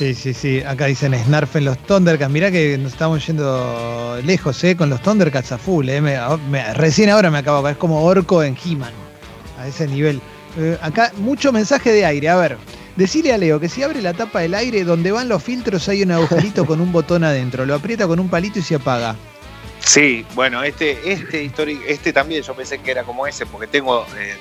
Sí, 0.00 0.14
sí, 0.14 0.32
sí. 0.32 0.62
Acá 0.66 0.86
dicen 0.86 1.12
Snarf 1.14 1.56
en 1.56 1.66
los 1.66 1.76
Thundercats. 1.76 2.32
Mirá 2.32 2.50
que 2.50 2.78
nos 2.78 2.92
estamos 2.92 3.26
yendo 3.26 4.18
lejos, 4.24 4.64
¿eh? 4.64 4.74
Con 4.74 4.88
los 4.88 5.02
Thundercats 5.02 5.52
a 5.52 5.58
full, 5.58 5.90
¿eh? 5.90 6.00
Me- 6.00 6.72
recién 6.72 7.10
ahora 7.10 7.30
me 7.30 7.36
acabo, 7.36 7.68
es 7.68 7.76
como 7.76 8.02
Orco 8.02 8.42
en 8.42 8.56
He-Man. 8.64 8.94
A 9.58 9.66
ese 9.66 9.86
nivel. 9.86 10.22
Eh, 10.58 10.78
acá, 10.80 11.12
mucho 11.18 11.52
mensaje 11.52 11.92
de 11.92 12.06
aire. 12.06 12.30
A 12.30 12.36
ver, 12.36 12.56
decile 12.96 13.34
a 13.34 13.36
Leo 13.36 13.60
que 13.60 13.68
si 13.68 13.82
abre 13.82 14.00
la 14.00 14.14
tapa 14.14 14.40
del 14.40 14.54
aire, 14.54 14.84
donde 14.84 15.12
van 15.12 15.28
los 15.28 15.42
filtros 15.42 15.86
hay 15.90 16.02
un 16.02 16.12
agujerito 16.12 16.64
con 16.64 16.80
un 16.80 16.92
botón 16.92 17.22
adentro. 17.22 17.66
Lo 17.66 17.74
aprieta 17.74 18.06
con 18.06 18.20
un 18.20 18.30
palito 18.30 18.58
y 18.58 18.62
se 18.62 18.76
apaga. 18.76 19.16
Sí, 19.80 20.24
bueno, 20.34 20.62
este, 20.62 21.12
este 21.12 21.44
histórico, 21.44 21.82
este 21.86 22.14
también 22.14 22.42
yo 22.42 22.54
pensé 22.54 22.78
que 22.78 22.90
era 22.90 23.02
como 23.04 23.26
ese, 23.26 23.44
porque 23.44 23.66
tengo, 23.66 24.06
eh, 24.18 24.32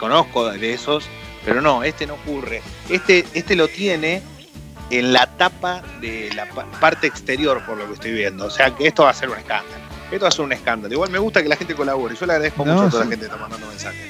conozco 0.00 0.50
de 0.50 0.72
esos, 0.72 1.04
pero 1.44 1.60
no, 1.60 1.84
este 1.84 2.06
no 2.06 2.14
ocurre. 2.14 2.62
Este, 2.88 3.26
este 3.34 3.54
lo 3.54 3.68
tiene 3.68 4.22
en 4.98 5.12
la 5.12 5.26
tapa 5.26 5.82
de 6.00 6.30
la 6.34 6.46
pa- 6.46 6.66
parte 6.80 7.06
exterior, 7.06 7.60
por 7.66 7.76
lo 7.78 7.86
que 7.88 7.94
estoy 7.94 8.12
viendo. 8.12 8.46
O 8.46 8.50
sea 8.50 8.70
que 8.74 8.86
esto 8.86 9.04
va 9.04 9.10
a 9.10 9.14
ser 9.14 9.28
un 9.30 9.36
escándalo. 9.38 9.84
Esto 10.10 10.24
va 10.24 10.28
a 10.28 10.32
ser 10.32 10.44
un 10.44 10.52
escándalo. 10.52 10.92
Igual 10.94 11.10
me 11.10 11.18
gusta 11.18 11.42
que 11.42 11.48
la 11.48 11.56
gente 11.56 11.74
colabore. 11.74 12.14
Yo 12.14 12.26
le 12.26 12.32
agradezco 12.34 12.64
No, 12.64 12.72
mucho 12.74 12.86
a 12.86 12.90
toda 12.90 13.02
sí. 13.04 13.08
la 13.08 13.12
gente 13.16 13.26
que 13.26 13.32
está 13.32 13.40
mandando 13.42 13.66
mensajes. 13.66 14.00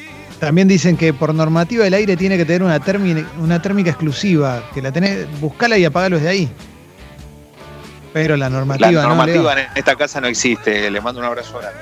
También 0.40 0.68
dicen 0.68 0.96
que 0.96 1.14
por 1.14 1.32
normativa 1.34 1.86
el 1.86 1.94
aire 1.94 2.16
tiene 2.16 2.36
que 2.36 2.44
tener 2.44 2.62
una, 2.62 2.78
térmi- 2.80 3.24
una 3.38 3.62
térmica 3.62 3.90
exclusiva, 3.90 4.62
que 4.74 4.82
la 4.82 4.90
tenés, 4.92 5.26
buscala 5.40 5.78
y 5.78 5.84
apagalo 5.84 6.16
desde 6.16 6.28
ahí. 6.28 6.48
Pero 8.12 8.36
la 8.36 8.50
normativa, 8.50 8.90
La 8.90 9.02
¿no, 9.02 9.08
normativa 9.08 9.52
en 9.60 9.68
esta 9.74 9.96
casa 9.96 10.20
no 10.20 10.26
existe. 10.26 10.90
Le 10.90 11.00
mando 11.00 11.20
un 11.20 11.26
abrazo 11.26 11.58
grande. 11.58 11.80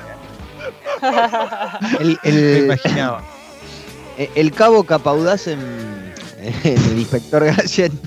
El, 2.01 2.19
Me 2.23 2.31
el- 2.31 2.65
imaginaba. 2.65 3.23
el 4.17 4.53
cabo 4.53 4.85
Capaudaz 4.85 5.49
en, 5.49 5.61
en 6.41 6.79
el 6.85 6.99
inspector 6.99 7.45
Gallen 7.45 8.01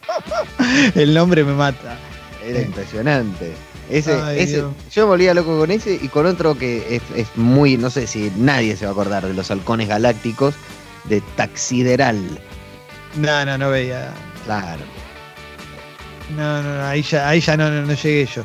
El 0.94 1.14
nombre 1.14 1.44
me 1.44 1.52
mata. 1.52 1.96
era 2.44 2.60
impresionante. 2.60 3.52
Ese, 3.90 4.14
Ay, 4.14 4.40
ese, 4.40 4.58
yo 4.58 5.02
me 5.02 5.04
volvía 5.04 5.34
loco 5.34 5.58
con 5.58 5.70
ese 5.70 5.98
y 6.00 6.08
con 6.08 6.24
otro 6.24 6.56
que 6.56 6.96
es, 6.96 7.02
es 7.14 7.28
muy, 7.36 7.76
no 7.76 7.90
sé 7.90 8.06
si 8.06 8.32
nadie 8.36 8.76
se 8.76 8.86
va 8.86 8.90
a 8.90 8.92
acordar 8.92 9.26
de 9.26 9.34
los 9.34 9.50
halcones 9.50 9.88
galácticos, 9.88 10.54
de 11.04 11.20
Taxideral. 11.36 12.18
No, 13.16 13.44
no, 13.44 13.58
no 13.58 13.70
veía. 13.70 14.12
Claro. 14.44 14.82
No, 16.36 16.62
no, 16.62 16.78
no, 16.78 16.84
ahí 16.86 17.02
ya, 17.02 17.28
ahí 17.28 17.40
ya 17.40 17.56
no, 17.56 17.70
no, 17.70 17.82
no 17.82 17.94
llegué 17.94 18.26
yo. 18.26 18.44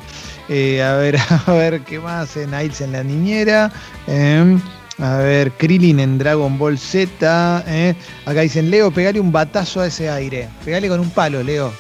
Eh, 0.50 0.82
a 0.82 0.96
ver, 0.96 1.18
a 1.46 1.52
ver, 1.54 1.82
¿qué 1.82 2.00
más? 2.00 2.36
Nights 2.36 2.82
en 2.82 2.92
la 2.92 3.04
niñera. 3.04 3.72
Eh, 4.08 4.58
a 5.00 5.18
ver, 5.18 5.52
Krillin 5.52 6.00
en 6.00 6.18
Dragon 6.18 6.58
Ball 6.58 6.78
Z. 6.78 7.64
eh. 7.68 7.96
Acá 8.26 8.42
dicen, 8.42 8.72
Leo, 8.72 8.92
pegale 8.92 9.20
un 9.20 9.32
batazo 9.32 9.82
a 9.82 9.88
ese 9.88 10.10
aire. 10.10 10.50
Pegale 10.66 10.88
con 10.88 11.00
un 11.00 11.10
palo, 11.12 11.44
Leo. 11.44 11.72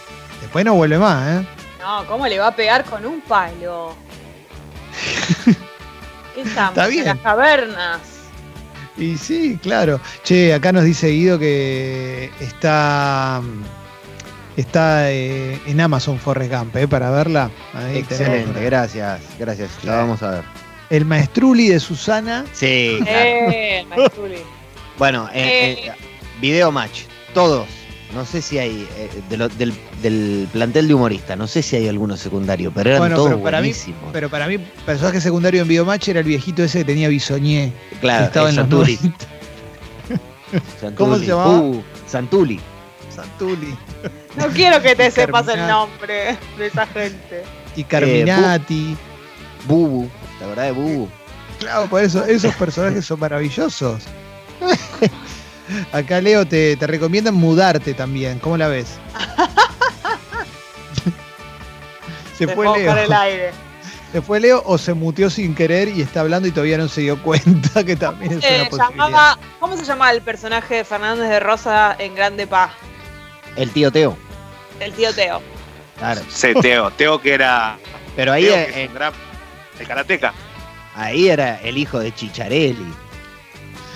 Después 0.41 0.63
no 0.65 0.75
vuelve 0.75 0.97
más, 0.99 1.41
¿eh? 1.41 1.47
No, 1.79 2.05
¿cómo 2.05 2.27
le 2.27 2.37
va 2.37 2.47
a 2.47 2.55
pegar 2.55 2.83
con 2.85 3.05
un 3.05 3.21
palo? 3.21 3.95
¿Qué 6.35 6.41
estamos? 6.41 6.71
Está 6.71 6.87
bien. 6.87 7.01
En 7.01 7.07
las 7.07 7.17
cavernas. 7.19 7.99
Y 8.97 9.17
sí, 9.17 9.59
claro. 9.61 9.99
Che, 10.23 10.53
acá 10.53 10.71
nos 10.71 10.83
dice 10.83 11.07
Guido 11.09 11.37
que 11.39 12.31
está 12.39 13.41
está 14.55 15.11
eh, 15.11 15.61
en 15.67 15.79
Amazon 15.79 16.19
Forrest 16.19 16.51
Gump, 16.51 16.75
¿eh? 16.75 16.87
Para 16.87 17.11
verla. 17.11 17.49
Ahí 17.73 17.99
Excelente, 17.99 18.39
tenemos 18.39 18.61
gracias, 18.63 19.21
gracias. 19.39 19.69
La 19.83 19.97
vamos 19.97 20.21
a 20.23 20.31
ver. 20.31 20.56
El 20.89 21.05
maestruli 21.05 21.69
de 21.69 21.79
Susana. 21.79 22.45
Sí, 22.53 22.97
claro. 23.01 23.19
Eh, 23.51 23.85
Maestuli. 23.89 24.35
Bueno, 24.97 25.29
eh, 25.33 25.71
Eh. 25.73 25.87
eh, 25.87 25.91
video 26.41 26.71
match, 26.71 27.01
todos. 27.33 27.67
No 28.15 28.25
sé 28.25 28.41
si 28.41 28.57
hay 28.57 28.87
eh, 28.97 29.09
de 29.29 29.37
lo- 29.37 29.49
del, 29.49 29.73
del 30.01 30.47
plantel 30.53 30.87
de 30.87 30.93
humorista, 30.93 31.35
no 31.35 31.45
sé 31.45 31.61
si 31.61 31.75
hay 31.75 31.89
alguno 31.89 32.15
secundario, 32.15 32.71
pero 32.73 32.89
eran 32.91 33.01
Bueno, 33.01 33.15
todos 33.17 33.29
pero 33.31 33.43
para 33.43 33.57
mí, 33.59 33.67
buenísimos. 33.67 34.09
pero 34.13 34.29
para 34.29 34.47
mí, 34.47 34.57
personaje 34.85 35.19
secundario 35.19 35.61
en 35.61 35.67
Biomatch 35.67 36.07
era 36.07 36.21
el 36.21 36.25
viejito 36.25 36.63
ese 36.63 36.79
que 36.79 36.85
tenía 36.85 37.09
bisoñé. 37.09 37.73
que 37.89 37.95
claro, 37.97 38.25
estaba 38.25 38.47
eh, 38.47 38.51
en 38.51 38.55
los 38.55 38.63
Santuli, 38.63 38.95
90. 38.95 39.25
Santuli. 40.79 40.95
¿Cómo 40.95 41.17
se 41.17 41.25
llamaba? 41.25 41.59
Uh, 41.59 41.83
Santuli. 42.07 42.59
Santuli. 43.13 43.75
No 44.37 44.47
quiero 44.47 44.81
que 44.81 44.95
te 44.95 45.07
Y 45.07 45.11
sepas 45.11 45.47
el 45.49 45.67
nombre 45.67 46.37
de 46.57 46.67
esa 46.67 46.87
gente. 46.87 47.43
Y 47.75 47.83
Carminati. 47.83 48.95
Bubu, 49.67 50.07
la 50.39 50.47
verdad 50.47 50.63
de 50.65 50.71
Bubu. 50.71 51.07
Claro, 51.59 51.87
por 51.87 52.03
eso, 52.03 52.23
esos 52.25 52.53
personajes 52.55 53.05
son 53.05 53.19
maravillosos. 53.19 54.03
Acá 55.91 56.21
Leo 56.21 56.45
te, 56.47 56.75
te 56.77 56.87
recomiendan 56.87 57.33
mudarte 57.33 57.93
también. 57.93 58.39
¿Cómo 58.39 58.57
la 58.57 58.67
ves? 58.67 58.87
se 62.37 62.47
fue 62.47 62.65
Leo. 62.77 62.89
por 62.89 62.97
el 62.99 63.11
aire. 63.13 63.51
Se 64.11 64.21
fue 64.21 64.39
Leo 64.39 64.63
o 64.65 64.77
se 64.77 64.93
muteó 64.93 65.29
sin 65.29 65.53
querer 65.53 65.89
y 65.89 66.01
está 66.01 66.21
hablando 66.21 66.47
y 66.47 66.51
todavía 66.51 66.77
no 66.77 66.87
se 66.87 67.01
dio 67.01 67.21
cuenta 67.21 67.83
que 67.83 67.95
también 67.95 68.33
es 68.33 68.41
Se 68.41 68.55
una 68.61 68.69
posibilidad. 68.69 68.89
llamaba, 68.89 69.37
¿Cómo 69.59 69.75
se 69.75 69.83
llama 69.83 70.11
el 70.11 70.21
personaje 70.21 70.75
de 70.75 70.83
Fernández 70.85 71.27
de 71.29 71.39
Rosa 71.39 71.95
en 71.99 72.15
Grande 72.15 72.47
Paz? 72.47 72.71
El 73.55 73.71
tío 73.71 73.91
Teo. 73.91 74.17
El 74.79 74.93
tío 74.93 75.13
Teo. 75.13 75.41
Claro. 75.97 76.21
Sí, 76.29 76.53
Teo. 76.61 76.91
Teo 76.91 77.19
que 77.19 77.33
era. 77.33 77.77
Pero 78.15 78.31
ahí, 78.31 78.45
Teo, 78.45 78.53
que 78.55 78.63
es 78.69 78.75
eh, 78.77 78.87
un 78.87 78.93
gran- 78.93 79.13
el 79.79 79.87
karateca. 79.87 80.33
ahí 80.95 81.29
era 81.29 81.59
el 81.61 81.77
hijo 81.77 81.99
de 81.99 82.13
Chicharelli. 82.13 82.93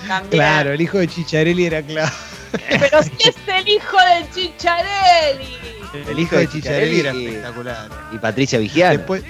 También. 0.06 0.30
Claro, 0.30 0.72
el 0.72 0.80
hijo 0.80 0.98
de 0.98 1.08
Chicharelli 1.08 1.66
era 1.66 1.82
claro. 1.82 2.12
Pero 2.68 3.02
si 3.02 3.12
es 3.28 3.36
el 3.46 3.68
hijo 3.68 3.96
de 3.98 4.30
Chicharelli. 4.34 5.56
El 6.08 6.18
hijo 6.18 6.36
de 6.36 6.48
Chicharelli 6.48 7.00
era 7.00 7.14
y- 7.14 7.26
espectacular. 7.26 7.88
Y 8.12 8.18
Patricia 8.18 8.58
Vigiano. 8.58 8.98
Después, 8.98 9.22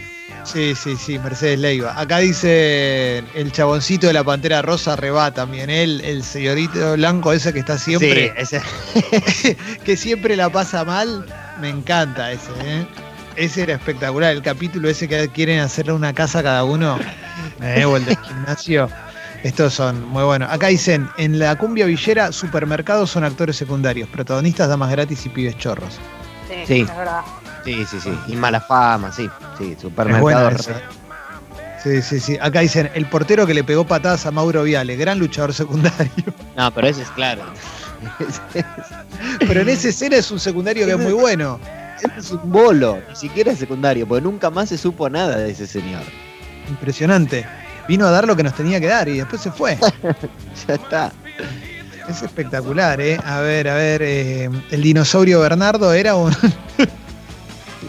sí, 0.45 0.75
sí, 0.75 0.97
sí, 0.97 1.19
Mercedes 1.19 1.59
Leiva. 1.59 1.99
Acá 2.01 2.19
dice 2.19 3.19
el 3.35 3.53
chaboncito 3.53 4.07
de 4.07 4.13
la 4.15 4.25
Pantera 4.25 4.63
Rosa 4.63 4.97
Reba 4.97 5.33
también, 5.33 5.71
él, 5.71 6.01
el 6.05 6.25
señorito 6.25 6.95
blanco 6.95 7.33
ese 7.33 7.53
que 7.53 7.59
está 7.61 7.79
siempre, 7.79 8.33
Sí, 8.45 8.57
ese- 8.57 9.57
que 9.85 9.97
siempre 9.97 10.37
la 10.37 10.51
pasa 10.51 10.85
mal. 10.85 11.27
Me 11.61 11.69
encanta 11.69 12.33
ese, 12.33 12.51
¿eh? 12.65 12.87
Ese 13.37 13.63
era 13.63 13.75
espectacular. 13.75 14.33
El 14.33 14.43
capítulo 14.43 14.89
ese 14.89 15.09
que 15.09 15.29
quieren 15.29 15.61
hacerle 15.61 15.93
una 15.93 16.13
casa 16.13 16.41
a 16.41 16.43
cada 16.43 16.65
uno. 16.65 16.99
Eh, 17.61 17.85
o 17.85 17.97
el 17.97 18.05
del 18.05 18.17
gimnasio. 18.19 18.89
Estos 19.43 19.75
son 19.75 20.07
muy 20.09 20.23
buenos. 20.25 20.51
Acá 20.53 20.67
dicen, 20.69 21.09
en 21.17 21.39
la 21.39 21.57
cumbia 21.57 21.87
villera, 21.87 22.31
supermercados 22.33 23.11
son 23.11 23.25
actores 23.25 23.57
secundarios, 23.57 24.09
protagonistas, 24.09 24.69
damas 24.69 24.91
gratis 24.91 25.25
y 25.27 25.29
pibes 25.29 25.57
chorros. 25.59 25.95
Sí, 26.49 26.55
Sí. 26.67 26.81
es 26.83 26.97
verdad. 26.97 27.21
sí, 27.65 27.85
sí, 27.89 28.01
sí. 28.01 28.13
Y 28.29 28.37
mala 28.37 28.61
fama, 28.61 29.11
sí. 29.13 29.29
Sí, 29.59 29.73
Es 29.77 29.81
supermercado. 29.83 30.23
buena 30.23 30.51
re- 30.51 30.57
esa. 30.57 30.75
Sí, 31.83 32.03
sí, 32.03 32.21
sí. 32.21 32.39
Acá 32.41 32.61
dicen, 32.61 32.91
el 32.95 33.07
portero 33.07 33.47
que 33.47 33.55
le 33.55 33.65
pegó 33.65 33.85
patadas 33.87 34.27
a 34.27 34.31
Mauro 34.31 34.63
Viale, 34.65 34.97
gran 34.97 35.19
luchador 35.19 35.53
secundario. 35.55 36.13
No, 36.57 36.71
pero 36.73 36.89
ese 36.89 37.03
es 37.03 37.11
claro. 37.11 37.43
Pero 39.39 39.61
en 39.61 39.69
esa 39.69 39.89
escena 39.89 40.17
es 40.17 40.31
un 40.31 40.41
secundario 40.41 40.85
que 40.87 40.93
es 40.93 40.99
muy 40.99 41.13
bueno. 41.13 41.59
Es 42.17 42.31
un 42.31 42.51
bolo, 42.51 43.01
ni 43.09 43.17
siquiera 43.17 43.53
es 43.53 43.59
secundario, 43.59 44.07
porque 44.07 44.23
nunca 44.23 44.51
más 44.51 44.69
se 44.69 44.79
supo 44.79 45.09
nada 45.09 45.39
de 45.39 45.51
ese 45.51 45.67
señor. 45.67 46.03
Impresionante. 46.69 47.47
Vino 47.89 48.07
a 48.07 48.11
dar 48.11 48.27
lo 48.27 48.37
que 48.37 48.43
nos 48.43 48.55
tenía 48.55 48.81
que 48.81 48.87
dar 48.87 49.09
y 49.09 49.19
después 49.19 49.43
se 49.43 49.51
fue. 49.51 49.79
Ya 50.69 50.75
está. 50.75 51.13
Es 52.09 52.23
espectacular, 52.23 53.01
¿eh? 53.01 53.19
A 53.25 53.41
ver, 53.41 53.69
a 53.69 53.75
ver, 53.75 54.03
eh, 54.03 54.51
el 54.71 54.83
dinosaurio 54.83 55.41
Bernardo 55.41 55.93
era 55.93 56.15
un... 56.17 56.35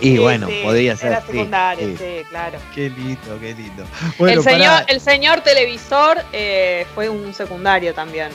Y 0.02 0.14
Sí, 0.14 0.18
bueno, 0.18 0.48
sí, 0.48 0.62
podía 0.64 0.98
ser. 0.98 1.12
Era 1.12 1.22
sí, 1.22 1.32
secundario, 1.32 1.88
sí. 1.88 1.96
sí, 1.98 2.26
claro. 2.30 2.60
qué 2.74 2.90
lindo, 2.90 3.40
qué 3.40 3.54
lindo. 3.54 3.86
Bueno, 4.18 4.42
el, 4.42 4.44
señor, 4.44 4.84
el 4.88 5.00
señor 5.00 5.42
televisor 5.42 6.18
eh, 6.34 6.86
fue 6.96 7.10
un 7.10 7.34
secundario 7.34 7.94
también. 7.94 8.30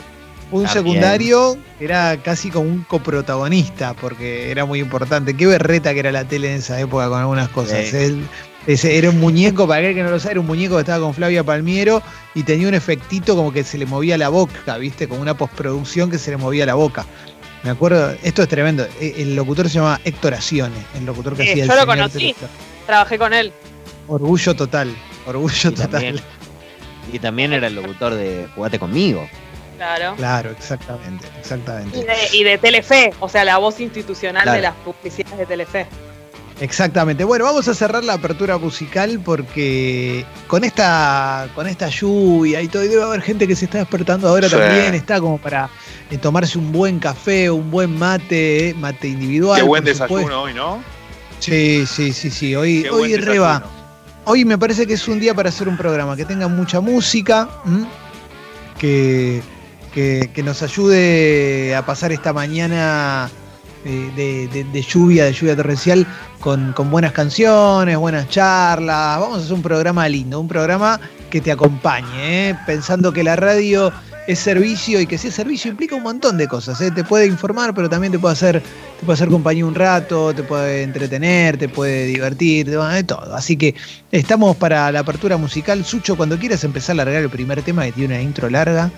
Un 0.51 0.63
También. 0.65 0.69
secundario 0.69 1.57
que 1.77 1.85
era 1.85 2.17
casi 2.23 2.49
como 2.49 2.67
un 2.69 2.83
coprotagonista, 2.83 3.93
porque 3.93 4.49
era 4.51 4.65
muy 4.65 4.79
importante. 4.79 5.35
Qué 5.35 5.45
berreta 5.47 5.93
que 5.93 5.99
era 5.99 6.11
la 6.11 6.25
tele 6.25 6.51
en 6.51 6.59
esa 6.59 6.79
época 6.79 7.07
con 7.09 7.19
algunas 7.19 7.49
cosas. 7.49 7.85
Sí. 7.87 7.95
Él- 7.97 8.27
ese 8.67 8.97
era 8.97 9.09
un 9.09 9.19
muñeco, 9.19 9.67
para 9.67 9.79
aquel 9.79 9.95
que 9.95 10.03
no 10.03 10.11
lo 10.11 10.19
sabe, 10.19 10.31
era 10.33 10.39
un 10.41 10.45
muñeco 10.47 10.75
que 10.75 10.81
estaba 10.81 10.99
con 11.03 11.13
Flavia 11.13 11.43
Palmiero 11.43 12.03
y 12.35 12.43
tenía 12.43 12.67
un 12.67 12.73
efectito 12.73 13.35
como 13.35 13.51
que 13.53 13.63
se 13.63 13.77
le 13.77 13.85
movía 13.85 14.17
la 14.17 14.29
boca, 14.29 14.77
¿viste? 14.77 15.07
Como 15.07 15.21
una 15.21 15.35
postproducción 15.35 16.11
que 16.11 16.17
se 16.19 16.31
le 16.31 16.37
movía 16.37 16.65
la 16.65 16.75
boca. 16.75 17.05
Me 17.63 17.71
acuerdo, 17.71 18.13
esto 18.23 18.43
es 18.43 18.47
tremendo. 18.49 18.87
e- 18.99 19.15
El 19.17 19.35
locutor 19.35 19.67
se 19.69 19.75
llama 19.75 19.99
Héctor 20.03 20.33
Acione, 20.33 20.75
el 20.95 21.05
locutor 21.05 21.35
que 21.35 21.43
Sí, 21.43 21.49
hacía 21.51 21.63
el 21.63 21.69
yo 21.69 21.75
lo 21.75 21.81
señor 21.81 21.97
conocí. 21.97 22.35
Trabajé 22.85 23.17
con 23.17 23.33
él. 23.33 23.51
Orgullo 24.07 24.55
total, 24.55 24.95
orgullo 25.25 25.69
Y 25.69 25.73
total. 25.73 25.89
también, 25.89 26.15
y 27.13 27.19
también 27.19 27.53
era 27.53 27.67
el 27.67 27.75
locutor 27.75 28.13
de 28.13 28.47
Jugate 28.55 28.77
conmigo. 28.79 29.27
Claro. 29.79 30.13
Claro, 30.17 30.51
exactamente, 30.51 31.25
Y 31.35 31.39
exactamente. 31.39 31.97
de, 31.99 32.13
y 32.33 32.43
de 32.43 32.57
Telefe, 32.57 33.13
o 33.21 33.29
sea, 33.29 33.45
la 33.45 33.57
voz 33.59 33.79
institucional 33.79 34.43
Claro. 34.43 34.57
de 34.57 34.61
las 34.61 34.75
publicidades 34.75 35.37
de 35.39 35.45
Telefe. 35.45 35.87
Exactamente. 36.59 37.23
Bueno, 37.23 37.45
vamos 37.45 37.65
a 37.69 37.73
cerrar 37.73 38.03
la 38.03 38.13
apertura 38.15 38.57
musical 38.57 39.21
porque 39.23 40.25
con 40.47 40.65
esta, 40.65 41.47
con 41.55 41.65
esta 41.67 41.87
lluvia 41.87 42.61
y 42.61 42.67
todo, 42.67 42.83
y 42.83 42.89
debe 42.89 43.03
haber 43.03 43.21
gente 43.21 43.47
que 43.47 43.55
se 43.55 43.63
está 43.63 43.77
despertando 43.77 44.27
ahora 44.27 44.49
Sí. 44.49 44.57
también, 44.57 44.93
está 44.95 45.21
como 45.21 45.37
para 45.37 45.69
eh, 46.11 46.17
tomarse 46.17 46.57
un 46.57 46.73
buen 46.73 46.99
café, 46.99 47.49
un 47.49 47.71
buen 47.71 47.97
mate, 47.97 48.69
eh, 48.69 48.73
mate 48.73 49.07
individual. 49.07 49.61
Qué 49.61 49.65
buen 49.65 49.83
supuesto. 49.83 50.03
desayuno 50.17 50.41
hoy, 50.41 50.53
¿no? 50.53 50.83
Sí, 51.39 51.85
sí, 51.87 52.11
sí, 52.11 52.29
sí. 52.29 52.53
Hoy, 52.53 52.83
Qué 52.83 52.89
hoy 52.89 53.15
reba. 53.15 53.63
Hoy 54.25 54.43
me 54.43 54.57
parece 54.57 54.85
que 54.85 54.95
es 54.95 55.07
un 55.07 55.21
día 55.21 55.33
para 55.33 55.47
hacer 55.47 55.69
un 55.69 55.77
programa 55.77 56.17
que 56.17 56.25
tenga 56.25 56.49
mucha 56.49 56.81
música, 56.81 57.47
¿m? 57.65 57.85
que, 58.77 59.41
que, 59.93 60.41
nos 60.43 60.61
ayude 60.61 61.75
a 61.75 61.85
pasar 61.85 62.11
esta 62.11 62.33
mañana 62.33 63.29
eh, 63.85 64.65
de, 64.71 64.81
lluvia, 64.81 65.25
de 65.25 65.33
lluvia 65.33 65.55
torrencial, 65.55 66.05
con, 66.39 66.73
buenas 66.89 67.11
canciones, 67.11 67.97
buenas 67.97 68.29
charlas. 68.29 69.19
Vamos 69.19 69.39
a 69.39 69.41
hacer 69.41 69.53
un 69.53 69.61
programa 69.61 70.07
lindo, 70.07 70.39
un 70.39 70.47
programa 70.47 70.99
que 71.29 71.41
te 71.41 71.51
acompañe, 71.51 72.49
¿eh? 72.49 72.55
pensando 72.65 73.11
que 73.13 73.23
la 73.23 73.35
radio 73.35 73.91
es 74.29 74.37
servicio 74.37 75.01
y 75.01 75.07
que 75.07 75.17
si 75.17 75.29
es 75.29 75.33
servicio 75.33 75.71
implica 75.71 75.95
un 75.95 76.03
montón 76.03 76.37
de 76.37 76.47
cosas. 76.47 76.79
¿eh? 76.81 76.91
Te 76.91 77.03
puede 77.03 77.25
informar, 77.25 77.73
pero 77.73 77.89
también 77.89 78.11
te 78.11 78.19
puede 78.19 78.33
hacer, 78.33 78.61
te 78.61 79.05
puede 79.05 79.15
hacer 79.15 79.27
compañía 79.27 79.65
un 79.65 79.73
rato, 79.73 80.35
te 80.35 80.43
puede 80.43 80.83
entretener, 80.83 81.57
te 81.57 81.67
puede 81.67 82.05
divertir, 82.05 82.69
de 82.69 83.03
todo. 83.03 83.35
Así 83.35 83.57
que 83.57 83.73
estamos 84.11 84.55
para 84.55 84.91
la 84.91 84.99
apertura 84.99 85.37
musical. 85.37 85.83
Sucho, 85.83 86.15
cuando 86.15 86.37
quieras 86.37 86.63
empezar 86.63 86.93
a 86.93 86.97
largar 86.97 87.23
el 87.23 87.29
primer 87.29 87.63
tema 87.63 87.85
que 87.85 87.91
tiene 87.93 88.15
una 88.15 88.23
intro 88.23 88.49
larga. 88.51 88.91